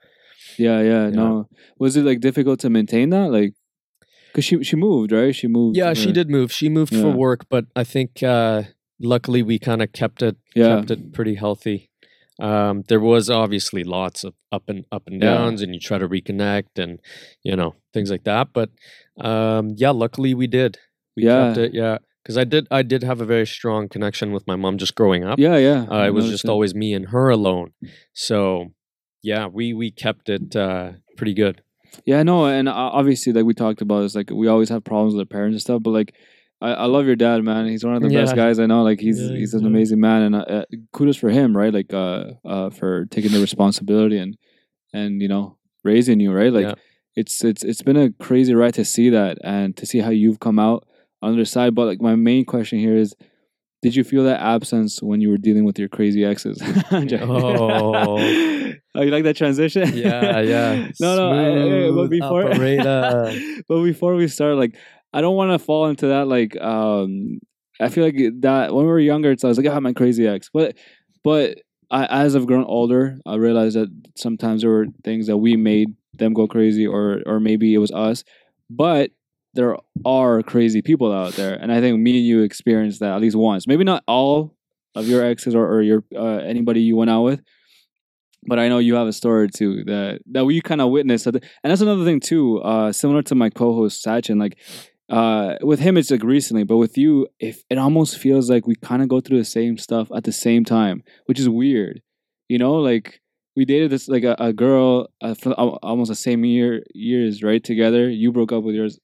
Yeah, 0.57 0.81
yeah, 0.81 1.03
Yeah. 1.07 1.15
no. 1.15 1.49
Was 1.77 1.95
it 1.95 2.03
like 2.05 2.19
difficult 2.21 2.59
to 2.61 2.69
maintain 2.69 3.09
that? 3.11 3.31
Like, 3.31 3.53
cause 4.33 4.45
she 4.45 4.63
she 4.63 4.75
moved, 4.75 5.11
right? 5.11 5.35
She 5.35 5.47
moved. 5.47 5.77
Yeah, 5.77 5.93
she 5.93 6.11
did 6.11 6.29
move. 6.29 6.51
She 6.51 6.69
moved 6.69 6.93
for 6.95 7.09
work, 7.11 7.45
but 7.49 7.65
I 7.75 7.83
think 7.83 8.21
uh, 8.23 8.63
luckily 8.99 9.41
we 9.43 9.59
kind 9.59 9.81
of 9.81 9.91
kept 9.91 10.21
it 10.21 10.37
Yeah, 10.55 10.75
kept 10.75 10.91
it 10.91 11.13
pretty 11.13 11.35
healthy. 11.35 11.89
Um, 12.41 12.83
there 12.87 13.01
was 13.01 13.29
obviously 13.29 13.83
lots 13.83 14.23
of 14.23 14.33
up 14.51 14.69
and 14.69 14.85
up 14.91 15.07
and 15.07 15.21
Yeah. 15.21 15.33
downs, 15.33 15.61
and 15.61 15.73
you 15.73 15.79
try 15.79 15.97
to 15.97 16.07
reconnect 16.07 16.77
and 16.83 16.99
you 17.43 17.55
know 17.55 17.75
things 17.93 18.09
like 18.11 18.23
that. 18.23 18.49
But 18.53 18.69
um, 19.19 19.73
yeah, 19.75 19.91
luckily 19.91 20.33
we 20.33 20.47
did. 20.47 20.77
We 21.17 21.23
kept 21.23 21.57
Yeah. 21.57 21.63
it. 21.65 21.73
Yeah, 21.73 21.97
because 22.23 22.37
I 22.37 22.45
did. 22.45 22.65
I 22.71 22.81
did 22.81 23.03
have 23.03 23.19
a 23.19 23.25
very 23.25 23.45
strong 23.45 23.89
connection 23.89 24.31
with 24.31 24.47
my 24.47 24.55
mom 24.55 24.77
just 24.77 24.95
growing 24.95 25.25
up. 25.25 25.37
yeah, 25.39 25.57
yeah. 25.57 25.85
uh, 25.91 26.05
it 26.07 26.11
was 26.13 26.29
just 26.29 26.47
always 26.47 26.73
me 26.73 26.93
and 26.93 27.07
her 27.09 27.27
alone. 27.29 27.71
So 28.13 28.73
yeah, 29.21 29.47
we 29.47 29.73
we 29.73 29.91
kept 29.91 30.29
it 30.29 30.55
uh, 30.55 30.93
pretty 31.17 31.33
good. 31.33 31.61
Yeah, 32.05 32.23
no, 32.23 32.45
and 32.45 32.67
obviously, 32.69 33.33
like 33.33 33.45
we 33.45 33.53
talked 33.53 33.81
about, 33.81 34.03
it's 34.03 34.15
like 34.15 34.29
we 34.31 34.47
always 34.47 34.69
have 34.69 34.83
problems 34.83 35.13
with 35.13 35.21
our 35.21 35.25
parents 35.25 35.55
and 35.55 35.61
stuff. 35.61 35.81
But 35.83 35.91
like, 35.91 36.15
I, 36.61 36.71
I 36.71 36.85
love 36.85 37.05
your 37.05 37.15
dad, 37.15 37.43
man. 37.43 37.67
He's 37.67 37.83
one 37.85 37.95
of 37.95 38.01
the 38.01 38.09
best 38.21 38.35
guys 38.35 38.59
I 38.59 38.65
know. 38.65 38.83
Like, 38.83 38.99
he's 38.99 39.19
Yeah, 39.19 39.35
he's 39.37 39.53
an 39.53 39.61
yeah. 39.61 39.67
amazing 39.67 39.99
man, 39.99 40.21
and 40.23 40.35
uh, 40.35 40.39
uh, 40.39 40.63
kudos 40.93 41.17
for 41.17 41.29
him, 41.29 41.55
right? 41.55 41.73
Like, 41.73 41.93
uh, 41.93 42.31
uh, 42.45 42.69
for 42.69 43.05
taking 43.05 43.31
the 43.31 43.39
responsibility 43.39 44.17
and 44.17 44.37
and 44.93 45.21
you 45.21 45.27
know 45.27 45.57
raising 45.83 46.19
you, 46.19 46.31
right? 46.33 46.51
Like, 46.51 46.65
Yeah. 46.65 46.75
it's 47.15 47.43
it's 47.43 47.63
it's 47.63 47.81
been 47.81 47.97
a 47.97 48.11
crazy 48.11 48.53
ride 48.53 48.73
to 48.75 48.85
see 48.85 49.09
that 49.09 49.37
and 49.43 49.75
to 49.77 49.85
see 49.85 49.99
how 49.99 50.09
you've 50.09 50.39
come 50.39 50.59
out 50.59 50.87
on 51.21 51.31
the 51.31 51.37
other 51.37 51.45
side. 51.45 51.75
But 51.75 51.85
like, 51.85 52.01
my 52.01 52.15
main 52.15 52.45
question 52.45 52.79
here 52.79 52.95
is. 52.95 53.15
Did 53.81 53.95
you 53.95 54.03
feel 54.03 54.23
that 54.25 54.41
absence 54.41 55.01
when 55.01 55.21
you 55.21 55.29
were 55.29 55.37
dealing 55.37 55.63
with 55.63 55.79
your 55.79 55.87
crazy 55.87 56.25
exes? 56.25 56.61
Oh. 56.91 58.17
oh, 58.95 59.01
you 59.01 59.11
like 59.11 59.23
that 59.23 59.37
transition? 59.37 59.89
Yeah, 59.95 60.39
yeah. 60.41 60.89
no, 60.99 61.15
no. 61.15 61.31
I- 61.31 61.87
I- 61.87 61.91
but 61.91 62.09
before, 62.09 62.43
but 63.67 63.83
before 63.83 64.15
we 64.15 64.27
start, 64.27 64.57
like, 64.57 64.75
I 65.13 65.21
don't 65.21 65.35
want 65.35 65.51
to 65.51 65.59
fall 65.63 65.87
into 65.87 66.07
that. 66.07 66.27
Like, 66.27 66.59
um, 66.61 67.39
I 67.79 67.89
feel 67.89 68.03
like 68.03 68.17
that 68.41 68.73
when 68.73 68.85
we 68.85 68.91
were 68.91 68.99
younger, 68.99 69.31
it's 69.31 69.43
I 69.43 69.47
was 69.47 69.57
like, 69.57 69.67
ah, 69.67 69.79
my 69.79 69.93
crazy 69.93 70.27
ex. 70.27 70.49
But, 70.53 70.75
but 71.23 71.59
I, 71.89 72.05
as 72.07 72.35
I've 72.35 72.45
grown 72.47 72.65
older, 72.65 73.17
I 73.25 73.35
realized 73.35 73.75
that 73.77 73.89
sometimes 74.17 74.61
there 74.61 74.69
were 74.71 74.87
things 75.03 75.27
that 75.27 75.37
we 75.37 75.55
made 75.55 75.89
them 76.13 76.33
go 76.33 76.47
crazy, 76.47 76.85
or 76.85 77.21
or 77.25 77.39
maybe 77.39 77.73
it 77.73 77.77
was 77.77 77.91
us. 77.91 78.23
But 78.69 79.11
there 79.53 79.77
are 80.05 80.43
crazy 80.43 80.81
people 80.81 81.11
out 81.11 81.33
there, 81.33 81.55
and 81.55 81.71
I 81.71 81.81
think 81.81 81.99
me 81.99 82.17
and 82.17 82.25
you 82.25 82.41
experienced 82.41 82.99
that 82.99 83.13
at 83.13 83.21
least 83.21 83.35
once. 83.35 83.67
Maybe 83.67 83.83
not 83.83 84.03
all 84.07 84.55
of 84.95 85.07
your 85.07 85.23
exes 85.23 85.55
or, 85.55 85.67
or 85.67 85.81
your 85.81 86.03
uh, 86.15 86.37
anybody 86.37 86.81
you 86.81 86.95
went 86.95 87.09
out 87.09 87.23
with, 87.23 87.41
but 88.45 88.59
I 88.59 88.67
know 88.67 88.79
you 88.79 88.95
have 88.95 89.07
a 89.07 89.13
story 89.13 89.49
too 89.49 89.83
that 89.85 90.21
that 90.31 90.45
we 90.45 90.61
kind 90.61 90.81
of 90.81 90.89
witnessed. 90.89 91.27
And 91.27 91.41
that's 91.63 91.81
another 91.81 92.05
thing 92.05 92.19
too. 92.19 92.59
Uh, 92.61 92.91
similar 92.91 93.21
to 93.23 93.35
my 93.35 93.49
co-host 93.49 94.05
Sachin, 94.05 94.39
like 94.39 94.57
uh, 95.09 95.55
with 95.61 95.79
him 95.79 95.97
it's 95.97 96.11
like 96.11 96.23
recently, 96.23 96.63
but 96.63 96.77
with 96.77 96.97
you, 96.97 97.27
if 97.39 97.63
it 97.69 97.77
almost 97.77 98.17
feels 98.17 98.49
like 98.49 98.67
we 98.67 98.75
kind 98.75 99.01
of 99.01 99.09
go 99.09 99.19
through 99.19 99.39
the 99.39 99.45
same 99.45 99.77
stuff 99.77 100.09
at 100.15 100.23
the 100.23 100.31
same 100.31 100.63
time, 100.63 101.03
which 101.25 101.39
is 101.39 101.49
weird. 101.49 102.01
You 102.47 102.57
know, 102.57 102.75
like 102.75 103.21
we 103.55 103.65
dated 103.65 103.91
this 103.91 104.07
like 104.07 104.23
a, 104.23 104.35
a 104.39 104.53
girl 104.53 105.09
uh, 105.21 105.33
for 105.33 105.53
almost 105.53 106.09
the 106.09 106.15
same 106.15 106.45
year 106.45 106.83
years 106.93 107.43
right 107.43 107.63
together. 107.63 108.09
You 108.09 108.31
broke 108.31 108.51
up 108.51 108.63
with 108.63 108.75
yours 108.75 108.99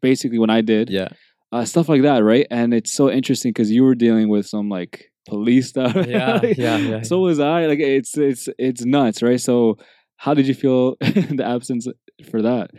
basically 0.00 0.38
when 0.38 0.50
I 0.50 0.60
did 0.60 0.90
yeah, 0.90 1.08
uh, 1.52 1.64
stuff 1.64 1.88
like 1.88 2.02
that, 2.02 2.22
right? 2.24 2.46
And 2.50 2.72
it's 2.74 2.92
so 2.92 3.10
interesting 3.10 3.50
because 3.50 3.70
you 3.70 3.84
were 3.84 3.94
dealing 3.94 4.28
with 4.28 4.46
some 4.46 4.68
like 4.68 5.10
police 5.28 5.68
stuff. 5.68 5.94
Yeah, 6.06 6.40
yeah, 6.56 6.76
yeah. 6.76 7.02
So 7.02 7.18
was 7.20 7.40
I. 7.40 7.66
Like 7.66 7.80
it's 7.80 8.16
it's 8.16 8.48
it's 8.58 8.84
nuts, 8.84 9.22
right? 9.22 9.40
So 9.40 9.78
how 10.16 10.34
did 10.34 10.46
you 10.46 10.54
feel 10.54 10.96
the 11.00 11.44
absence 11.44 11.86
for 12.30 12.42
that, 12.42 12.70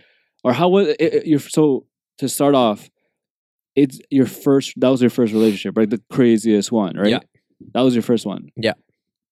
or 0.44 0.54
how 0.54 0.70
was 0.70 0.88
it, 0.88 1.02
it- 1.02 1.28
your 1.28 1.40
so 1.40 1.86
to 2.20 2.28
start 2.30 2.56
off? 2.56 2.90
It's 3.76 4.00
your 4.10 4.26
first. 4.26 4.74
That 4.78 4.90
was 4.90 5.02
your 5.02 5.12
first 5.12 5.34
relationship, 5.34 5.78
right? 5.78 5.90
The 5.90 6.02
craziest 6.12 6.72
one, 6.72 6.98
right? 6.98 7.10
Yeah. 7.12 7.20
That 7.74 7.82
was 7.82 7.94
your 7.94 8.02
first 8.04 8.26
one. 8.26 8.50
Yeah. 8.56 8.74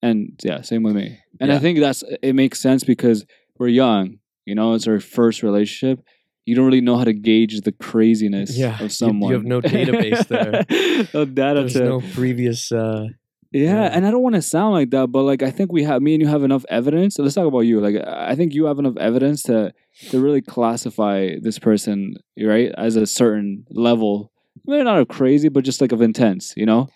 And 0.02 0.40
yeah, 0.44 0.62
same 0.62 0.84
with 0.84 0.96
me. 0.96 1.18
And 1.40 1.52
I 1.52 1.58
think 1.60 1.80
that's 1.80 2.04
it 2.22 2.34
makes 2.34 2.60
sense 2.62 2.84
because 2.84 3.26
we're 3.58 3.70
young. 3.70 4.20
You 4.46 4.54
know, 4.54 4.74
it's 4.74 4.88
our 4.88 5.00
first 5.00 5.42
relationship. 5.42 6.06
You 6.46 6.56
don't 6.56 6.66
really 6.66 6.82
know 6.82 6.98
how 6.98 7.04
to 7.06 7.14
gauge 7.14 7.60
the 7.62 7.72
craziness 7.72 8.56
Yeah, 8.58 8.78
you- 8.80 8.88
you 9.28 9.34
have 9.34 9.44
no 9.46 9.62
database 9.62 10.28
there. 10.34 11.08
no 11.14 11.26
data 11.26 11.62
There's 11.62 11.74
to 11.74 11.84
no 11.86 12.02
previous. 12.14 12.72
Uh, 12.72 13.08
yeah, 13.52 13.62
Yeah. 13.62 13.84
and 13.94 14.06
I 14.06 14.12
don't 14.12 14.22
want 14.22 14.36
to 14.36 14.42
sound 14.42 14.74
like 14.74 14.90
that, 14.92 15.08
but 15.08 15.24
like 15.24 15.42
I 15.42 15.50
think 15.50 15.72
we 15.72 15.84
have 15.84 16.02
me 16.02 16.14
and 16.14 16.22
you 16.22 16.28
have 16.28 16.44
enough 16.44 16.66
evidence. 16.70 17.16
So 17.16 17.24
let's 17.24 17.36
talk 17.36 17.48
about 17.48 17.62
you. 17.62 17.80
Like 17.80 17.96
I 18.06 18.36
think 18.36 18.54
you 18.54 18.66
have 18.66 18.80
enough 18.80 18.98
evidence 18.98 19.42
to 19.44 19.72
to 20.10 20.20
really 20.20 20.42
classify 20.42 21.36
this 21.42 21.58
person, 21.58 22.16
right, 22.40 22.72
as 22.78 22.96
a 22.96 23.06
certain 23.08 23.66
level. 23.72 24.32
Maybe 24.68 24.84
not 24.84 25.00
of 25.00 25.08
crazy, 25.08 25.50
but 25.50 25.64
just 25.64 25.80
like 25.82 25.92
of 25.94 26.02
intense, 26.02 26.54
you 26.58 26.66
know. 26.66 26.90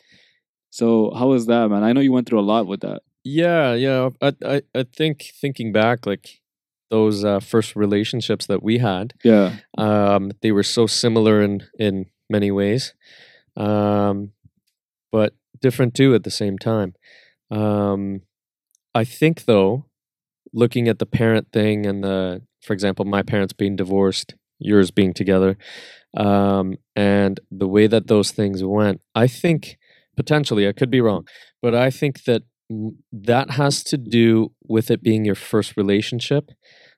So 0.70 1.12
how 1.18 1.28
was 1.30 1.46
that, 1.48 1.70
man? 1.70 1.84
I 1.84 1.94
know 1.94 2.02
you 2.02 2.12
went 2.12 2.28
through 2.28 2.40
a 2.40 2.50
lot 2.54 2.68
with 2.68 2.82
that. 2.82 3.02
yeah, 3.24 3.74
yeah. 3.74 4.10
I, 4.22 4.34
I, 4.46 4.62
I 4.76 4.84
think 4.96 5.32
thinking 5.42 5.72
back, 5.72 6.06
like 6.06 6.40
those 6.90 7.24
uh, 7.24 7.40
first 7.40 7.76
relationships 7.76 8.46
that 8.48 8.64
we 8.64 8.80
had, 8.80 9.14
Yeah, 9.24 9.58
um, 9.78 10.32
they 10.42 10.52
were 10.52 10.64
so 10.64 10.88
similar 10.88 11.42
in 11.42 11.64
in 11.78 12.06
many 12.30 12.52
ways, 12.52 12.94
um, 13.58 14.32
but 15.12 15.34
different 15.62 15.94
too 15.94 16.16
at 16.16 16.24
the 16.24 16.32
same 16.32 16.58
time. 16.58 16.94
Um, 17.52 18.22
I 18.94 19.04
think 19.04 19.46
though, 19.46 19.86
looking 20.54 20.88
at 20.88 21.00
the 21.00 21.06
parent 21.06 21.52
thing 21.52 21.86
and 21.86 22.04
the, 22.04 22.42
for 22.62 22.74
example, 22.74 23.06
my 23.06 23.24
parents 23.24 23.54
being 23.54 23.76
divorced 23.76 24.36
yours 24.60 24.92
being 24.92 25.14
together, 25.14 25.58
um, 26.18 26.78
and 26.96 27.40
the 27.50 27.68
way 27.68 27.88
that 27.88 28.08
those 28.08 28.32
things 28.32 28.64
went. 28.64 29.02
I 29.16 29.28
think 29.28 29.78
potentially 30.16 30.68
I 30.68 30.74
could 30.74 30.92
be 30.92 31.02
wrong, 31.02 31.28
but 31.62 31.74
I 31.74 31.90
think 31.90 32.26
that 32.26 32.44
that 33.12 33.52
has 33.52 33.84
to 33.86 33.98
do 33.98 34.52
with 34.68 34.92
it 34.92 35.02
being 35.02 35.26
your 35.26 35.36
first 35.36 35.76
relationship, 35.76 36.52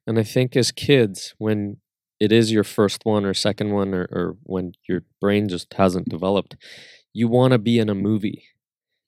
and 0.05 0.19
I 0.19 0.23
think 0.23 0.55
as 0.55 0.71
kids 0.71 1.33
when 1.37 1.77
it 2.19 2.31
is 2.31 2.51
your 2.51 2.63
first 2.63 3.01
one 3.03 3.25
or 3.25 3.33
second 3.33 3.71
one 3.71 3.93
or, 3.93 4.07
or 4.11 4.37
when 4.43 4.73
your 4.87 5.01
brain 5.19 5.47
just 5.49 5.73
hasn't 5.73 6.07
developed 6.09 6.55
you 7.13 7.27
want 7.27 7.51
to 7.51 7.57
be 7.57 7.79
in 7.79 7.89
a 7.89 7.95
movie 7.95 8.43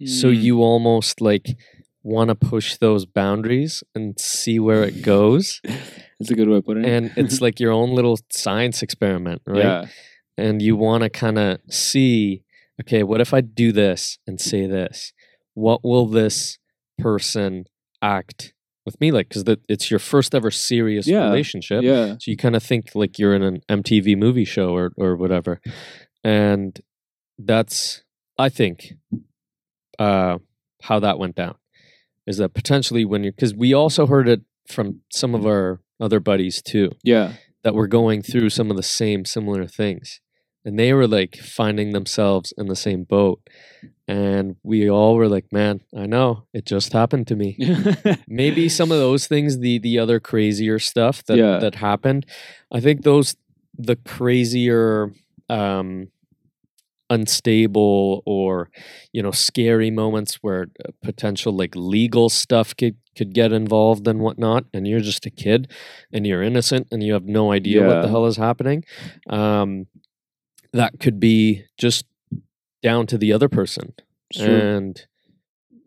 so 0.05 0.27
Mm. 0.27 0.41
you 0.41 0.61
almost 0.63 1.21
like 1.21 1.55
want 2.01 2.29
to 2.29 2.35
push 2.35 2.75
those 2.77 3.05
boundaries 3.05 3.83
and 3.95 4.19
see 4.19 4.59
where 4.59 4.83
it 4.83 5.01
goes 5.03 5.61
That's 6.19 6.31
a 6.31 6.35
good 6.35 6.49
way 6.49 6.57
of 6.57 6.65
putting 6.65 6.85
it. 6.85 6.89
and 6.91 7.11
it's 7.15 7.39
like 7.45 7.59
your 7.59 7.71
own 7.71 7.93
little 7.93 8.17
science 8.31 8.81
experiment 8.81 9.41
right 9.45 9.63
Yeah. 9.63 9.85
and 10.37 10.61
you 10.61 10.75
want 10.75 11.03
to 11.03 11.09
kind 11.09 11.37
of 11.37 11.59
see 11.69 12.43
okay 12.81 13.03
what 13.03 13.21
if 13.21 13.31
i 13.33 13.41
do 13.41 13.71
this 13.71 14.17
and 14.27 14.41
say 14.41 14.65
this 14.65 15.13
what 15.53 15.83
will 15.83 16.05
this 16.07 16.57
person 16.97 17.65
act 18.01 18.53
with 18.85 18.99
me 18.99 19.11
like? 19.11 19.29
Because 19.29 19.43
it's 19.69 19.89
your 19.89 19.99
first 19.99 20.35
ever 20.35 20.51
serious 20.51 21.07
Yeah, 21.07 21.25
relationship. 21.25 21.83
Yeah. 21.83 22.13
so 22.19 22.31
you 22.31 22.37
kind 22.37 22.55
of 22.55 22.63
think 22.63 22.91
like 22.95 23.17
you're 23.19 23.33
in 23.35 23.43
an 23.43 23.61
MTV 23.69 24.17
movie 24.17 24.45
show 24.45 24.75
or 24.75 24.91
or 24.97 25.15
whatever, 25.15 25.61
and 26.23 26.79
that's 27.37 28.03
I 28.37 28.49
think 28.49 28.93
uh, 29.99 30.37
how 30.83 30.99
that 30.99 31.19
went 31.19 31.35
down 31.35 31.55
is 32.25 32.37
that 32.37 32.53
potentially 32.53 33.05
when 33.05 33.23
you 33.23 33.31
because 33.31 33.53
we 33.53 33.73
also 33.73 34.07
heard 34.07 34.27
it 34.27 34.41
from 34.67 35.01
some 35.11 35.35
of 35.35 35.45
our 35.45 35.79
other 35.99 36.19
buddies 36.19 36.61
too 36.61 36.91
Yeah. 37.03 37.33
that 37.63 37.75
we're 37.75 37.87
going 37.87 38.21
through 38.21 38.49
some 38.49 38.71
of 38.71 38.77
the 38.77 38.83
same 38.83 39.25
similar 39.25 39.67
things, 39.67 40.19
and 40.65 40.77
they 40.79 40.93
were 40.93 41.07
like 41.07 41.35
finding 41.37 41.91
themselves 41.93 42.53
in 42.57 42.67
the 42.67 42.75
same 42.75 43.03
boat, 43.03 43.39
and 44.07 44.55
we 44.63 44.89
all 44.89 45.15
were 45.15 45.27
like, 45.27 45.51
man, 45.51 45.81
I 45.97 46.05
know 46.05 46.45
it 46.53 46.65
just 46.65 46.93
happened 46.93 47.27
to 47.27 47.35
me 47.35 47.57
maybe 48.27 48.69
some 48.69 48.91
of 48.91 48.97
those 48.99 49.27
things 49.27 49.59
the 49.59 49.79
the 49.79 49.99
other 49.99 50.19
crazier 50.19 50.79
stuff 50.79 51.23
that 51.25 51.37
Yeah. 51.37 51.59
that 51.59 51.75
happened 51.75 52.25
i 52.71 52.79
think 52.79 53.03
those 53.03 53.35
the 53.77 53.95
crazier 53.95 55.11
um 55.49 56.07
unstable 57.09 58.23
or 58.25 58.69
you 59.11 59.21
know 59.21 59.31
scary 59.31 59.91
moments 59.91 60.35
where 60.41 60.67
uh, 60.85 60.89
potential 61.03 61.53
like 61.53 61.75
legal 61.75 62.29
stuff 62.29 62.75
could 62.75 62.95
could 63.15 63.33
get 63.33 63.51
involved 63.53 64.07
and 64.07 64.19
whatnot 64.19 64.65
and 64.73 64.87
you're 64.87 64.99
just 65.01 65.25
a 65.25 65.29
kid 65.29 65.69
and 66.11 66.25
you're 66.25 66.41
innocent 66.41 66.87
and 66.91 67.03
you 67.03 67.13
have 67.13 67.25
no 67.25 67.51
idea 67.51 67.81
what 67.87 68.01
the 68.01 68.07
hell 68.09 68.25
is 68.25 68.37
happening 68.37 68.83
um 69.29 69.85
that 70.73 70.99
could 70.99 71.19
be 71.19 71.63
just 71.77 72.05
down 72.81 73.07
to 73.07 73.17
the 73.17 73.31
other 73.31 73.47
person 73.49 73.93
Sure. 74.31 74.57
and 74.57 75.05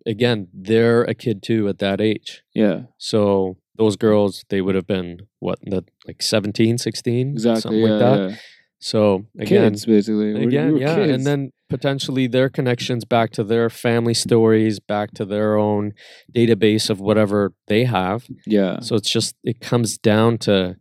again 0.06 0.48
they're 0.54 1.02
a 1.02 1.14
kid 1.14 1.42
too 1.42 1.68
at 1.68 1.78
that 1.80 2.00
age 2.00 2.42
yeah. 2.54 2.82
so 2.96 3.56
those 3.76 3.96
girls 3.96 4.44
they 4.48 4.60
would 4.60 4.74
have 4.76 4.86
been 4.86 5.18
what 5.40 5.58
the 5.62 5.84
like 6.06 6.22
17 6.22 6.78
16 6.78 7.30
Exactly. 7.32 7.60
something 7.60 7.80
yeah, 7.80 7.88
like 7.90 7.98
that 8.00 8.30
yeah. 8.30 8.36
so 8.78 9.26
again 9.38 9.72
kids, 9.72 9.84
basically. 9.84 10.32
We're- 10.32 10.46
again 10.46 10.72
we're 10.74 10.80
yeah 10.80 10.94
kids. 10.96 11.12
and 11.12 11.26
then 11.26 11.50
potentially 11.68 12.28
their 12.28 12.48
connections 12.48 13.04
back 13.04 13.32
to 13.32 13.42
their 13.42 13.68
family 13.68 14.14
stories 14.14 14.78
back 14.78 15.10
to 15.14 15.24
their 15.24 15.56
own 15.56 15.92
database 16.32 16.88
of 16.88 17.00
whatever 17.00 17.52
they 17.66 17.84
have 17.84 18.26
yeah. 18.46 18.78
so 18.80 18.94
it's 18.94 19.10
just 19.10 19.34
it 19.42 19.60
comes 19.60 19.98
down 19.98 20.38
to 20.38 20.76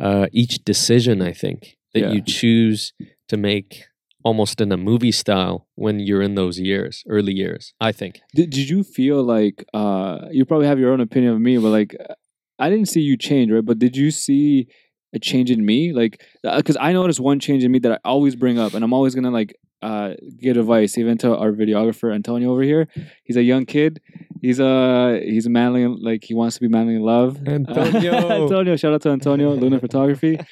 uh, 0.00 0.26
each 0.32 0.62
decision 0.64 1.22
i 1.22 1.32
think 1.32 1.78
that 1.94 2.00
Yeah. 2.00 2.10
you 2.10 2.20
choose 2.20 2.92
to 3.28 3.36
make 3.36 3.84
almost 4.24 4.60
in 4.60 4.72
a 4.72 4.76
movie 4.76 5.12
style 5.12 5.68
when 5.76 6.00
you're 6.00 6.22
in 6.22 6.34
those 6.34 6.58
years 6.58 7.04
early 7.08 7.32
years 7.32 7.74
i 7.80 7.92
think 7.92 8.20
Did, 8.34 8.50
did 8.50 8.68
you 8.68 8.82
feel 8.82 9.22
like 9.22 9.64
uh 9.72 10.18
you 10.30 10.44
probably 10.44 10.66
have 10.66 10.78
your 10.78 10.92
own 10.92 11.00
opinion 11.00 11.32
of 11.34 11.40
me, 11.40 11.56
but 11.58 11.70
like 11.70 11.94
I 12.58 12.70
didn't 12.70 12.88
see 12.88 13.00
you 13.00 13.16
change, 13.18 13.52
right? 13.52 13.64
But 13.64 13.78
did 13.78 13.96
you 13.96 14.10
see 14.10 14.68
a 15.14 15.18
change 15.18 15.50
in 15.50 15.64
me? 15.64 15.92
Like 15.92 16.22
because 16.42 16.76
I 16.80 16.92
noticed 16.92 17.20
one 17.20 17.38
change 17.38 17.62
in 17.64 17.70
me 17.70 17.78
that 17.80 17.92
I 17.92 17.98
always 18.04 18.34
bring 18.34 18.58
up, 18.58 18.72
and 18.74 18.82
I'm 18.82 18.92
always 18.94 19.14
gonna 19.14 19.30
like 19.30 19.54
uh 19.82 20.14
give 20.40 20.56
advice 20.56 20.96
even 20.96 21.18
to 21.18 21.36
our 21.36 21.52
videographer 21.52 22.14
Antonio 22.14 22.50
over 22.50 22.62
here. 22.62 22.88
He's 23.24 23.36
a 23.36 23.42
young 23.42 23.66
kid. 23.66 24.00
He's 24.40 24.58
uh 24.60 25.20
he's 25.22 25.46
a 25.46 25.50
manly 25.50 25.86
like 25.86 26.24
he 26.24 26.34
wants 26.34 26.56
to 26.56 26.60
be 26.62 26.68
manly 26.68 26.96
in 26.96 27.02
love. 27.02 27.46
Antonio. 27.46 28.14
Antonio, 28.42 28.76
shout 28.76 28.94
out 28.94 29.02
to 29.02 29.10
Antonio, 29.10 29.54
Luna 29.54 29.80
Photography. 29.80 30.38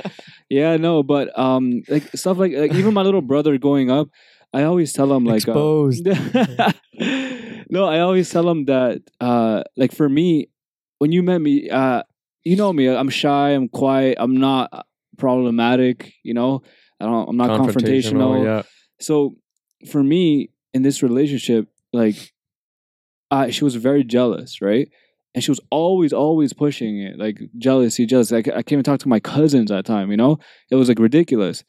Yeah, 0.51 0.77
no, 0.77 1.03
but 1.03 1.37
um 1.39 1.83
like 1.89 2.05
stuff 2.15 2.37
like 2.37 2.53
like 2.53 2.75
even 2.75 2.93
my 2.93 3.01
little 3.03 3.23
brother 3.23 3.57
growing 3.57 3.91
up, 3.91 4.09
I 4.53 4.65
always 4.65 4.93
tell 4.93 5.11
him 5.13 5.25
like 5.25 5.49
uh, 5.49 5.53
Exposed. 5.53 6.07
no, 7.71 7.87
I 7.87 8.01
always 8.01 8.31
tell 8.31 8.49
him 8.49 8.67
that 8.67 9.01
uh 9.21 9.63
like 9.77 9.93
for 9.93 10.09
me, 10.09 10.51
when 10.99 11.13
you 11.13 11.23
met 11.23 11.39
me, 11.39 11.71
uh 11.71 12.03
you 12.45 12.57
know 12.57 12.73
me, 12.73 12.89
I'm 12.89 13.09
shy, 13.09 13.51
I'm 13.51 13.69
quiet, 13.69 14.19
I'm 14.21 14.37
not 14.37 14.87
problematic, 15.17 16.13
you 16.23 16.35
know. 16.35 16.63
I 17.01 17.07
don't 17.07 17.29
I'm 17.31 17.37
not 17.37 17.59
confrontational. 17.59 18.45
yeah 18.45 18.63
So 19.05 19.37
for 19.90 20.03
me 20.03 20.51
in 20.73 20.83
this 20.83 21.03
relationship, 21.03 21.69
like 21.93 22.33
uh, 23.31 23.51
she 23.51 23.64
was 23.64 23.77
very 23.77 24.05
jealous, 24.05 24.61
right? 24.61 24.88
And 25.35 25.43
she 25.43 25.51
was 25.51 25.61
always, 25.71 26.12
always 26.12 26.53
pushing 26.53 27.01
it, 27.01 27.19
like 27.19 27.40
jealousy, 27.59 28.07
jealousy. 28.07 28.37
Like 28.37 28.49
I 28.49 28.62
can't 28.62 28.73
even 28.73 28.85
talk 28.85 29.01
to 29.01 29.09
my 29.09 29.21
cousins 29.21 29.71
at 29.71 29.85
the 29.85 29.93
time, 29.93 30.11
you 30.11 30.17
know? 30.17 30.38
It 30.71 30.77
was 30.77 30.88
like 30.88 30.99
ridiculous. 30.99 31.64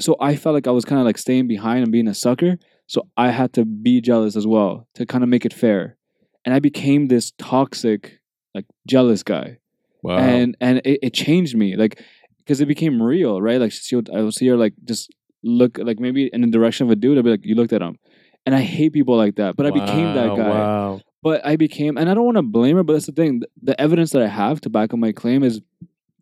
So 0.00 0.16
I 0.20 0.34
felt 0.34 0.54
like 0.54 0.66
I 0.66 0.72
was 0.72 0.84
kind 0.84 1.00
of 1.00 1.04
like 1.04 1.18
staying 1.18 1.46
behind 1.46 1.84
and 1.84 1.92
being 1.92 2.08
a 2.08 2.14
sucker. 2.14 2.58
So 2.88 3.06
I 3.16 3.30
had 3.30 3.52
to 3.54 3.64
be 3.64 4.00
jealous 4.00 4.34
as 4.34 4.46
well 4.46 4.88
to 4.94 5.06
kind 5.06 5.22
of 5.22 5.30
make 5.30 5.46
it 5.46 5.52
fair. 5.52 5.96
And 6.44 6.54
I 6.54 6.58
became 6.58 7.06
this 7.06 7.32
toxic, 7.38 8.18
like 8.54 8.66
jealous 8.86 9.22
guy 9.22 9.58
wow 10.04 10.18
and 10.18 10.56
and 10.60 10.78
it, 10.84 11.00
it 11.02 11.14
changed 11.14 11.56
me 11.56 11.74
like 11.74 12.00
because 12.38 12.60
it 12.60 12.66
became 12.66 13.02
real 13.02 13.40
right 13.40 13.58
like 13.58 13.72
she 13.72 13.96
would, 13.96 14.08
i 14.14 14.20
would 14.20 14.34
see 14.34 14.46
her 14.46 14.56
like 14.56 14.74
just 14.84 15.10
look 15.44 15.78
like 15.78 16.00
maybe 16.00 16.28
in 16.32 16.40
the 16.40 16.46
direction 16.48 16.86
of 16.86 16.90
a 16.90 16.96
dude 16.96 17.18
i'd 17.18 17.24
be 17.24 17.30
like 17.30 17.44
you 17.44 17.54
looked 17.54 17.72
at 17.72 17.82
him. 17.82 17.98
And 18.46 18.54
i 18.54 18.60
hate 18.60 18.92
people 18.92 19.16
like 19.16 19.36
that 19.36 19.56
but 19.56 19.66
i 19.66 19.70
became 19.70 20.14
that 20.14 20.36
guy. 20.36 20.48
wow. 20.48 21.00
But 21.22 21.44
i 21.46 21.56
became 21.56 21.96
and 21.96 22.10
i 22.10 22.14
don't 22.14 22.24
want 22.24 22.36
to 22.36 22.42
blame 22.42 22.76
her 22.76 22.82
but 22.82 22.94
that's 22.94 23.06
the 23.06 23.12
thing. 23.12 23.40
The, 23.40 23.48
the 23.62 23.80
evidence 23.80 24.10
that 24.12 24.22
i 24.22 24.26
have 24.28 24.60
to 24.62 24.70
back 24.70 24.92
up 24.92 24.98
my 24.98 25.12
claim 25.12 25.42
is 25.42 25.60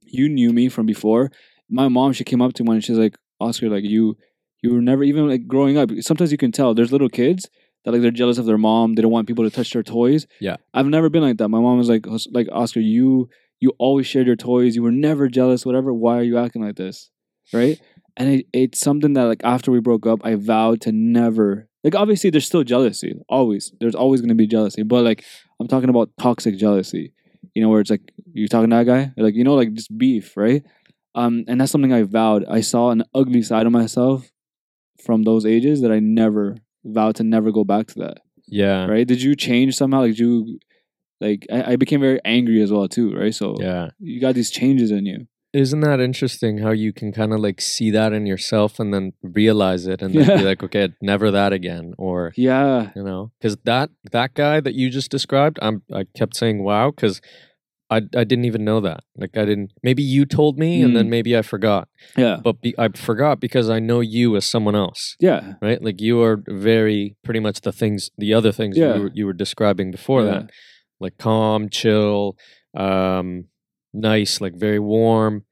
you 0.05 0.29
knew 0.29 0.53
me 0.53 0.69
from 0.69 0.87
before. 0.87 1.31
My 1.71 1.89
mom 1.89 2.13
she 2.13 2.25
came 2.25 2.43
up 2.43 2.53
to 2.55 2.65
me 2.65 2.73
and 2.73 2.85
she's 2.85 2.99
like 2.99 3.17
oscar 3.41 3.69
like 3.71 3.85
you 3.85 4.17
you 4.63 4.73
were 4.73 4.81
never 4.83 5.03
even 5.03 5.29
like 5.29 5.49
growing 5.49 5.77
up. 5.77 5.91
Sometimes 6.01 6.31
you 6.31 6.39
can 6.39 6.53
tell 6.53 6.75
there's 6.75 6.93
little 6.93 7.09
kids 7.09 7.49
that 7.85 7.91
like 7.93 8.03
they're 8.03 8.13
jealous 8.13 8.39
of 8.39 8.47
their 8.47 8.59
mom 8.59 8.95
they 8.95 9.03
don't 9.03 9.11
want 9.11 9.27
people 9.27 9.43
to 9.45 9.51
touch 9.51 9.73
their 9.73 9.83
toys. 9.83 10.27
Yeah. 10.41 10.57
i've 10.75 10.87
never 10.87 11.09
been 11.09 11.23
like 11.23 11.39
that. 11.39 11.49
My 11.49 11.61
mom 11.61 11.79
was 11.79 11.89
like 11.89 12.07
like 12.31 12.49
oscar 12.53 12.81
you 12.81 13.29
you 13.59 13.73
always 13.79 14.07
shared 14.07 14.27
your 14.27 14.37
toys 14.37 14.77
you 14.77 14.83
were 14.83 14.93
never 14.93 15.29
jealous 15.29 15.65
whatever 15.67 15.93
why 15.93 16.19
are 16.19 16.23
you 16.23 16.39
acting 16.39 16.63
like 16.63 16.77
this? 16.77 17.11
Right 17.53 17.81
and 18.17 18.29
it, 18.29 18.47
it's 18.53 18.81
something 18.81 19.15
that 19.15 19.25
like 19.25 19.43
after 19.45 19.71
we 19.71 19.81
broke 19.81 20.07
up 20.07 20.21
i 20.25 20.35
vowed 20.35 20.81
to 20.81 20.93
never 20.93 21.69
like 21.85 21.95
obviously 21.95 22.31
there's 22.31 22.47
still 22.47 22.63
jealousy 22.63 23.21
always. 23.29 23.73
There's 23.81 23.97
always 23.97 24.21
going 24.21 24.29
to 24.29 24.35
be 24.35 24.47
jealousy 24.47 24.83
but 24.83 25.05
like 25.05 25.25
i'm 25.61 25.69
talking 25.69 25.89
about 25.89 26.11
toxic 26.19 26.57
jealousy 26.57 27.13
you 27.55 27.63
know 27.63 27.69
where 27.69 27.81
it's 27.81 27.91
like 27.91 28.13
you're 28.33 28.49
talking 28.49 28.71
to 28.71 28.77
that 28.77 28.87
guy? 28.87 29.13
Like 29.17 29.35
you 29.35 29.45
know 29.45 29.55
like 29.55 29.75
just 29.75 29.97
beef 29.97 30.37
right? 30.37 30.63
Um 31.15 31.45
and 31.49 31.61
that's 31.61 31.73
something 31.73 31.93
i 31.93 32.03
vowed. 32.03 32.45
I 32.49 32.61
saw 32.61 32.91
an 32.91 33.05
ugly 33.15 33.43
side 33.43 33.67
of 33.67 33.73
myself 33.73 34.31
from 35.05 35.25
those 35.25 35.45
ages 35.45 35.81
that 35.83 35.91
i 35.91 35.99
never 35.99 36.57
vowed 36.85 37.17
to 37.17 37.25
never 37.25 37.51
go 37.51 37.65
back 37.65 37.89
to 37.89 37.99
that 38.01 38.19
yeah. 38.53 38.87
right? 38.87 39.07
Did 39.07 39.23
you 39.23 39.35
change 39.35 39.77
somehow? 39.77 40.01
Like 40.03 40.19
you 40.19 40.59
like 41.21 41.47
I, 41.51 41.73
I 41.73 41.77
became 41.77 42.01
very 42.01 42.21
angry 42.25 42.63
as 42.63 42.73
well 42.73 42.89
too 42.89 43.15
right? 43.15 43.35
So 43.35 43.57
yeah. 43.59 43.91
you 43.99 44.21
got 44.21 44.35
these 44.35 44.51
changes 44.51 44.91
in 44.91 45.07
you 45.07 45.27
Isn't 45.53 45.81
that 45.81 46.01
interesting 46.01 46.59
how 46.59 46.71
you 46.71 46.93
can 46.95 47.13
kind 47.13 47.33
of 47.35 47.41
like 47.41 47.61
see 47.61 47.91
that 47.91 48.13
in 48.15 48.25
yourself 48.27 48.81
and 48.81 48.93
then 48.95 49.13
realize 49.23 49.87
it 49.87 50.01
and 50.01 50.15
then 50.15 50.27
be 50.39 50.45
like, 50.51 50.63
okay, 50.63 50.89
never 51.03 51.31
that 51.31 51.53
again, 51.53 51.93
or 51.99 52.33
yeah 52.37 52.91
you 52.97 53.03
know, 53.03 53.33
because 53.39 53.57
that 53.65 53.91
that 54.13 54.35
guy 54.35 54.61
that 54.61 54.75
you 54.75 54.89
just 54.89 55.11
described, 55.11 55.59
I'm 55.61 55.83
I 55.93 56.05
kept 56.17 56.37
saying 56.37 56.63
wow 56.65 56.91
because 56.91 57.21
I 57.91 57.97
I 58.17 58.25
didn't 58.25 58.47
even 58.47 58.65
know 58.65 58.81
that. 58.81 59.01
Like 59.17 59.37
I 59.37 59.45
didn't. 59.45 59.73
Maybe 59.83 60.03
you 60.03 60.25
told 60.25 60.59
me, 60.59 60.83
and 60.83 60.97
then 60.97 61.07
Mm. 61.07 61.11
maybe 61.11 61.37
I 61.37 61.43
forgot. 61.43 61.89
yeah 62.17 62.39
But 62.43 62.63
be, 62.63 62.75
I 62.79 62.89
forgot 62.89 63.39
because 63.39 63.69
I 63.69 63.79
know 63.79 64.01
you 64.01 64.35
as 64.37 64.47
someone 64.47 64.75
else, 64.75 65.17
yeah 65.21 65.55
right? 65.61 65.83
Like 65.83 66.01
you 66.01 66.23
are 66.23 66.43
very 66.49 67.17
pretty 67.23 67.41
much 67.41 67.61
the 67.61 67.73
things, 67.73 68.11
the 68.17 68.33
other 68.33 68.53
things 68.53 68.79
Yeah. 68.79 68.95
you 68.95 69.03
were, 69.03 69.11
you 69.13 69.27
were 69.27 69.35
describing 69.45 69.91
before 69.91 70.23
Yeah. 70.25 70.31
that, 70.31 70.51
like 70.99 71.19
calm, 71.19 71.69
chill, 71.69 72.37
um, 72.75 73.49
nice, 73.93 74.41
like 74.41 74.55
very 74.55 74.79
warm. 74.79 75.45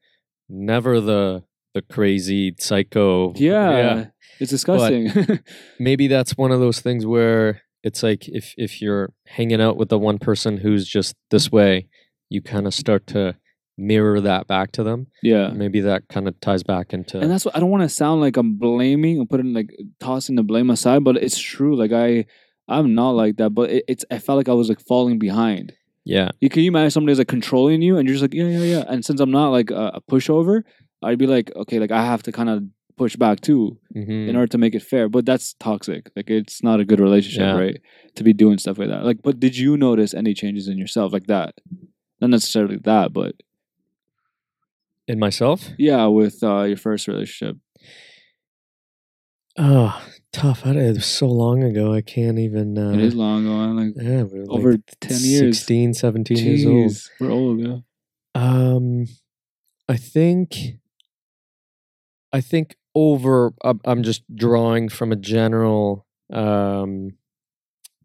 Never 0.49 0.99
the 0.99 1.43
the 1.73 1.81
crazy 1.81 2.53
psycho. 2.59 3.33
yeah, 3.35 4.05
it's 4.39 4.51
disgusting 4.51 5.39
Maybe 5.79 6.07
that's 6.07 6.35
one 6.37 6.51
of 6.51 6.59
those 6.59 6.81
things 6.81 7.05
where 7.05 7.61
it's 7.83 8.03
like 8.03 8.27
if 8.27 8.53
if 8.57 8.81
you're 8.81 9.13
hanging 9.27 9.61
out 9.61 9.77
with 9.77 9.89
the 9.89 9.97
one 9.97 10.19
person 10.19 10.57
who's 10.57 10.87
just 10.87 11.15
this 11.29 11.51
way, 11.51 11.87
you 12.29 12.41
kind 12.41 12.67
of 12.67 12.73
start 12.73 13.07
to 13.07 13.35
mirror 13.77 14.19
that 14.21 14.47
back 14.47 14.71
to 14.73 14.83
them. 14.83 15.07
yeah. 15.23 15.49
Maybe 15.49 15.79
that 15.81 16.07
kind 16.09 16.27
of 16.27 16.39
ties 16.41 16.61
back 16.63 16.93
into 16.93 17.19
and 17.19 17.31
that's 17.31 17.45
what 17.45 17.55
I 17.55 17.59
don't 17.59 17.69
want 17.71 17.83
to 17.83 17.89
sound 17.89 18.21
like 18.21 18.37
I'm 18.37 18.57
blaming 18.57 19.19
and 19.19 19.29
putting 19.29 19.53
like 19.53 19.69
tossing 19.99 20.35
the 20.35 20.43
blame 20.43 20.69
aside, 20.69 21.03
but 21.03 21.15
it's 21.17 21.39
true. 21.39 21.75
Like 21.75 21.91
I, 21.93 22.25
I'm 22.67 22.93
not 22.93 23.11
like 23.11 23.37
that, 23.37 23.51
but 23.51 23.69
it, 23.69 23.85
it's 23.87 24.05
I 24.11 24.19
felt 24.19 24.37
like 24.37 24.49
I 24.49 24.53
was 24.53 24.69
like 24.69 24.81
falling 24.85 25.17
behind. 25.17 25.73
Yeah, 26.03 26.29
You 26.39 26.49
can 26.49 26.63
you 26.63 26.69
imagine 26.71 26.91
somebody's 26.91 27.17
like 27.19 27.27
controlling 27.27 27.81
you, 27.81 27.97
and 27.97 28.07
you're 28.07 28.15
just 28.15 28.23
like 28.23 28.33
yeah 28.33 28.47
yeah 28.47 28.63
yeah. 28.63 28.83
And 28.87 29.05
since 29.05 29.19
I'm 29.19 29.31
not 29.31 29.49
like 29.49 29.69
a, 29.71 29.91
a 29.95 30.01
pushover, 30.01 30.63
I'd 31.03 31.19
be 31.19 31.27
like 31.27 31.51
okay, 31.55 31.79
like 31.79 31.91
I 31.91 32.03
have 32.03 32.23
to 32.23 32.31
kind 32.31 32.49
of 32.49 32.63
push 32.97 33.15
back 33.15 33.41
too 33.41 33.77
hmm 33.93 34.29
in 34.29 34.35
order 34.35 34.47
to 34.47 34.57
make 34.57 34.75
it 34.75 34.83
fair. 34.83 35.09
But 35.09 35.25
that's 35.25 35.53
toxic. 35.59 36.09
Like 36.15 36.29
it's 36.29 36.61
not 36.63 36.79
a 36.79 36.85
good 36.85 36.99
relationship, 36.99 37.41
Yeah. 37.41 37.57
right? 37.57 37.81
To 38.15 38.23
be 38.23 38.33
doing 38.33 38.57
stuff 38.57 38.77
like 38.77 38.89
that. 38.89 39.03
Like, 39.05 39.21
but 39.23 39.39
did 39.39 39.57
you 39.57 39.77
notice 39.77 40.13
any 40.13 40.33
changes 40.33 40.67
in 40.67 40.77
yourself 40.77 41.11
like 41.13 41.27
that? 41.27 41.55
Not 42.19 42.29
necessarily 42.29 42.77
that, 42.83 43.13
but 43.13 43.33
in 45.07 45.19
myself. 45.19 45.69
yeah, 45.77 46.05
with 46.05 46.43
uh, 46.43 46.63
your 46.63 46.77
first 46.77 47.07
relationship. 47.07 47.57
Oh, 49.57 49.99
tough. 50.33 50.65
I, 50.65 50.71
it 50.71 50.93
was 50.95 51.05
so 51.05 51.27
long 51.27 51.63
ago. 51.63 51.93
I 51.93 52.01
can't 52.01 52.39
even. 52.39 52.77
Uh, 52.77 52.91
it 52.93 53.01
is 53.01 53.15
long 53.15 53.45
ago, 53.45 53.55
like 53.73 53.93
Yeah, 53.95 54.23
we 54.23 54.39
were 54.39 54.45
like 54.45 54.57
over 54.59 54.77
ten 54.99 55.19
years. 55.21 55.57
16, 55.59 55.93
17 55.93 56.37
years 56.37 56.65
old. 56.65 56.97
We're 57.19 57.31
old, 57.31 57.59
yeah. 57.59 57.77
Um, 58.35 59.05
I 59.89 59.97
think, 59.97 60.55
I 62.33 62.41
think 62.41 62.75
over. 62.95 63.53
I'm- 63.63 63.81
I'm 63.85 64.03
just 64.03 64.23
drawing 64.35 64.89
from 64.89 65.11
a 65.11 65.15
general, 65.15 66.05
um, 66.31 67.11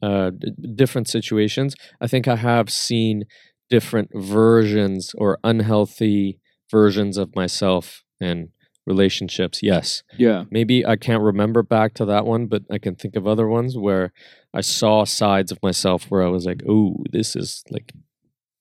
uh, 0.02 0.30
different 0.74 1.08
situations. 1.08 1.74
I 2.00 2.06
think 2.06 2.28
I 2.28 2.36
have 2.36 2.70
seen 2.70 3.24
different 3.70 4.10
versions 4.14 5.12
or 5.16 5.38
unhealthy 5.42 6.38
versions 6.70 7.16
of 7.16 7.34
myself 7.34 8.04
in 8.20 8.50
relationships. 8.86 9.60
Yes, 9.62 10.02
Yeah. 10.16 10.44
maybe 10.50 10.84
I 10.86 10.96
can't 10.96 11.22
remember 11.22 11.62
back 11.62 11.94
to 11.94 12.04
that 12.06 12.24
one, 12.26 12.46
but 12.46 12.62
I 12.70 12.78
can 12.78 12.94
think 12.94 13.16
of 13.16 13.26
other 13.26 13.48
ones 13.48 13.76
where 13.76 14.12
I 14.54 14.60
saw 14.62 15.04
sides 15.04 15.50
of 15.52 15.58
myself 15.62 16.04
where 16.10 16.22
I 16.22 16.28
was 16.28 16.46
like, 16.46 16.62
"Oh, 16.68 16.96
this 17.12 17.36
is 17.36 17.62
like 17.70 17.92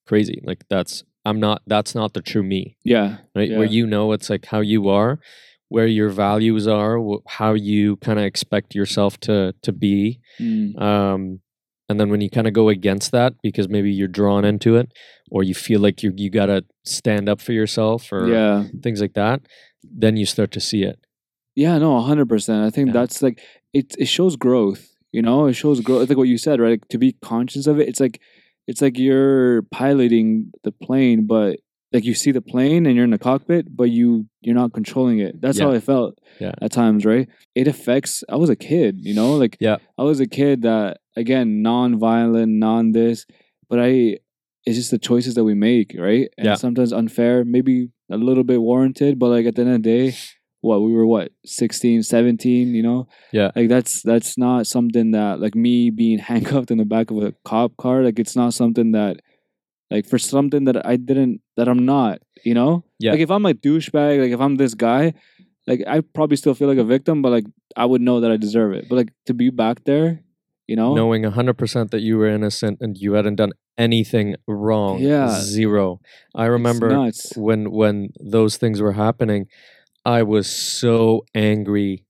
crazy. 0.06 0.42
Like 0.44 0.64
that's 0.68 1.04
I'm 1.24 1.40
not 1.40 1.62
that's 1.66 1.94
not 1.94 2.12
the 2.14 2.20
true 2.22 2.42
me." 2.42 2.76
Yeah. 2.84 3.18
Right? 3.34 3.50
Yeah. 3.50 3.58
Where 3.58 3.66
you 3.66 3.86
know 3.86 4.12
it's 4.12 4.28
like 4.28 4.46
how 4.46 4.60
you 4.60 4.88
are, 4.88 5.18
where 5.68 5.86
your 5.86 6.10
values 6.10 6.66
are, 6.68 6.98
wh- 6.98 7.24
how 7.26 7.54
you 7.54 7.96
kind 7.96 8.18
of 8.18 8.24
expect 8.24 8.74
yourself 8.74 9.18
to 9.20 9.54
to 9.62 9.72
be. 9.72 10.20
Mm. 10.40 10.80
Um 10.80 11.40
and 11.88 11.98
then 12.00 12.10
when 12.10 12.20
you 12.20 12.28
kind 12.30 12.46
of 12.46 12.52
go 12.52 12.68
against 12.68 13.12
that 13.12 13.34
because 13.42 13.68
maybe 13.68 13.92
you're 13.92 14.08
drawn 14.08 14.44
into 14.44 14.76
it 14.76 14.92
or 15.30 15.42
you 15.42 15.54
feel 15.54 15.80
like 15.80 16.02
you 16.02 16.12
you 16.16 16.30
got 16.30 16.46
to 16.46 16.64
stand 16.84 17.28
up 17.28 17.40
for 17.40 17.52
yourself 17.52 18.12
or 18.12 18.26
Yeah. 18.28 18.64
things 18.82 19.00
like 19.00 19.14
that, 19.14 19.42
then 19.82 20.16
you 20.16 20.26
start 20.26 20.50
to 20.52 20.60
see 20.60 20.82
it. 20.82 20.98
Yeah, 21.54 21.78
no, 21.78 22.00
hundred 22.00 22.28
percent. 22.28 22.64
I 22.64 22.70
think 22.70 22.88
Yeah. 22.88 22.92
that's 22.94 23.22
like 23.22 23.40
it. 23.72 23.94
It 23.98 24.06
shows 24.08 24.36
growth. 24.36 24.92
You 25.12 25.22
know, 25.22 25.46
it 25.46 25.54
shows 25.54 25.80
growth. 25.80 26.02
It's 26.02 26.10
like 26.10 26.18
what 26.18 26.28
you 26.28 26.36
said, 26.38 26.60
right? 26.60 26.70
Like, 26.70 26.88
to 26.88 26.98
be 26.98 27.12
conscious 27.22 27.66
of 27.66 27.78
it. 27.80 27.88
It's 27.88 28.00
like 28.00 28.20
it's 28.66 28.82
like 28.82 28.98
you're 28.98 29.62
piloting 29.70 30.50
the 30.64 30.72
plane, 30.72 31.26
but 31.26 31.60
like 31.96 32.04
you 32.10 32.14
see 32.22 32.32
the 32.38 32.44
plane 32.52 32.82
and 32.86 32.94
you're 32.96 33.08
in 33.10 33.16
the 33.18 33.24
cockpit, 33.30 33.64
but 33.80 33.88
you 33.98 34.06
you're 34.44 34.60
not 34.62 34.72
controlling 34.78 35.18
it. 35.26 35.32
That's 35.42 35.58
how 35.64 35.70
I 35.78 35.80
felt 35.92 36.12
Yeah. 36.44 36.54
at 36.64 36.70
times, 36.80 37.00
right? 37.12 37.26
It 37.60 37.66
affects. 37.74 38.12
I 38.34 38.36
was 38.42 38.50
a 38.56 38.60
kid, 38.70 38.92
you 39.08 39.14
know, 39.18 39.30
like 39.42 39.54
Yeah. 39.68 39.78
I 40.00 40.02
was 40.10 40.18
a 40.26 40.28
kid 40.40 40.56
that 40.68 40.90
again 41.22 41.46
non-violent, 41.62 42.52
non 42.66 42.92
this, 42.92 43.18
but 43.70 43.78
I. 43.80 44.18
It's 44.68 44.76
just 44.82 44.90
the 44.90 44.98
choices 45.10 45.32
that 45.36 45.44
we 45.50 45.54
make, 45.54 45.88
right? 46.08 46.26
And 46.36 46.46
Yeah. 46.46 46.54
sometimes 46.56 46.92
unfair, 46.92 47.44
maybe 47.56 47.74
a 48.10 48.18
little 48.28 48.42
bit 48.52 48.60
warranted, 48.60 49.12
but 49.20 49.28
like 49.34 49.46
at 49.46 49.54
the 49.54 49.62
end 49.62 49.70
of 49.76 49.82
the 49.84 49.88
day, 49.98 50.06
what 50.60 50.82
we 50.82 50.90
were 50.92 51.06
what 51.06 51.30
16 51.44 52.02
17 52.02 52.74
you 52.74 52.82
know 52.82 53.06
Yeah. 53.38 53.50
like 53.54 53.68
that's 53.74 54.02
that's 54.10 54.36
not 54.46 54.66
something 54.66 55.12
that 55.12 55.38
like 55.44 55.54
me 55.54 55.90
being 56.02 56.18
handcuffed 56.30 56.72
in 56.72 56.78
the 56.78 56.84
back 56.94 57.06
of 57.12 57.18
a 57.28 57.30
cop 57.50 57.70
car 57.76 58.02
like 58.02 58.18
it's 58.18 58.34
not 58.42 58.52
something 58.60 58.90
that 58.98 59.14
like 59.90 60.06
for 60.06 60.18
something 60.18 60.64
that 60.64 60.84
i 60.86 60.96
didn't 60.96 61.40
that 61.56 61.68
i'm 61.68 61.84
not 61.86 62.18
you 62.44 62.54
know? 62.54 62.84
Yeah. 62.98 63.12
like 63.12 63.20
if 63.20 63.30
i'm 63.30 63.46
a 63.46 63.54
douchebag 63.54 64.20
like 64.20 64.30
if 64.32 64.40
i'm 64.40 64.56
this 64.56 64.74
guy 64.74 65.14
like 65.66 65.82
i 65.86 66.00
probably 66.00 66.36
still 66.36 66.54
feel 66.54 66.68
like 66.68 66.78
a 66.78 66.84
victim 66.84 67.22
but 67.22 67.30
like 67.30 67.44
i 67.76 67.84
would 67.84 68.00
know 68.00 68.20
that 68.20 68.30
i 68.30 68.36
deserve 68.36 68.72
it. 68.72 68.88
But 68.88 68.96
like 68.96 69.12
to 69.26 69.34
be 69.34 69.50
back 69.50 69.84
there 69.84 70.20
you 70.68 70.74
know? 70.74 70.94
Knowing 70.94 71.22
100% 71.22 71.90
that 71.90 72.00
you 72.00 72.18
were 72.18 72.26
innocent 72.26 72.78
and 72.80 72.96
you 72.98 73.12
hadn't 73.12 73.36
done 73.36 73.52
anything 73.78 74.34
wrong 74.48 74.98
Yeah. 74.98 75.30
zero. 75.40 76.00
I 76.34 76.46
remember 76.46 76.88
when 77.36 77.70
when 77.70 78.08
those 78.18 78.56
things 78.56 78.80
were 78.80 78.92
happening 78.94 79.46
i 80.04 80.22
was 80.22 80.46
so 80.48 81.24
angry 81.34 82.04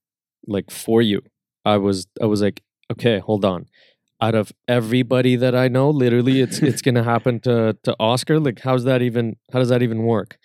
like 0.46 0.70
for 0.70 1.02
you. 1.02 1.20
I 1.64 1.76
was 1.76 2.06
i 2.22 2.26
was 2.26 2.40
like 2.40 2.62
okay 2.92 3.18
hold 3.18 3.44
on 3.44 3.66
out 4.20 4.34
of 4.34 4.52
everybody 4.68 5.36
that 5.36 5.54
i 5.54 5.68
know 5.68 5.90
literally 5.90 6.40
it's 6.40 6.58
it's 6.58 6.82
gonna 6.82 7.02
happen 7.02 7.38
to 7.40 7.76
to 7.82 7.94
oscar 8.00 8.40
like 8.40 8.60
how's 8.60 8.84
that 8.84 9.02
even 9.02 9.36
how 9.52 9.58
does 9.58 9.68
that 9.68 9.82
even 9.82 10.02
work 10.04 10.38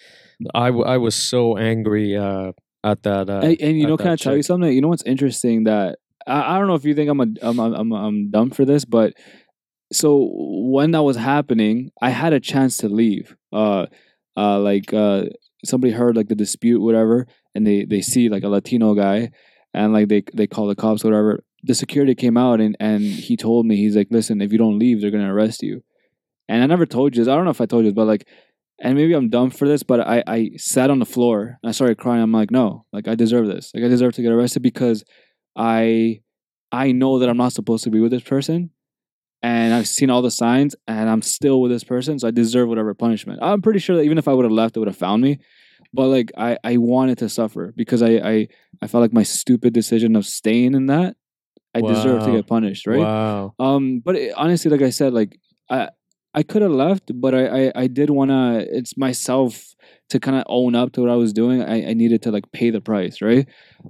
i 0.54 0.68
w- 0.68 0.86
i 0.86 0.98
was 0.98 1.16
so 1.16 1.58
angry 1.58 2.18
uh 2.18 2.52
at 2.84 3.04
that 3.04 3.30
uh 3.30 3.42
and, 3.44 3.62
and 3.62 3.80
you 3.80 3.88
know, 3.88 3.96
can 3.98 4.08
I 4.08 4.16
tell 4.16 4.36
you 4.36 4.44
something? 4.44 4.72
You 4.74 4.82
know 4.82 4.88
what's 4.88 5.04
interesting 5.04 5.66
that 5.66 6.00
I, 6.26 6.56
I 6.56 6.58
don't 6.60 6.68
know 6.68 6.76
if 6.76 6.84
you 6.84 6.96
think 6.96 7.10
I'm 7.10 7.20
a 7.22 7.28
I'm, 7.42 7.60
I'm 7.60 7.74
I'm 7.74 7.92
I'm 7.94 8.32
dumb 8.32 8.50
for 8.50 8.66
this, 8.66 8.86
but 8.86 9.14
so 9.94 10.30
when 10.34 10.92
that 10.92 11.04
was 11.04 11.18
happening, 11.18 11.92
I 12.02 12.10
had 12.10 12.34
a 12.34 12.40
chance 12.40 12.78
to 12.78 12.90
leave. 12.90 13.36
Uh, 13.52 13.86
uh, 14.38 14.60
like 14.60 14.94
uh, 14.94 15.26
somebody 15.66 15.94
heard 15.94 16.16
like 16.16 16.30
the 16.30 16.36
dispute, 16.36 16.82
whatever, 16.82 17.28
and 17.54 17.68
they 17.68 17.86
they 17.86 18.02
see 18.02 18.30
like 18.30 18.44
a 18.44 18.50
Latino 18.50 18.94
guy, 18.94 19.32
and 19.74 19.94
like 19.94 20.08
they 20.08 20.24
they 20.34 20.48
call 20.48 20.68
the 20.68 20.76
cops, 20.76 21.04
whatever. 21.04 21.44
The 21.64 21.76
security 21.76 22.16
came 22.16 22.38
out 22.38 22.60
and 22.60 22.76
and 22.80 23.02
he 23.02 23.38
told 23.38 23.66
me 23.66 23.76
he's 23.76 23.96
like, 23.96 24.08
listen, 24.12 24.42
if 24.42 24.52
you 24.52 24.58
don't 24.58 24.80
leave, 24.80 25.02
they're 25.02 25.12
gonna 25.12 25.34
arrest 25.34 25.62
you. 25.64 25.84
And 26.48 26.64
I 26.64 26.66
never 26.66 26.86
told 26.86 27.16
you 27.16 27.22
this. 27.22 27.32
I 27.32 27.36
don't 27.36 27.46
know 27.46 27.52
if 27.52 27.62
I 27.62 27.66
told 27.66 27.86
you, 27.86 27.92
this, 27.92 27.96
but 27.96 28.08
like 28.08 28.28
and 28.82 28.96
maybe 28.96 29.14
I'm 29.14 29.30
dumb 29.30 29.52
for 29.52 29.68
this, 29.68 29.84
but 29.84 30.00
I, 30.00 30.24
I 30.26 30.52
sat 30.58 30.90
on 30.90 30.98
the 30.98 31.06
floor 31.06 31.60
and 31.62 31.70
I 31.70 31.72
started 31.72 32.00
crying. 32.00 32.24
I'm 32.24 32.32
like, 32.32 32.50
no, 32.50 32.86
like 32.92 33.08
I 33.08 33.14
deserve 33.14 33.46
this. 33.46 33.72
Like 33.76 33.84
I 33.84 33.88
deserve 33.88 34.14
to 34.16 34.24
get 34.24 34.32
arrested 34.32 34.64
because 34.64 35.04
I 35.56 36.22
I 36.72 36.92
know 36.92 37.20
that 37.20 37.30
I'm 37.30 37.38
not 37.38 37.54
supposed 37.54 37.84
to 37.84 37.92
be 37.92 38.00
with 38.00 38.12
this 38.12 38.24
person. 38.24 38.72
And 39.44 39.74
I've 39.74 39.88
seen 39.88 40.10
all 40.10 40.22
the 40.22 40.32
signs 40.32 40.76
and 40.88 41.10
I'm 41.10 41.22
still 41.22 41.62
with 41.62 41.72
this 41.72 41.84
person. 41.84 42.20
So 42.20 42.28
I 42.28 42.32
deserve 42.32 42.70
whatever 42.70 42.94
punishment. 42.94 43.40
I'm 43.42 43.62
pretty 43.62 43.80
sure 43.80 43.96
that 43.96 44.04
even 44.04 44.20
if 44.20 44.28
I 44.28 44.34
would 44.34 44.46
have 44.46 44.52
left, 44.52 44.76
they 44.76 44.80
would 44.80 44.88
have 44.88 44.98
found 44.98 45.22
me. 45.22 45.40
But 45.94 46.08
like 46.08 46.32
I, 46.38 46.58
I 46.64 46.78
wanted 46.78 47.18
to 47.20 47.30
suffer 47.30 47.74
because 47.76 48.02
I, 48.02 48.10
I 48.18 48.48
I 48.82 48.88
felt 48.88 49.02
like 49.02 49.14
my 49.14 49.24
stupid 49.24 49.74
decision 49.74 50.16
of 50.16 50.26
staying 50.26 50.74
in 50.74 50.86
that, 50.88 51.16
I 51.74 51.82
deserve 51.94 52.24
to 52.26 52.32
get 52.32 52.48
punished, 52.48 52.88
right? 52.88 53.00
wow 53.00 53.54
Um, 53.60 54.00
but 54.04 54.16
it, 54.16 54.34
honestly, 54.36 54.72
like 54.72 54.82
I 54.82 54.90
said, 54.90 55.14
like 55.14 55.40
I 55.70 55.90
I 56.34 56.44
could 56.44 56.62
have 56.62 56.72
left, 56.72 57.12
but 57.14 57.34
I 57.36 57.68
I, 57.68 57.72
I 57.76 57.88
did 57.88 58.10
wanna. 58.10 58.66
It's 58.68 58.98
myself 58.98 59.76
to 60.10 60.20
kind 60.20 60.38
of 60.38 60.44
own 60.48 60.76
up 60.76 60.92
to 60.94 61.02
what 61.02 61.10
I 61.10 61.16
was 61.16 61.34
doing. 61.34 61.62
I, 61.62 61.90
I 61.90 61.94
needed 61.94 62.22
to 62.24 62.32
like 62.32 62.52
pay 62.52 62.70
the 62.70 62.82
price, 62.82 63.22
right? 63.22 63.48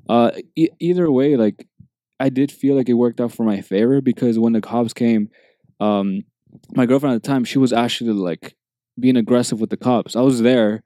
Uh, 0.08 0.32
e- 0.56 0.70
either 0.80 1.12
way, 1.12 1.36
like 1.36 1.68
I 2.20 2.30
did 2.30 2.52
feel 2.52 2.76
like 2.76 2.90
it 2.90 2.94
worked 2.94 3.20
out 3.20 3.32
for 3.34 3.44
my 3.44 3.62
favor 3.62 4.02
because 4.02 4.38
when 4.38 4.54
the 4.54 4.62
cops 4.62 4.94
came, 4.94 5.30
um, 5.80 6.24
my 6.76 6.86
girlfriend 6.86 7.16
at 7.16 7.24
the 7.24 7.28
time 7.28 7.44
she 7.44 7.58
was 7.58 7.74
actually 7.74 8.14
like 8.14 8.56
being 9.00 9.18
aggressive 9.18 9.60
with 9.60 9.70
the 9.72 9.78
cops. 9.78 10.16
I 10.16 10.22
was 10.22 10.42
there, 10.42 10.84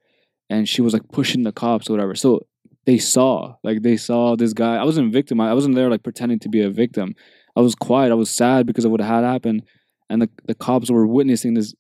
and 0.50 0.68
she 0.70 0.82
was 0.82 0.94
like 0.94 1.10
pushing 1.12 1.44
the 1.44 1.52
cops 1.52 1.90
or 1.90 1.94
whatever. 1.94 2.16
So 2.16 2.46
they 2.86 2.98
saw, 2.98 3.56
like 3.64 3.82
they 3.82 3.98
saw 3.98 4.36
this 4.36 4.54
guy. 4.54 4.76
I 4.76 4.84
wasn't 4.84 5.12
victim. 5.12 5.42
I 5.42 5.54
wasn't 5.54 5.76
there 5.76 5.90
like 5.90 6.04
pretending 6.04 6.40
to 6.40 6.50
be 6.50 6.62
a 6.62 6.70
victim. 6.70 7.16
I 7.56 7.62
was 7.62 7.76
quiet. 7.76 8.12
I 8.12 8.16
was 8.16 8.30
sad 8.30 8.66
because 8.66 8.86
of 8.86 8.92
what 8.92 9.02
had 9.02 9.24
happened, 9.24 9.64
and 10.10 10.22
the 10.22 10.30
the 10.46 10.56
cops 10.56 10.92
were 10.92 11.08
witnessing 11.08 11.54
this 11.56 11.74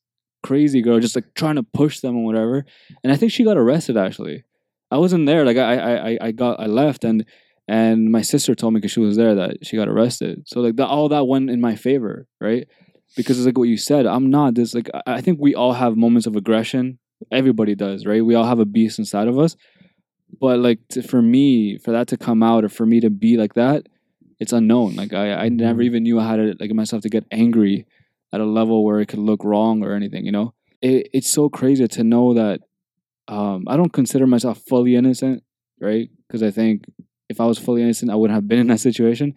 crazy 0.43 0.81
girl 0.81 0.99
just 0.99 1.15
like 1.15 1.33
trying 1.35 1.55
to 1.55 1.63
push 1.63 1.99
them 1.99 2.15
and 2.15 2.25
whatever. 2.25 2.65
And 3.03 3.11
I 3.11 3.17
think 3.17 3.31
she 3.31 3.43
got 3.43 3.57
arrested. 3.57 3.97
Actually, 3.97 4.43
I 4.91 4.97
wasn't 4.97 5.25
there. 5.25 5.45
Like 5.45 5.57
I 5.57 5.75
I 6.13 6.17
I- 6.21 6.31
got 6.31 6.59
I 6.59 6.65
left 6.65 7.03
and 7.03 7.25
and 7.67 8.11
my 8.11 8.21
sister 8.21 8.53
told 8.55 8.73
me 8.73 8.79
because 8.79 8.91
she 8.91 8.99
was 8.99 9.17
there 9.17 9.35
that 9.35 9.65
she 9.65 9.75
got 9.75 9.87
arrested. 9.87 10.43
So 10.47 10.61
like 10.61 10.79
all 10.79 11.09
that 11.09 11.27
went 11.27 11.49
in 11.49 11.59
my 11.61 11.75
favor, 11.75 12.27
right? 12.39 12.67
Because 13.15 13.37
it's 13.37 13.45
like 13.45 13.57
what 13.57 13.69
you 13.69 13.77
said. 13.77 14.05
I'm 14.05 14.29
not 14.29 14.55
this 14.55 14.73
like 14.73 14.89
I 15.05 15.21
think 15.21 15.39
we 15.39 15.55
all 15.55 15.73
have 15.73 15.95
moments 15.97 16.27
of 16.27 16.35
aggression. 16.35 16.99
Everybody 17.31 17.75
does, 17.75 18.05
right? 18.05 18.23
We 18.25 18.35
all 18.35 18.45
have 18.45 18.59
a 18.59 18.65
beast 18.65 18.99
inside 18.99 19.27
of 19.27 19.39
us. 19.39 19.55
But 20.39 20.59
like 20.59 20.79
to, 20.89 21.01
for 21.01 21.21
me, 21.21 21.77
for 21.77 21.91
that 21.91 22.07
to 22.09 22.17
come 22.17 22.43
out 22.43 22.63
or 22.63 22.69
for 22.69 22.85
me 22.85 22.99
to 22.99 23.09
be 23.09 23.37
like 23.37 23.53
that, 23.55 23.87
it's 24.39 24.53
unknown. 24.53 24.95
Like 24.95 25.13
I, 25.13 25.33
I 25.45 25.49
never 25.49 25.81
Mhm. 25.81 25.85
even 25.85 26.03
knew 26.03 26.19
how 26.19 26.35
to 26.35 26.55
like 26.59 26.71
myself 26.71 27.01
to 27.03 27.09
get 27.09 27.25
angry 27.31 27.85
at 28.33 28.41
a 28.41 28.45
level 28.45 28.83
where 28.83 28.99
it 28.99 29.07
could 29.07 29.19
look 29.19 29.43
wrong 29.43 29.83
or 29.83 29.93
anything. 29.93 30.25
You 30.25 30.31
know, 30.31 30.53
it, 30.81 31.09
it's 31.13 31.31
so 31.31 31.49
crazy 31.49 31.87
to 31.87 32.03
know 32.03 32.33
that 32.33 32.61
um, 33.27 33.63
I 33.67 33.77
don't 33.77 33.93
consider 33.93 34.27
myself 34.27 34.59
fully 34.67 34.95
innocent, 34.95 35.43
right? 35.79 36.09
Because 36.27 36.43
I 36.43 36.51
think 36.51 36.85
if 37.29 37.39
I 37.41 37.45
was 37.45 37.57
fully 37.57 37.81
innocent, 37.81 38.11
I 38.11 38.15
wouldn't 38.15 38.35
have 38.35 38.47
been 38.47 38.59
in 38.59 38.67
that 38.67 38.79
situation. 38.79 39.33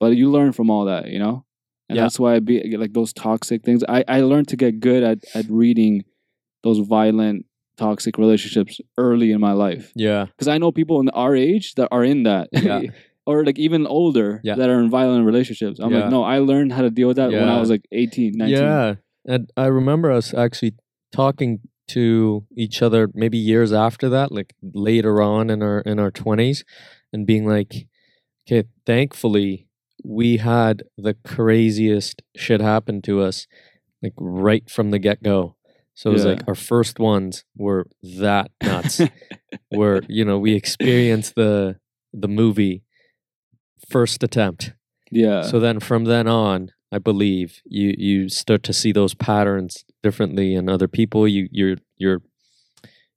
But 0.00 0.16
you 0.16 0.30
learn 0.30 0.52
from 0.52 0.70
all 0.70 0.86
that, 0.86 1.08
you 1.08 1.18
know, 1.18 1.44
and 1.88 1.96
Yeah. 1.96 2.02
that's 2.04 2.18
why 2.18 2.34
I 2.34 2.40
be 2.40 2.76
like 2.76 2.92
those 2.94 3.12
toxic 3.12 3.62
things. 3.64 3.84
I 3.88 4.04
I 4.08 4.20
learned 4.22 4.48
to 4.48 4.56
get 4.56 4.80
good 4.80 5.02
at 5.04 5.18
at 5.34 5.46
reading 5.48 6.04
those 6.64 6.78
violent 6.78 7.46
toxic 7.76 8.18
relationships 8.18 8.80
early 8.98 9.32
in 9.32 9.40
my 9.40 9.52
life 9.52 9.92
Yeah. 9.94 10.26
because 10.26 10.48
I 10.48 10.58
know 10.58 10.72
people 10.72 11.00
in 11.00 11.08
our 11.10 11.34
age 11.34 11.74
that 11.74 11.88
are 11.90 12.04
in 12.04 12.22
that. 12.24 12.48
Yeah. 12.52 12.82
or 13.26 13.44
like 13.44 13.58
even 13.58 13.86
older 13.86 14.40
Yeah. 14.44 14.56
that 14.56 14.68
are 14.68 14.80
in 14.80 14.90
violent 14.90 15.24
relationships. 15.26 15.78
I'm 15.80 15.92
like, 15.92 16.10
no, 16.10 16.22
I 16.24 16.38
learned 16.38 16.72
how 16.72 16.82
to 16.82 16.90
deal 16.90 17.08
with 17.08 17.16
that 17.18 17.30
when 17.30 17.48
I 17.48 17.58
was 17.60 17.70
like 17.70 17.86
18, 17.92 18.32
19. 18.36 18.56
Yeah. 18.56 18.94
And 19.24 19.50
I 19.56 19.66
remember 19.66 20.10
us 20.10 20.34
actually 20.34 20.74
talking 21.12 21.60
to 21.88 22.44
each 22.56 22.82
other 22.82 23.10
maybe 23.14 23.38
years 23.38 23.72
after 23.72 24.08
that, 24.08 24.32
like 24.32 24.54
later 24.62 25.22
on 25.22 25.50
in 25.50 25.62
our 25.62 25.80
in 25.80 25.98
our 25.98 26.10
twenties, 26.10 26.64
and 27.12 27.26
being 27.26 27.46
like, 27.46 27.86
okay, 28.46 28.66
thankfully 28.86 29.68
we 30.04 30.38
had 30.38 30.82
the 30.96 31.14
craziest 31.24 32.22
shit 32.36 32.60
happen 32.60 33.02
to 33.02 33.20
us, 33.20 33.46
like 34.02 34.14
right 34.16 34.68
from 34.70 34.90
the 34.90 34.98
get 34.98 35.22
go. 35.22 35.54
So 35.94 36.10
it 36.10 36.14
was 36.14 36.24
like 36.24 36.42
our 36.48 36.54
first 36.54 36.98
ones 36.98 37.44
were 37.56 37.86
that 38.02 38.50
nuts. 38.62 39.00
where, 39.68 40.02
you 40.08 40.24
know, 40.24 40.38
we 40.38 40.54
experienced 40.54 41.34
the 41.34 41.76
the 42.12 42.28
movie 42.28 42.82
first 43.88 44.22
attempt. 44.22 44.72
yeah. 45.10 45.42
So 45.42 45.60
then 45.60 45.80
from 45.80 46.04
then 46.04 46.26
on, 46.26 46.70
I 46.90 46.98
believe 46.98 47.60
you 47.64 47.94
you 47.96 48.28
start 48.28 48.62
to 48.64 48.72
see 48.72 48.92
those 48.92 49.14
patterns 49.14 49.84
differently 50.02 50.54
in 50.54 50.68
other 50.68 50.88
people. 50.88 51.26
You 51.28 51.48
you're 51.50 51.76
you're 51.96 52.22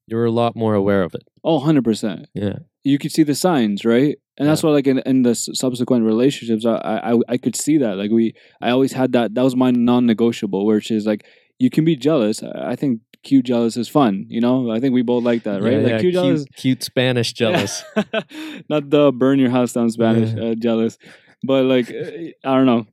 you're 0.08 0.26
a 0.26 0.32
lot 0.32 0.56
more 0.56 0.76
aware 0.76 1.04
of 1.04 1.16
it. 1.16 1.24
oh, 1.44 1.60
100%. 1.60 2.26
Yeah. 2.36 2.60
You 2.84 3.00
could 3.00 3.12
see 3.12 3.24
the 3.24 3.34
signs, 3.34 3.84
right? 3.84 4.18
And 4.38 4.48
that's 4.48 4.62
why, 4.62 4.70
like 4.70 4.86
in, 4.86 5.00
in 5.00 5.24
the 5.24 5.34
subsequent 5.34 6.04
relationships, 6.06 6.66
I, 6.66 7.14
I 7.14 7.20
I 7.30 7.38
could 7.38 7.56
see 7.56 7.78
that. 7.80 7.96
Like 7.96 8.12
we, 8.12 8.34
I 8.62 8.70
always 8.70 8.92
had 8.92 9.14
that. 9.14 9.34
That 9.34 9.44
was 9.44 9.56
my 9.56 9.72
non-negotiable, 9.72 10.66
which 10.66 10.92
is 10.92 11.06
like 11.06 11.26
you 11.60 11.70
can 11.70 11.86
be 11.86 11.96
jealous. 11.96 12.44
I 12.44 12.76
think 12.76 13.02
cute 13.24 13.46
jealous 13.46 13.76
is 13.78 13.88
fun. 13.90 14.26
You 14.30 14.42
know, 14.42 14.70
I 14.72 14.80
think 14.80 14.94
we 14.94 15.02
both 15.02 15.24
like 15.24 15.44
that, 15.44 15.62
right? 15.62 15.74
Yeah, 15.74 15.80
like 15.80 15.92
yeah, 15.92 16.00
cute 16.00 16.14
jealous, 16.14 16.46
cute 16.56 16.84
Spanish 16.84 17.34
jealous. 17.42 17.84
not 18.70 18.90
the 18.90 19.12
burn 19.16 19.40
your 19.40 19.50
house 19.50 19.74
down 19.74 19.90
Spanish 19.90 20.34
Yeah. 20.34 20.52
uh, 20.52 20.56
jealous, 20.56 20.98
but 21.44 21.66
like 21.66 21.90
uh, 21.90 22.50
I 22.50 22.56
don't 22.56 22.66
know. 22.66 22.86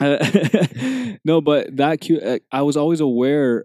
no, 1.24 1.40
but 1.40 1.76
that 1.76 2.00
cute. 2.00 2.22
Uh, 2.22 2.38
I 2.52 2.62
was 2.62 2.76
always 2.76 3.00
aware 3.00 3.64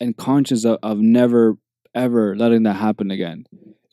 and 0.00 0.16
conscious 0.16 0.64
of, 0.64 0.78
of 0.82 0.98
never 0.98 1.56
ever 1.94 2.34
letting 2.36 2.62
that 2.64 2.74
happen 2.74 3.10
again. 3.10 3.44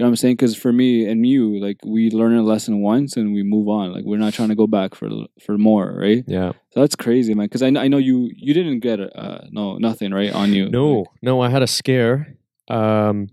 You 0.02 0.06
know 0.06 0.10
what 0.10 0.14
I'm 0.14 0.16
saying? 0.16 0.38
Because 0.38 0.58
for 0.58 0.74
me 0.74 1.06
and 1.06 1.28
you, 1.28 1.60
like 1.60 1.78
we 1.86 2.10
learn 2.10 2.36
a 2.36 2.42
lesson 2.42 2.82
once 2.82 3.18
and 3.18 3.36
we 3.36 3.44
move 3.44 3.68
on. 3.68 3.94
Like 3.94 4.04
we're 4.04 4.18
not 4.18 4.34
trying 4.34 4.50
to 4.50 4.56
go 4.56 4.66
back 4.66 4.96
for 4.96 5.12
for 5.46 5.60
more, 5.60 5.96
right? 5.96 6.24
yeah. 6.26 6.54
So 6.72 6.80
that's 6.80 6.96
crazy, 6.96 7.36
man. 7.36 7.46
Because 7.46 7.62
I, 7.62 7.68
I 7.68 7.88
know 7.88 7.98
you 7.98 8.32
you 8.36 8.52
didn't 8.56 8.80
get 8.80 9.00
uh 9.00 9.42
no 9.52 9.78
nothing 9.78 10.12
right 10.12 10.34
on 10.34 10.54
you. 10.54 10.70
No, 10.72 11.02
Like, 11.02 11.08
no, 11.22 11.40
I 11.42 11.50
had 11.50 11.62
a 11.62 11.68
scare. 11.68 12.36
Um 12.68 13.28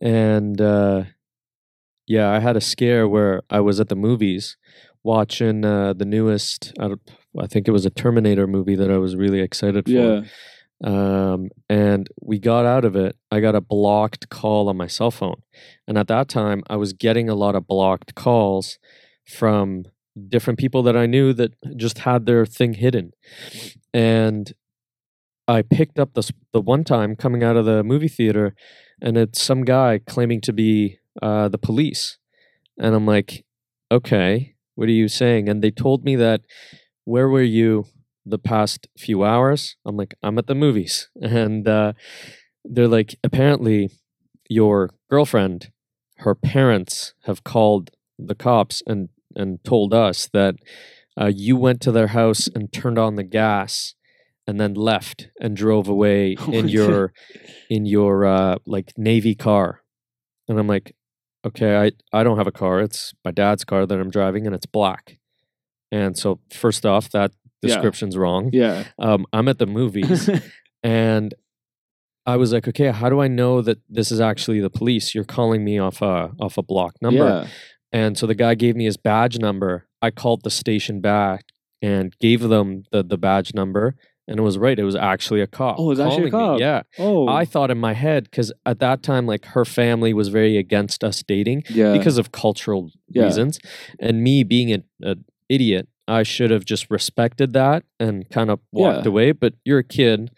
and 0.00 0.60
uh 0.60 1.02
yeah, 2.06 2.30
I 2.30 2.38
had 2.38 2.56
a 2.56 2.60
scare 2.60 3.08
where 3.08 3.42
I 3.50 3.58
was 3.58 3.80
at 3.80 3.88
the 3.88 3.96
movies 3.96 4.56
watching 5.02 5.64
uh 5.64 5.94
the 5.94 6.04
newest 6.04 6.74
I, 6.78 6.90
I 7.36 7.48
think 7.48 7.66
it 7.66 7.72
was 7.72 7.84
a 7.84 7.90
Terminator 7.90 8.46
movie 8.46 8.76
that 8.76 8.88
I 8.88 8.98
was 8.98 9.16
really 9.16 9.40
excited 9.40 9.86
for. 9.86 9.90
yeah. 9.90 10.20
Um, 10.82 11.50
and 11.68 12.08
we 12.20 12.38
got 12.38 12.66
out 12.66 12.84
of 12.84 12.96
it. 12.96 13.16
I 13.30 13.40
got 13.40 13.54
a 13.54 13.60
blocked 13.60 14.28
call 14.28 14.68
on 14.68 14.76
my 14.76 14.86
cell 14.86 15.10
phone, 15.10 15.42
and 15.86 15.96
at 15.96 16.08
that 16.08 16.28
time, 16.28 16.62
I 16.68 16.76
was 16.76 16.92
getting 16.92 17.28
a 17.28 17.34
lot 17.34 17.54
of 17.54 17.66
blocked 17.66 18.14
calls 18.14 18.78
from 19.26 19.84
different 20.28 20.58
people 20.58 20.82
that 20.82 20.96
I 20.96 21.06
knew 21.06 21.32
that 21.34 21.54
just 21.76 22.00
had 22.00 22.26
their 22.26 22.44
thing 22.46 22.74
hidden, 22.74 23.12
and 23.94 24.52
I 25.48 25.62
picked 25.62 25.98
up 25.98 26.14
this 26.14 26.32
the 26.52 26.60
one 26.60 26.84
time 26.84 27.16
coming 27.16 27.42
out 27.42 27.56
of 27.56 27.64
the 27.64 27.82
movie 27.82 28.08
theater, 28.08 28.54
and 29.00 29.16
it's 29.16 29.40
some 29.40 29.64
guy 29.64 30.00
claiming 30.06 30.40
to 30.42 30.52
be 30.52 30.98
uh, 31.20 31.48
the 31.48 31.58
police, 31.58 32.18
and 32.78 32.94
I'm 32.94 33.06
like, 33.06 33.44
okay, 33.90 34.54
what 34.74 34.88
are 34.88 34.92
you 34.92 35.08
saying? 35.08 35.48
And 35.48 35.62
they 35.62 35.70
told 35.70 36.04
me 36.04 36.16
that, 36.16 36.42
where 37.04 37.28
were 37.28 37.42
you 37.42 37.86
the 38.24 38.38
past 38.38 38.88
few 38.96 39.24
hours? 39.24 39.76
I'm 39.84 39.96
like, 39.96 40.14
I'm 40.22 40.38
at 40.38 40.46
the 40.46 40.54
movies. 40.54 41.08
And 41.20 41.66
uh, 41.66 41.92
they're 42.64 42.88
like, 42.88 43.16
apparently, 43.24 43.90
your 44.48 44.90
girlfriend, 45.10 45.70
her 46.18 46.34
parents 46.34 47.14
have 47.24 47.44
called 47.44 47.90
the 48.18 48.34
cops 48.34 48.82
and, 48.86 49.08
and 49.34 49.62
told 49.64 49.94
us 49.94 50.28
that 50.32 50.56
uh, 51.20 51.30
you 51.34 51.56
went 51.56 51.80
to 51.82 51.92
their 51.92 52.08
house 52.08 52.48
and 52.54 52.72
turned 52.72 52.98
on 52.98 53.16
the 53.16 53.24
gas 53.24 53.94
and 54.46 54.60
then 54.60 54.74
left 54.74 55.28
and 55.40 55.56
drove 55.56 55.88
away 55.88 56.36
Oh 56.40 56.52
in 56.52 56.68
your 56.68 57.12
in 57.70 57.86
your 57.86 58.24
uh, 58.24 58.56
like 58.66 58.92
navy 58.96 59.34
car 59.34 59.82
and 60.48 60.58
i'm 60.58 60.66
like 60.66 60.94
okay 61.44 61.76
i 61.76 61.90
i 62.12 62.22
don't 62.22 62.38
have 62.38 62.46
a 62.46 62.52
car 62.52 62.80
it's 62.80 63.14
my 63.24 63.30
dad's 63.30 63.64
car 63.64 63.86
that 63.86 64.00
i'm 64.00 64.10
driving 64.10 64.46
and 64.46 64.54
it's 64.54 64.66
black 64.66 65.18
and 65.90 66.16
so 66.16 66.40
first 66.50 66.84
off 66.86 67.10
that 67.10 67.32
Yeah. 67.62 67.74
description's 67.74 68.16
wrong 68.16 68.50
Yeah. 68.52 68.84
um, 68.98 69.26
i'm 69.32 69.48
at 69.48 69.58
the 69.58 69.66
movies 69.66 70.28
and 70.82 71.34
i 72.26 72.36
was 72.36 72.52
like 72.52 72.66
okay 72.68 72.90
how 72.90 73.08
do 73.08 73.20
i 73.20 73.28
know 73.28 73.60
that 73.62 73.78
this 73.88 74.10
is 74.12 74.20
actually 74.20 74.60
the 74.60 74.70
police 74.70 75.14
you're 75.14 75.24
calling 75.24 75.64
me 75.64 75.78
off 75.78 76.02
a 76.02 76.32
off 76.40 76.58
a 76.58 76.62
block 76.62 76.94
number 77.00 77.18
Yeah. 77.28 77.46
and 77.92 78.16
so 78.18 78.26
the 78.26 78.34
guy 78.34 78.54
gave 78.54 78.74
me 78.76 78.84
his 78.86 78.96
badge 78.96 79.38
number. 79.38 79.86
I 80.00 80.10
called 80.10 80.42
the 80.42 80.50
station 80.50 81.00
back 81.00 81.44
and 81.80 82.12
gave 82.18 82.40
them 82.40 82.82
the, 82.90 83.02
the 83.04 83.16
badge 83.18 83.54
number. 83.54 83.94
And 84.26 84.38
it 84.38 84.42
was 84.42 84.56
right. 84.58 84.76
It 84.78 84.82
was 84.84 84.96
actually 84.96 85.40
a 85.42 85.46
cop. 85.46 85.76
Oh, 85.78 85.84
it 85.84 85.88
was 85.88 86.00
actually 86.00 86.28
a 86.28 86.30
calling 86.30 86.54
me. 86.54 86.60
cop. 86.60 86.60
Yeah. 86.60 86.82
Oh. 87.04 87.28
I 87.28 87.44
thought 87.44 87.70
in 87.70 87.78
my 87.78 87.92
head, 87.92 88.24
because 88.24 88.52
at 88.66 88.78
that 88.80 89.02
time, 89.04 89.26
like 89.26 89.44
her 89.54 89.64
family 89.64 90.12
was 90.14 90.28
very 90.28 90.56
against 90.56 91.04
us 91.04 91.22
dating 91.22 91.62
yeah. 91.68 91.92
because 91.92 92.18
of 92.18 92.32
cultural 92.32 92.90
Yeah. 93.08 93.24
reasons. 93.24 93.58
And 94.00 94.22
me 94.24 94.42
being 94.42 94.72
an 94.72 95.24
idiot, 95.48 95.86
I 96.08 96.22
should 96.24 96.50
have 96.50 96.64
just 96.64 96.90
respected 96.90 97.52
that 97.52 97.84
and 98.00 98.28
kind 98.30 98.50
of 98.50 98.60
walked 98.72 99.04
Yeah. 99.04 99.08
away. 99.08 99.32
But 99.32 99.54
you're 99.64 99.78
a 99.80 99.84
kid 99.84 100.30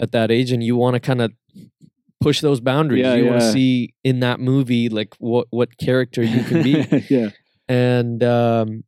at 0.00 0.12
that 0.12 0.30
age 0.30 0.52
and 0.52 0.62
you 0.62 0.76
want 0.76 0.94
to 0.94 1.00
kind 1.00 1.20
of 1.20 1.32
push 2.20 2.40
those 2.40 2.60
boundaries. 2.60 3.02
Yeah, 3.02 3.14
you 3.14 3.26
want 3.26 3.40
to 3.40 3.52
see 3.52 3.94
in 4.04 4.20
that 4.20 4.40
movie 4.40 4.88
like 4.88 5.14
what 5.18 5.46
what 5.50 5.76
character 5.78 6.22
you 6.22 6.42
can 6.44 6.62
be. 6.62 7.04
yeah. 7.10 7.30
And 7.68 8.22
um, 8.24 8.84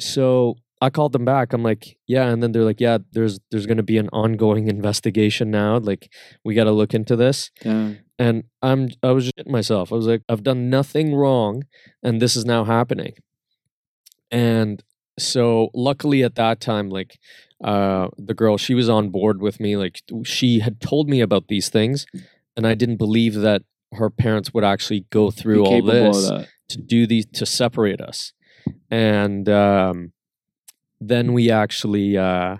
so 0.00 0.56
I 0.80 0.90
called 0.90 1.12
them 1.12 1.24
back. 1.24 1.52
I'm 1.54 1.62
like, 1.62 1.96
yeah, 2.06 2.28
and 2.28 2.42
then 2.42 2.52
they're 2.52 2.64
like, 2.64 2.80
yeah, 2.80 2.98
there's 3.12 3.40
there's 3.50 3.66
going 3.66 3.78
to 3.78 3.82
be 3.82 3.96
an 3.98 4.08
ongoing 4.12 4.68
investigation 4.68 5.50
now. 5.50 5.78
Like, 5.78 6.10
we 6.44 6.54
got 6.54 6.64
to 6.64 6.72
look 6.72 6.92
into 6.94 7.16
this. 7.16 7.50
Yeah. 7.64 7.94
And 8.18 8.44
I'm 8.62 8.90
I 9.02 9.10
was 9.12 9.24
just 9.24 9.36
shitting 9.36 9.50
myself. 9.50 9.92
I 9.92 9.96
was 9.96 10.06
like, 10.06 10.22
I've 10.28 10.42
done 10.44 10.68
nothing 10.70 11.14
wrong, 11.14 11.64
and 12.02 12.20
this 12.20 12.36
is 12.36 12.44
now 12.44 12.64
happening. 12.64 13.14
And 14.30 14.82
so 15.18 15.70
luckily 15.74 16.22
at 16.22 16.34
that 16.36 16.60
time, 16.60 16.90
like 16.90 17.18
uh, 17.62 18.08
the 18.18 18.34
girl, 18.34 18.56
she 18.56 18.74
was 18.74 18.88
on 18.88 19.10
board 19.10 19.40
with 19.40 19.60
me. 19.60 19.76
Like 19.76 20.02
she 20.24 20.60
had 20.60 20.80
told 20.80 21.08
me 21.08 21.20
about 21.20 21.48
these 21.48 21.68
things, 21.68 22.06
and 22.56 22.66
I 22.66 22.74
didn't 22.74 22.96
believe 22.96 23.34
that 23.34 23.62
her 23.92 24.10
parents 24.10 24.52
would 24.52 24.64
actually 24.64 25.06
go 25.10 25.30
through 25.30 25.64
all 25.64 25.82
this 25.82 26.48
to 26.68 26.78
do 26.78 27.06
these 27.06 27.26
to 27.26 27.46
separate 27.46 28.00
us 28.00 28.32
and 28.90 29.48
um, 29.48 30.12
then 31.00 31.32
we 31.32 31.50
actually 31.50 32.16
uh, 32.16 32.58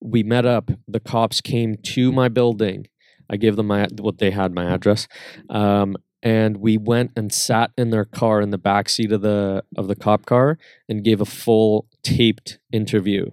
we 0.00 0.22
met 0.22 0.46
up 0.46 0.70
the 0.86 1.00
cops 1.00 1.40
came 1.40 1.76
to 1.76 2.12
my 2.12 2.28
building 2.28 2.86
i 3.30 3.36
gave 3.36 3.56
them 3.56 3.66
my 3.66 3.86
what 3.98 4.18
they 4.18 4.30
had 4.30 4.54
my 4.54 4.64
address 4.72 5.06
um, 5.50 5.96
and 6.22 6.56
we 6.58 6.76
went 6.76 7.12
and 7.16 7.32
sat 7.32 7.70
in 7.78 7.90
their 7.90 8.04
car 8.04 8.40
in 8.40 8.50
the 8.50 8.58
back 8.58 8.88
seat 8.88 9.12
of 9.12 9.22
the 9.22 9.62
of 9.76 9.88
the 9.88 9.94
cop 9.96 10.26
car 10.26 10.58
and 10.88 11.04
gave 11.04 11.20
a 11.20 11.24
full 11.24 11.86
taped 12.02 12.58
interview. 12.72 13.30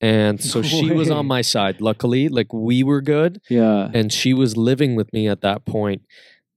And 0.00 0.42
so 0.42 0.60
No 0.62 0.68
she 0.68 0.90
was 0.92 1.10
on 1.10 1.26
my 1.26 1.42
side. 1.42 1.80
Luckily 1.80 2.28
like 2.28 2.52
we 2.52 2.82
were 2.82 3.00
good 3.00 3.40
Yeah. 3.50 3.90
and 3.94 4.12
she 4.12 4.34
was 4.34 4.56
living 4.56 4.94
with 4.96 5.12
me 5.12 5.28
at 5.28 5.40
that 5.42 5.64
point. 5.64 6.02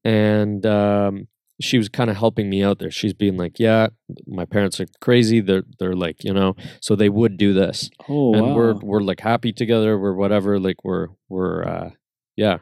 And 0.04 0.66
um, 0.66 1.28
she 1.60 1.78
was 1.78 1.90
kind 1.90 2.10
of 2.10 2.18
helping 2.18 2.48
me 2.50 2.62
out 2.64 2.78
there. 2.80 2.92
She's 2.92 3.14
being 3.14 3.38
like 3.38 3.60
yeah 3.60 3.88
my 4.28 4.46
parents 4.46 4.80
are 4.80 4.88
crazy. 5.02 5.42
They're 5.42 5.64
they're 5.80 5.96
like 5.96 6.24
you 6.24 6.34
know 6.34 6.56
so 6.80 6.96
they 6.96 7.10
would 7.10 7.38
do 7.38 7.54
this. 7.54 7.90
Oh 8.08 8.34
and 8.36 8.48
wow. 8.48 8.56
we're 8.56 8.74
we're 8.76 9.02
like 9.02 9.22
happy 9.22 9.52
together. 9.52 9.98
We're 9.98 10.14
whatever. 10.14 10.60
Like 10.60 10.84
we're 10.84 11.08
we're 11.30 11.64
uh 11.68 11.90
yeah 12.36 12.58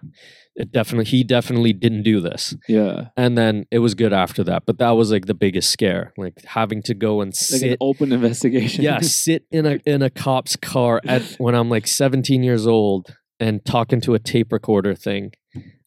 it 0.55 0.71
definitely 0.71 1.05
he 1.05 1.23
definitely 1.23 1.73
didn't 1.73 2.03
do 2.03 2.19
this 2.19 2.55
yeah. 2.67 3.07
and 3.17 3.35
then 3.37 3.65
it 3.71 3.79
was 3.79 3.95
good 3.95 4.13
after 4.13 4.43
that 4.43 4.63
but 4.67 4.77
that 4.77 4.91
was 4.91 5.11
like 5.11 5.25
the 5.25 5.33
biggest 5.33 5.71
scare 5.71 6.13
like 6.17 6.43
having 6.45 6.81
to 6.83 6.93
go 6.93 7.21
and 7.21 7.29
Like 7.29 7.61
an 7.63 7.69
sit 7.69 7.77
open 7.81 8.11
investigation. 8.11 8.83
yeah 8.83 8.99
sit 9.01 9.45
in 9.51 9.65
a 9.65 9.79
in 9.85 10.01
a 10.03 10.09
cop's 10.09 10.55
car 10.55 11.01
at 11.07 11.23
when 11.39 11.55
i'm 11.55 11.69
like 11.69 11.87
17 11.87 12.43
years 12.43 12.67
old 12.67 13.15
and 13.39 13.65
talking 13.65 13.99
to 14.01 14.13
a 14.13 14.19
tape 14.19 14.51
recorder 14.51 14.93
thing 14.93 15.31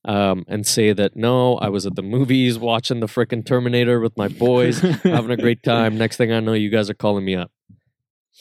um, 0.04 0.44
and 0.48 0.66
say 0.66 0.92
that 0.92 1.16
no 1.16 1.56
i 1.58 1.68
was 1.68 1.86
at 1.86 1.94
the 1.94 2.02
movies 2.02 2.58
watching 2.58 2.98
the 3.00 3.06
frickin' 3.06 3.46
terminator 3.46 4.00
with 4.00 4.16
my 4.16 4.28
boys 4.28 4.80
having 5.04 5.30
a 5.30 5.36
great 5.36 5.62
time 5.62 5.96
next 5.96 6.16
thing 6.16 6.32
i 6.32 6.40
know 6.40 6.52
you 6.54 6.70
guys 6.70 6.90
are 6.90 6.94
calling 6.94 7.24
me 7.24 7.36
up 7.36 7.50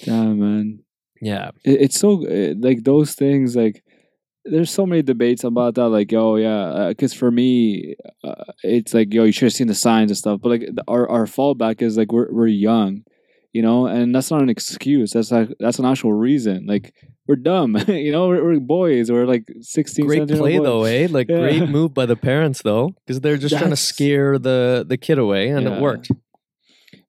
Damn, 0.03 0.39
man. 0.39 0.79
yeah 1.21 1.51
It, 1.63 1.81
it's 1.81 1.99
so 1.99 2.25
uh, 2.27 2.53
like 2.59 2.83
those 2.83 3.15
things 3.15 3.55
like 3.55 3.83
there's 4.45 4.69
so 4.71 4.85
many 4.85 5.01
debates 5.01 5.43
about 5.43 5.75
that. 5.75 5.89
Like, 5.89 6.13
oh 6.13 6.35
yeah, 6.35 6.89
because 6.89 7.13
for 7.13 7.31
me, 7.31 7.95
uh, 8.23 8.45
it's 8.63 8.93
like 8.93 9.13
yo, 9.13 9.23
you 9.23 9.31
should 9.31 9.45
have 9.45 9.53
seen 9.53 9.67
the 9.67 9.75
signs 9.75 10.11
and 10.11 10.17
stuff. 10.17 10.39
But 10.41 10.49
like 10.49 10.69
our 10.87 11.09
our 11.09 11.25
fallback 11.25 11.81
is 11.81 11.97
like 11.97 12.11
we're 12.11 12.31
we're 12.31 12.47
young, 12.47 13.03
you 13.53 13.61
know, 13.61 13.87
and 13.87 14.13
that's 14.13 14.29
not 14.31 14.41
an 14.41 14.49
excuse. 14.49 15.11
That's 15.13 15.31
like 15.31 15.49
that's 15.59 15.79
an 15.79 15.85
actual 15.85 16.13
reason. 16.13 16.65
Like 16.67 16.93
we're 17.27 17.37
dumb, 17.37 17.75
you 17.87 18.11
know, 18.11 18.27
we're, 18.27 18.43
we're 18.43 18.59
boys. 18.59 19.11
We're 19.11 19.25
like 19.25 19.51
16, 19.59 20.05
Great 20.05 20.17
17 20.19 20.37
play 20.37 20.57
boys. 20.59 20.65
though, 20.65 20.83
eh? 20.83 21.07
Like 21.09 21.27
Yeah. 21.27 21.39
great 21.39 21.69
move 21.69 21.93
by 21.95 22.05
the 22.05 22.15
parents 22.15 22.61
though, 22.61 22.93
because 23.05 23.21
they're 23.21 23.37
just 23.37 23.57
trying 23.57 23.71
to 23.71 23.75
scare 23.75 24.37
the 24.37 24.85
the 24.87 24.97
kid 24.97 25.17
away, 25.17 25.49
and 25.49 25.63
Yeah. 25.65 25.77
it 25.77 25.81
worked. 25.81 26.11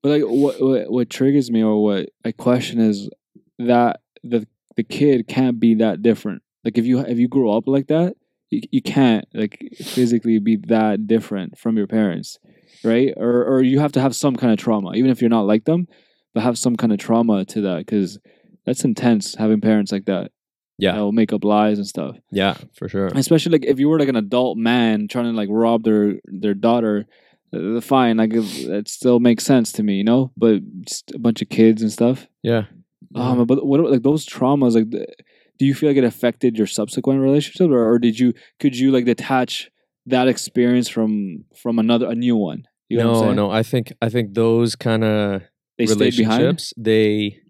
But 0.02 0.08
like 0.08 0.22
what, 0.22 0.60
what 0.62 0.90
what 0.90 1.10
triggers 1.10 1.50
me 1.50 1.62
or 1.62 1.82
what 1.82 2.08
I 2.24 2.32
question 2.32 2.80
is 2.80 3.10
that 3.58 4.00
the 4.24 4.46
the 4.76 4.82
kid 4.84 5.26
can't 5.28 5.58
be 5.60 5.74
that 5.76 6.00
different. 6.02 6.42
Like 6.66 6.78
if 6.78 6.84
you 6.84 6.98
if 6.98 7.16
you 7.16 7.28
grow 7.28 7.56
up 7.56 7.68
like 7.68 7.86
that, 7.86 8.16
you, 8.50 8.60
you 8.72 8.82
can't 8.82 9.24
like 9.32 9.56
physically 9.78 10.40
be 10.40 10.56
that 10.66 11.06
different 11.06 11.56
from 11.56 11.76
your 11.76 11.86
parents, 11.86 12.40
right? 12.82 13.14
Or 13.16 13.44
or 13.44 13.62
you 13.62 13.78
have 13.78 13.92
to 13.92 14.00
have 14.00 14.16
some 14.16 14.34
kind 14.34 14.52
of 14.52 14.58
trauma, 14.58 14.94
even 14.94 15.08
if 15.12 15.20
you're 15.20 15.30
not 15.30 15.46
like 15.46 15.64
them, 15.64 15.86
but 16.34 16.42
have 16.42 16.58
some 16.58 16.74
kind 16.74 16.92
of 16.92 16.98
trauma 16.98 17.44
to 17.44 17.60
that 17.60 17.78
because 17.86 18.18
that's 18.64 18.84
intense 18.84 19.36
having 19.36 19.60
parents 19.60 19.92
like 19.92 20.06
that. 20.06 20.32
Yeah. 20.78 20.92
that 20.92 21.00
will 21.00 21.12
make 21.12 21.32
up 21.32 21.44
lies 21.44 21.78
and 21.78 21.86
stuff. 21.86 22.16
Yeah, 22.30 22.54
for 22.74 22.88
sure. 22.88 23.06
Especially 23.06 23.52
like 23.52 23.64
if 23.64 23.78
you 23.78 23.88
were 23.88 23.98
like 23.98 24.10
an 24.10 24.16
adult 24.16 24.58
man 24.58 25.06
trying 25.08 25.26
to 25.26 25.30
like 25.30 25.48
rob 25.50 25.84
their 25.84 26.16
their 26.24 26.52
daughter, 26.52 27.06
uh, 27.54 27.80
fine, 27.80 28.16
like 28.16 28.34
it, 28.34 28.44
it 28.66 28.88
still 28.88 29.20
makes 29.20 29.44
sense 29.44 29.70
to 29.72 29.84
me, 29.84 29.94
you 29.94 30.04
know. 30.04 30.32
But 30.36 30.60
just 30.82 31.12
a 31.14 31.18
bunch 31.20 31.42
of 31.42 31.48
kids 31.48 31.80
and 31.80 31.92
stuff. 31.92 32.26
Yeah. 32.42 32.64
Um, 33.14 33.46
but 33.46 33.64
what 33.64 33.80
like 33.90 34.02
those 34.02 34.26
traumas? 34.26 34.74
Like, 34.74 34.90
the, 34.90 35.06
do 35.58 35.66
you 35.66 35.74
feel 35.74 35.88
like 35.90 35.96
it 35.96 36.04
affected 36.04 36.56
your 36.58 36.66
subsequent 36.66 37.20
relationship, 37.20 37.70
or, 37.70 37.90
or 37.92 37.98
did 37.98 38.18
you 38.18 38.32
could 38.60 38.76
you 38.76 38.90
like 38.90 39.04
detach 39.04 39.70
that 40.06 40.28
experience 40.28 40.88
from 40.88 41.44
from 41.56 41.78
another 41.78 42.08
a 42.10 42.14
new 42.14 42.36
one? 42.36 42.64
You 42.88 42.98
know 42.98 43.12
what 43.12 43.28
I'm 43.30 43.36
no, 43.36 43.48
no. 43.48 43.50
I 43.50 43.62
think 43.62 43.92
I 44.00 44.08
think 44.08 44.34
those 44.34 44.76
kind 44.76 45.02
of 45.04 45.42
they 45.78 45.86
stayed 45.86 46.16
behind. 46.16 46.40
relationships, 46.42 46.72
they, 46.76 47.40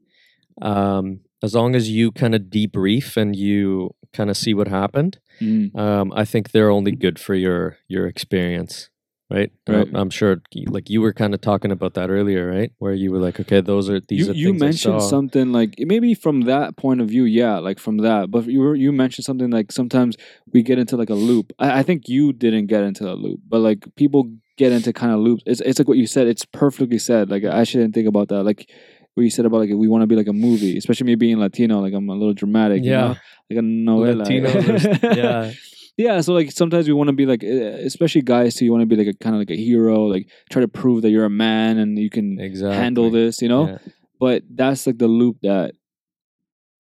um, 0.63 1.21
as 1.43 1.55
long 1.55 1.75
as 1.75 1.91
you 1.91 2.11
kind 2.13 2.35
of 2.35 2.43
debrief 2.43 3.17
and 3.17 3.37
you 3.37 3.95
kind 4.13 4.31
of 4.31 4.37
see 4.37 4.55
what 4.55 4.69
happened, 4.69 5.19
Mm. 5.41 5.77
um, 5.77 6.13
I 6.17 6.25
think 6.25 6.51
they're 6.53 6.71
only 6.71 6.93
good 6.93 7.19
for 7.19 7.35
your 7.35 7.77
your 7.89 8.07
experience, 8.07 8.89
right? 9.31 9.51
Right. 9.69 9.89
I'm 9.95 10.11
sure, 10.11 10.41
like 10.69 10.89
you 10.89 11.01
were 11.01 11.13
kind 11.13 11.35
of 11.35 11.41
talking 11.41 11.71
about 11.73 11.95
that 11.95 12.11
earlier, 12.11 12.49
right? 12.51 12.73
Where 12.79 12.93
you 12.93 13.11
were 13.13 13.19
like, 13.19 13.39
okay, 13.41 13.61
those 13.61 13.89
are 13.91 14.01
these 14.01 14.27
You, 14.27 14.33
are 14.33 14.35
you 14.37 14.55
mentioned 14.55 15.03
something 15.03 15.53
like 15.53 15.75
maybe 15.79 16.15
from 16.15 16.43
that 16.43 16.77
point 16.77 17.01
of 17.01 17.09
view, 17.09 17.25
yeah, 17.25 17.59
like 17.59 17.79
from 17.79 17.99
that. 17.99 18.31
But 18.31 18.47
you 18.47 18.61
were 18.61 18.75
you 18.75 18.93
mentioned 18.93 19.25
something 19.25 19.51
like 19.51 19.73
sometimes 19.73 20.17
we 20.53 20.63
get 20.63 20.79
into 20.79 20.97
like 20.97 21.11
a 21.11 21.15
loop. 21.15 21.53
I, 21.59 21.81
I 21.81 21.83
think 21.83 22.09
you 22.09 22.33
didn't 22.33 22.67
get 22.67 22.83
into 22.85 23.11
a 23.11 23.15
loop, 23.15 23.41
but 23.49 23.61
like 23.61 23.85
people 23.97 24.31
get 24.57 24.73
into 24.73 24.93
kind 24.93 25.13
of 25.13 25.21
loops. 25.21 25.43
It's 25.47 25.61
it's 25.61 25.79
like 25.79 25.89
what 25.89 25.99
you 25.99 26.07
said. 26.07 26.27
It's 26.29 26.45
perfectly 26.45 26.99
said. 26.99 27.31
Like 27.31 27.45
I 27.45 27.65
shouldn't 27.65 27.95
think 27.95 28.09
about 28.09 28.29
that. 28.29 28.43
Like 28.45 28.71
what 29.15 29.23
you 29.25 29.31
said 29.31 29.47
about 29.47 29.59
like 29.61 29.71
we 29.75 29.89
want 29.89 30.03
to 30.03 30.07
be 30.07 30.15
like 30.17 30.29
a 30.29 30.33
movie, 30.33 30.77
especially 30.77 31.07
me 31.07 31.15
being 31.15 31.39
Latino. 31.39 31.81
Like 31.81 31.95
I'm 31.95 32.09
a 32.09 32.15
little 32.15 32.35
dramatic. 32.35 32.85
you 32.85 32.91
Yeah. 32.91 33.01
know? 33.01 33.17
like 33.51 33.59
a 33.59 33.63
novela. 33.63 34.25
Latinos 34.25 35.03
are- 35.03 35.17
yeah, 35.17 35.53
Yeah, 35.97 36.21
so 36.21 36.35
like 36.35 36.51
sometimes 36.51 36.87
we 36.87 36.93
want 36.93 37.09
to 37.09 37.15
be 37.15 37.25
like, 37.25 37.43
eh, 37.43 37.79
especially 37.85 38.23
guys 38.23 38.55
too. 38.55 38.67
You 38.67 38.73
want 38.73 38.83
to 38.83 38.87
be 38.87 38.97
like 38.97 39.15
a 39.15 39.17
kind 39.19 39.35
of 39.35 39.41
like 39.41 39.51
a 39.51 39.57
hero, 39.57 40.05
like 40.05 40.29
try 40.51 40.61
to 40.61 40.69
prove 40.69 41.03
that 41.03 41.11
you're 41.11 41.25
a 41.25 41.31
man 41.31 41.79
and 41.79 41.99
you 41.99 42.11
can 42.11 42.39
exactly. 42.39 42.77
handle 42.77 43.11
this, 43.11 43.41
you 43.41 43.49
know. 43.49 43.69
Yeah. 43.69 43.79
But 44.21 44.43
that's 44.51 44.87
like 44.87 44.99
the 44.99 45.09
loop 45.09 45.39
that, 45.43 45.73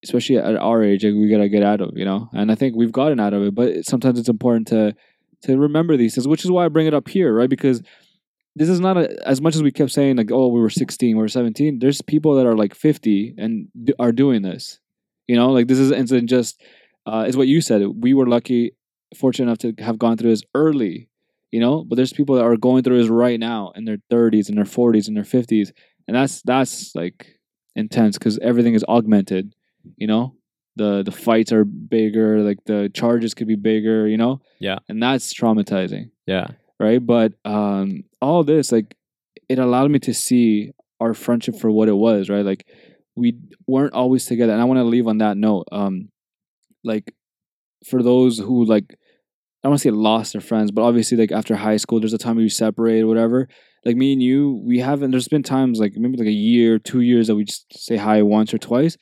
especially 0.04 0.36
at 0.38 0.56
our 0.56 0.82
age, 0.82 1.04
like, 1.04 1.14
we 1.14 1.30
gotta 1.30 1.48
get 1.48 1.62
out 1.62 1.80
of, 1.80 1.96
you 1.96 2.04
know. 2.04 2.28
And 2.32 2.52
I 2.52 2.54
think 2.56 2.76
we've 2.76 2.92
gotten 2.92 3.18
out 3.18 3.32
of 3.32 3.42
it, 3.42 3.54
but 3.54 3.86
sometimes 3.86 4.18
it's 4.18 4.28
important 4.28 4.68
to 4.68 4.94
to 5.42 5.56
remember 5.56 5.96
these 5.96 6.14
things, 6.14 6.28
which 6.28 6.44
is 6.44 6.50
why 6.50 6.64
I 6.64 6.68
bring 6.68 6.86
it 6.86 6.94
up 6.94 7.08
here, 7.08 7.34
right? 7.34 7.48
Because 7.48 7.82
this 8.54 8.68
is 8.68 8.80
not 8.80 8.96
a, 8.96 9.28
as 9.28 9.40
much 9.40 9.54
as 9.54 9.62
we 9.62 9.70
kept 9.70 9.92
saying 9.92 10.16
like, 10.16 10.30
oh, 10.32 10.48
we 10.48 10.60
were 10.60 10.70
16, 10.70 11.14
we 11.14 11.20
were 11.20 11.28
17. 11.28 11.78
There's 11.78 12.00
people 12.02 12.34
that 12.36 12.46
are 12.46 12.56
like 12.56 12.74
50 12.74 13.34
and 13.36 13.68
d- 13.84 13.94
are 13.98 14.12
doing 14.12 14.42
this, 14.42 14.80
you 15.26 15.36
know. 15.36 15.50
Like 15.52 15.68
this 15.68 15.78
is 15.78 15.90
isn't 15.90 16.26
just 16.26 16.60
uh, 17.06 17.24
is 17.26 17.36
what 17.36 17.48
you 17.48 17.60
said. 17.60 17.82
We 17.86 18.14
were 18.14 18.26
lucky, 18.26 18.72
fortunate 19.16 19.46
enough 19.46 19.58
to 19.58 19.82
have 19.82 19.98
gone 19.98 20.16
through 20.16 20.30
this 20.30 20.42
early, 20.54 21.08
you 21.50 21.60
know. 21.60 21.84
But 21.84 21.96
there's 21.96 22.12
people 22.12 22.34
that 22.36 22.44
are 22.44 22.56
going 22.56 22.82
through 22.82 23.00
this 23.00 23.10
right 23.10 23.38
now 23.40 23.72
in 23.74 23.84
their 23.84 23.98
30s, 24.10 24.48
in 24.48 24.54
their 24.56 24.64
40s, 24.64 25.08
in 25.08 25.14
their 25.14 25.24
50s, 25.24 25.70
and 26.06 26.14
that's 26.16 26.42
that's 26.42 26.94
like 26.94 27.38
intense 27.74 28.16
because 28.18 28.38
everything 28.40 28.74
is 28.74 28.84
augmented, 28.88 29.54
you 29.96 30.06
know. 30.06 30.34
The 30.76 31.02
the 31.02 31.10
fights 31.12 31.52
are 31.52 31.64
bigger, 31.64 32.40
like 32.42 32.58
the 32.66 32.90
charges 32.92 33.32
could 33.34 33.48
be 33.48 33.56
bigger, 33.56 34.06
you 34.06 34.16
know. 34.18 34.40
Yeah. 34.60 34.78
and 34.88 35.02
that's 35.02 35.32
traumatizing 35.32 36.10
Yeah. 36.26 36.48
right? 36.78 37.04
But 37.04 37.32
um, 37.46 38.04
all 38.20 38.44
this, 38.44 38.72
like, 38.72 38.94
it 39.48 39.58
allowed 39.58 39.90
me 39.90 39.98
to 40.00 40.12
see 40.12 40.72
our 41.00 41.14
friendship 41.14 41.56
for 41.58 41.70
what 41.70 41.88
it 41.88 41.94
was, 41.96 42.28
right? 42.28 42.44
Like, 42.44 42.66
we 43.14 43.36
weren't 43.66 43.94
always 43.94 44.26
together, 44.26 44.52
and 44.52 44.60
I 44.60 44.64
want 44.66 44.78
to 44.78 44.84
leave 44.84 45.06
on 45.06 45.18
that 45.18 45.36
note. 45.38 45.66
Um, 45.72 46.10
like, 46.84 47.14
for 47.88 48.02
those 48.02 48.38
who 48.38 48.64
like, 48.66 48.98
I 49.62 49.68
don't 49.68 49.72
want 49.72 49.82
to 49.82 49.88
say 49.88 49.90
lost 49.90 50.32
their 50.32 50.40
friends, 50.40 50.70
but 50.70 50.82
obviously, 50.82 51.16
like 51.16 51.32
after 51.32 51.56
high 51.56 51.76
school, 51.76 52.00
there's 52.00 52.12
a 52.12 52.18
time 52.18 52.38
you 52.38 52.48
separate 52.48 53.02
or 53.02 53.06
whatever. 53.06 53.48
Like 53.84 53.96
me 53.96 54.12
and 54.12 54.22
you, 54.22 54.62
we 54.64 54.80
haven't. 54.80 55.10
There's 55.10 55.28
been 55.28 55.42
times 55.42 55.78
like 55.78 55.92
maybe 55.96 56.16
like 56.16 56.28
a 56.28 56.32
year, 56.32 56.78
two 56.78 57.00
years 57.00 57.26
that 57.28 57.36
we 57.36 57.44
just 57.44 57.66
say 57.72 57.96
hi 57.96 58.22
once 58.22 58.52
or 58.52 58.58
twice, 58.58 58.96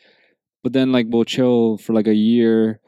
but 0.62 0.72
then 0.72 0.92
like 0.92 1.07
we'll 1.09 1.24
chill 1.24 1.78
for 1.78 1.92
like 1.92 2.07
a 2.07 2.14
year. 2.14 2.80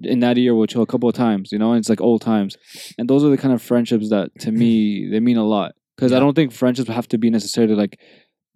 In 0.00 0.18
that 0.20 0.36
year, 0.36 0.54
we'll 0.54 0.66
chill 0.66 0.82
a 0.82 0.86
couple 0.86 1.08
of 1.08 1.14
times, 1.14 1.52
you 1.52 1.58
know, 1.58 1.72
and 1.72 1.78
it's 1.78 1.88
like 1.88 2.00
old 2.00 2.22
times 2.22 2.56
and 2.98 3.08
those 3.08 3.22
are 3.22 3.28
the 3.28 3.36
kind 3.36 3.54
of 3.54 3.62
friendships 3.62 4.10
that 4.10 4.30
to 4.40 4.50
me 4.50 5.08
they 5.10 5.20
mean 5.20 5.36
a 5.36 5.44
lot 5.44 5.72
because 5.96 6.12
I 6.12 6.18
don't 6.18 6.34
think 6.34 6.52
friendships 6.52 6.88
have 6.88 7.06
to 7.08 7.18
be 7.18 7.30
necessarily 7.30 7.76
like 7.76 8.00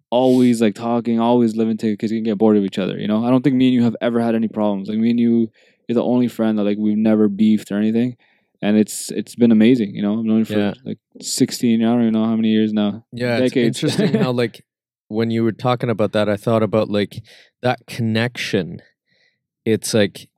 always 0.09 0.61
like 0.61 0.75
talking, 0.75 1.19
always 1.19 1.55
living 1.55 1.77
together 1.77 1.93
because 1.93 2.11
you 2.11 2.17
can 2.17 2.25
get 2.25 2.37
bored 2.37 2.57
of 2.57 2.63
each 2.63 2.77
other. 2.77 2.97
You 2.97 3.07
know, 3.07 3.25
I 3.25 3.29
don't 3.29 3.43
think 3.43 3.55
me 3.55 3.67
and 3.67 3.73
you 3.73 3.83
have 3.83 3.95
ever 4.01 4.19
had 4.19 4.35
any 4.35 4.47
problems. 4.47 4.89
Like 4.89 4.97
me 4.97 5.11
and 5.11 5.19
you, 5.19 5.51
you're 5.87 5.95
the 5.95 6.03
only 6.03 6.27
friend 6.27 6.57
that 6.57 6.63
like 6.63 6.77
we've 6.77 6.97
never 6.97 7.27
beefed 7.27 7.71
or 7.71 7.77
anything, 7.77 8.17
and 8.61 8.77
it's 8.77 9.11
it's 9.11 9.35
been 9.35 9.51
amazing. 9.51 9.93
You 9.95 10.01
know, 10.01 10.19
I've 10.19 10.25
known 10.25 10.45
for 10.45 10.53
Yeah. 10.57 10.73
like 10.85 10.99
sixteen. 11.21 11.83
I 11.83 11.87
don't 11.91 12.01
even 12.01 12.13
know 12.13 12.25
how 12.25 12.35
many 12.35 12.49
years 12.49 12.73
now. 12.73 13.05
Yeah, 13.11 13.37
it's 13.39 13.55
interesting 13.55 14.13
how 14.15 14.31
like 14.43 14.63
when 15.09 15.31
you 15.31 15.43
were 15.43 15.51
talking 15.53 15.89
about 15.89 16.11
that, 16.13 16.27
I 16.29 16.37
thought 16.37 16.63
about 16.63 16.89
like 16.89 17.21
that 17.61 17.85
connection. 17.87 18.81
It's 19.65 19.93
like 19.93 20.29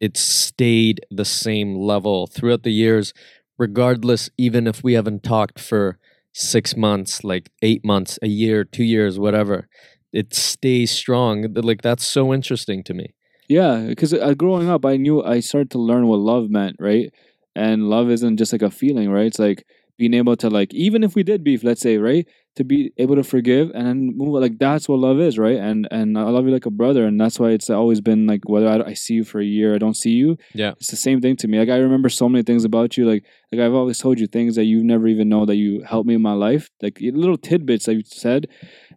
it 0.00 0.16
stayed 0.16 1.00
the 1.10 1.24
same 1.24 1.74
level 1.76 2.26
throughout 2.26 2.62
the 2.62 2.72
years, 2.72 3.12
regardless. 3.58 4.30
Even 4.38 4.66
if 4.66 4.82
we 4.82 4.94
haven't 4.94 5.22
talked 5.22 5.60
for 5.60 5.98
six 6.32 6.76
months, 6.76 7.24
like 7.24 7.50
eight 7.62 7.84
months, 7.84 8.18
a 8.22 8.28
year, 8.28 8.64
two 8.64 8.84
years, 8.84 9.18
whatever, 9.18 9.68
it 10.12 10.34
stays 10.34 10.90
strong. 10.90 11.52
Like 11.54 11.82
that's 11.82 12.06
so 12.06 12.32
interesting 12.32 12.82
to 12.84 12.94
me. 12.94 13.14
Yeah, 13.48 13.86
because 13.88 14.12
uh, 14.12 14.34
growing 14.34 14.68
up, 14.68 14.84
I 14.84 14.96
knew 14.98 15.22
I 15.24 15.40
started 15.40 15.70
to 15.70 15.78
learn 15.78 16.06
what 16.06 16.18
love 16.18 16.50
meant, 16.50 16.76
right? 16.78 17.10
And 17.58 17.90
love 17.90 18.10
isn't 18.10 18.36
just 18.36 18.52
like 18.52 18.62
a 18.62 18.70
feeling, 18.70 19.10
right? 19.10 19.26
It's 19.26 19.38
like 19.38 19.64
being 19.98 20.14
able 20.14 20.36
to 20.36 20.48
like, 20.48 20.72
even 20.72 21.02
if 21.02 21.14
we 21.16 21.22
did 21.24 21.42
beef, 21.42 21.64
let's 21.64 21.80
say, 21.80 21.98
right, 21.98 22.26
to 22.58 22.64
be 22.64 22.92
able 22.98 23.14
to 23.16 23.22
forgive 23.22 23.70
and 23.74 23.86
then 23.86 24.12
move. 24.16 24.34
on. 24.34 24.40
Like 24.40 24.58
that's 24.58 24.88
what 24.88 24.98
love 24.98 25.20
is, 25.20 25.38
right? 25.38 25.56
And 25.56 25.86
and 25.90 26.18
I 26.18 26.22
love 26.22 26.44
you 26.44 26.52
like 26.52 26.66
a 26.66 26.70
brother, 26.70 27.04
and 27.04 27.20
that's 27.20 27.38
why 27.38 27.50
it's 27.50 27.70
always 27.70 28.00
been 28.00 28.26
like 28.26 28.48
whether 28.48 28.68
I, 28.68 28.90
I 28.90 28.94
see 28.94 29.14
you 29.14 29.24
for 29.24 29.40
a 29.40 29.44
year, 29.44 29.74
I 29.74 29.78
don't 29.78 29.96
see 29.96 30.10
you. 30.10 30.36
Yeah. 30.54 30.72
it's 30.72 30.90
the 30.90 30.96
same 30.96 31.20
thing 31.20 31.36
to 31.36 31.48
me. 31.48 31.58
Like 31.58 31.68
I 31.68 31.76
remember 31.76 32.08
so 32.08 32.28
many 32.28 32.42
things 32.42 32.64
about 32.64 32.96
you. 32.96 33.08
Like 33.08 33.24
like 33.52 33.60
I've 33.60 33.74
always 33.74 33.98
told 33.98 34.18
you 34.18 34.26
things 34.26 34.56
that 34.56 34.64
you 34.64 34.82
never 34.82 35.06
even 35.06 35.28
know 35.28 35.46
that 35.46 35.56
you 35.56 35.82
helped 35.82 36.08
me 36.08 36.14
in 36.14 36.22
my 36.22 36.32
life. 36.32 36.68
Like 36.82 36.98
little 37.00 37.36
tidbits 37.38 37.86
that 37.86 37.94
you 37.94 38.02
said, 38.04 38.48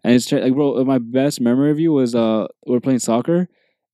and 0.03 0.13
it's 0.13 0.31
like 0.31 0.53
bro, 0.53 0.83
my 0.83 0.97
best 0.99 1.39
memory 1.39 1.71
of 1.71 1.79
you 1.79 1.93
was 1.93 2.15
uh 2.15 2.47
we're 2.65 2.79
playing 2.79 2.99
soccer 2.99 3.47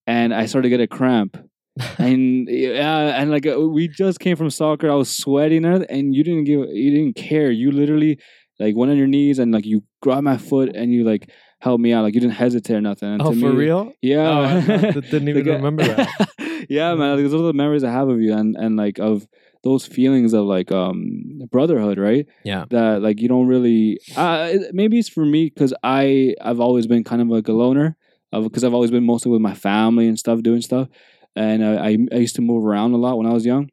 and 0.06 0.34
I 0.34 0.46
started 0.46 0.70
to 0.70 0.78
get 0.78 0.82
a 0.82 0.88
cramp. 0.88 1.38
and 1.98 2.48
yeah, 2.50 3.20
and 3.22 3.32
like 3.32 3.46
uh, 3.46 3.60
we 3.60 3.88
just 3.88 4.20
came 4.20 4.36
from 4.36 4.50
soccer. 4.50 4.90
I 4.90 4.96
was 4.96 5.10
sweating 5.16 5.66
and 5.66 5.86
and 5.90 6.16
you 6.16 6.24
didn't 6.24 6.46
give, 6.46 6.62
you 6.70 6.92
didn't 6.92 7.16
care. 7.16 7.52
You 7.52 7.72
literally 7.72 8.20
like 8.60 8.76
went 8.76 8.92
on 8.92 8.98
your 8.98 9.08
knees 9.08 9.40
and 9.40 9.52
like 9.54 9.66
you 9.66 9.84
grabbed 10.02 10.24
my 10.24 10.38
foot 10.38 10.76
and 10.76 10.92
you 10.92 11.04
like 11.04 11.30
helped 11.60 11.82
me 11.82 11.94
out. 11.94 12.04
Like 12.04 12.14
you 12.16 12.22
didn't 12.22 12.36
hesitate 12.36 12.76
or 12.76 12.82
nothing. 12.82 13.10
And 13.14 13.22
Oh, 13.22 13.32
for 13.32 13.52
real? 13.52 13.92
Yeah, 14.02 14.30
Oh, 14.30 14.44
I 14.44 14.62
didn't 14.92 15.28
even 15.30 15.46
Like, 15.46 15.54
uh, 15.54 15.58
remember 15.58 15.84
that. 15.84 16.66
yeah, 16.70 16.94
man. 16.96 17.16
Like, 17.16 17.24
those 17.30 17.34
are 17.34 17.44
the 17.46 17.54
memories 17.54 17.84
I 17.84 17.92
have 17.92 18.10
of 18.10 18.20
you, 18.22 18.34
and 18.34 18.56
and 18.56 18.76
like 18.78 19.00
of 19.00 19.28
those 19.64 19.86
feelings 19.86 20.34
of 20.34 20.46
like 20.46 20.72
um 20.72 21.40
brotherhood, 21.52 21.98
right? 21.98 22.26
Yeah. 22.44 22.66
that 22.70 23.02
like 23.02 23.20
you 23.22 23.28
don't 23.28 23.48
really 23.48 24.00
uh, 24.16 24.54
maybe 24.72 24.98
it's 25.00 25.10
for 25.10 25.26
me 25.26 25.52
because 25.54 25.74
i 25.84 26.34
i've 26.42 26.60
always 26.60 26.88
been 26.88 27.04
kind 27.04 27.22
of 27.22 27.28
like 27.28 27.48
a 27.48 27.54
loner 27.54 27.98
because 28.32 28.64
i've 28.64 28.74
always 28.74 28.92
been 28.92 29.04
mostly 29.06 29.32
with 29.32 29.42
my 29.42 29.54
family 29.56 30.08
and 30.08 30.18
stuff 30.18 30.42
doing 30.42 30.62
stuff 30.62 30.88
and 31.38 31.64
I, 31.64 31.98
I 32.16 32.20
used 32.20 32.36
to 32.36 32.42
move 32.42 32.66
around 32.66 32.94
a 32.94 32.98
lot 32.98 33.18
when 33.18 33.28
i 33.28 33.34
was 33.34 33.46
young 33.46 33.70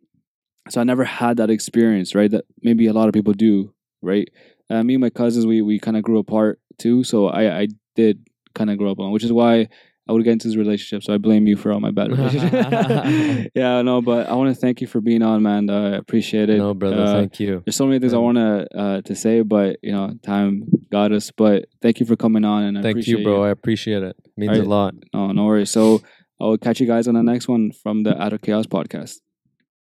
so 0.69 0.81
i 0.81 0.85
never 0.85 1.05
had 1.05 1.37
that 1.39 1.51
experience 1.51 2.15
right 2.15 2.31
that 2.31 2.45
maybe 2.63 2.87
a 2.87 2.93
lot 2.93 3.09
of 3.09 3.15
people 3.15 3.33
do 3.33 3.73
right 4.03 4.29
uh, 4.71 4.83
me 4.83 4.95
and 4.95 5.01
my 5.01 5.11
cousins 5.11 5.47
we, 5.47 5.63
we 5.63 5.79
kind 5.79 5.97
of 5.97 6.03
grew 6.03 6.19
apart 6.19 6.61
too 6.79 7.05
so 7.05 7.29
i 7.29 7.61
i 7.61 7.69
did 7.97 8.27
kind 8.55 8.71
of 8.71 8.79
grow 8.79 8.91
up 8.91 8.99
alone 8.99 9.13
which 9.13 9.25
is 9.25 9.33
why 9.33 9.69
I 10.07 10.13
would 10.13 10.23
get 10.23 10.33
into 10.33 10.49
this 10.49 10.57
relationship. 10.57 11.03
So 11.03 11.15
I 11.15 11.19
blame 11.19 11.47
you 11.47 11.57
for 11.57 11.73
all 11.73 11.81
my 11.81 11.91
bad 11.91 12.11
relationships. 12.11 12.53
yeah, 13.55 13.81
no, 13.81 14.03
but 14.03 14.29
I 14.29 14.35
want 14.35 14.55
to 14.55 14.61
thank 14.61 14.83
you 14.83 14.87
for 14.87 15.01
being 15.01 15.23
on, 15.23 15.43
man. 15.43 15.71
I 15.71 15.97
appreciate 15.97 16.51
it. 16.51 16.59
no, 16.59 16.75
brother. 16.75 17.03
Uh, 17.03 17.13
thank 17.13 17.41
you. 17.41 17.63
There's 17.65 17.77
so 17.77 17.87
many 17.87 18.01
things 18.01 18.13
I 18.13 18.19
want 18.19 18.37
to 18.37 18.79
uh, 18.79 19.01
to 19.03 19.15
say, 19.15 19.41
but 19.41 19.79
you 19.83 19.93
know, 19.93 20.13
time 20.23 20.65
got 20.93 21.13
us. 21.13 21.31
But 21.31 21.67
thank 21.81 22.01
you 22.01 22.07
for 22.07 22.17
coming 22.17 22.45
on, 22.45 22.65
and 22.65 22.79
I 22.79 22.83
Thank 22.83 23.07
you, 23.07 23.23
bro. 23.23 23.45
I 23.45 23.49
appreciate 23.49 24.03
it. 24.03 24.15
Means 24.37 24.51
Alright. 24.51 24.67
a 24.67 24.69
lot. 24.69 24.95
No, 25.15 25.33
no 25.33 25.45
worries. 25.47 25.71
So 25.71 26.03
I 26.41 26.45
will 26.45 26.59
catch 26.59 26.81
you 26.81 26.87
guys 26.87 27.07
on 27.09 27.15
the 27.15 27.23
next 27.23 27.49
one 27.49 27.73
from 27.73 28.03
the 28.03 28.21
Out 28.21 28.33
of 28.33 28.43
Chaos 28.43 28.67
podcast. 28.67 29.24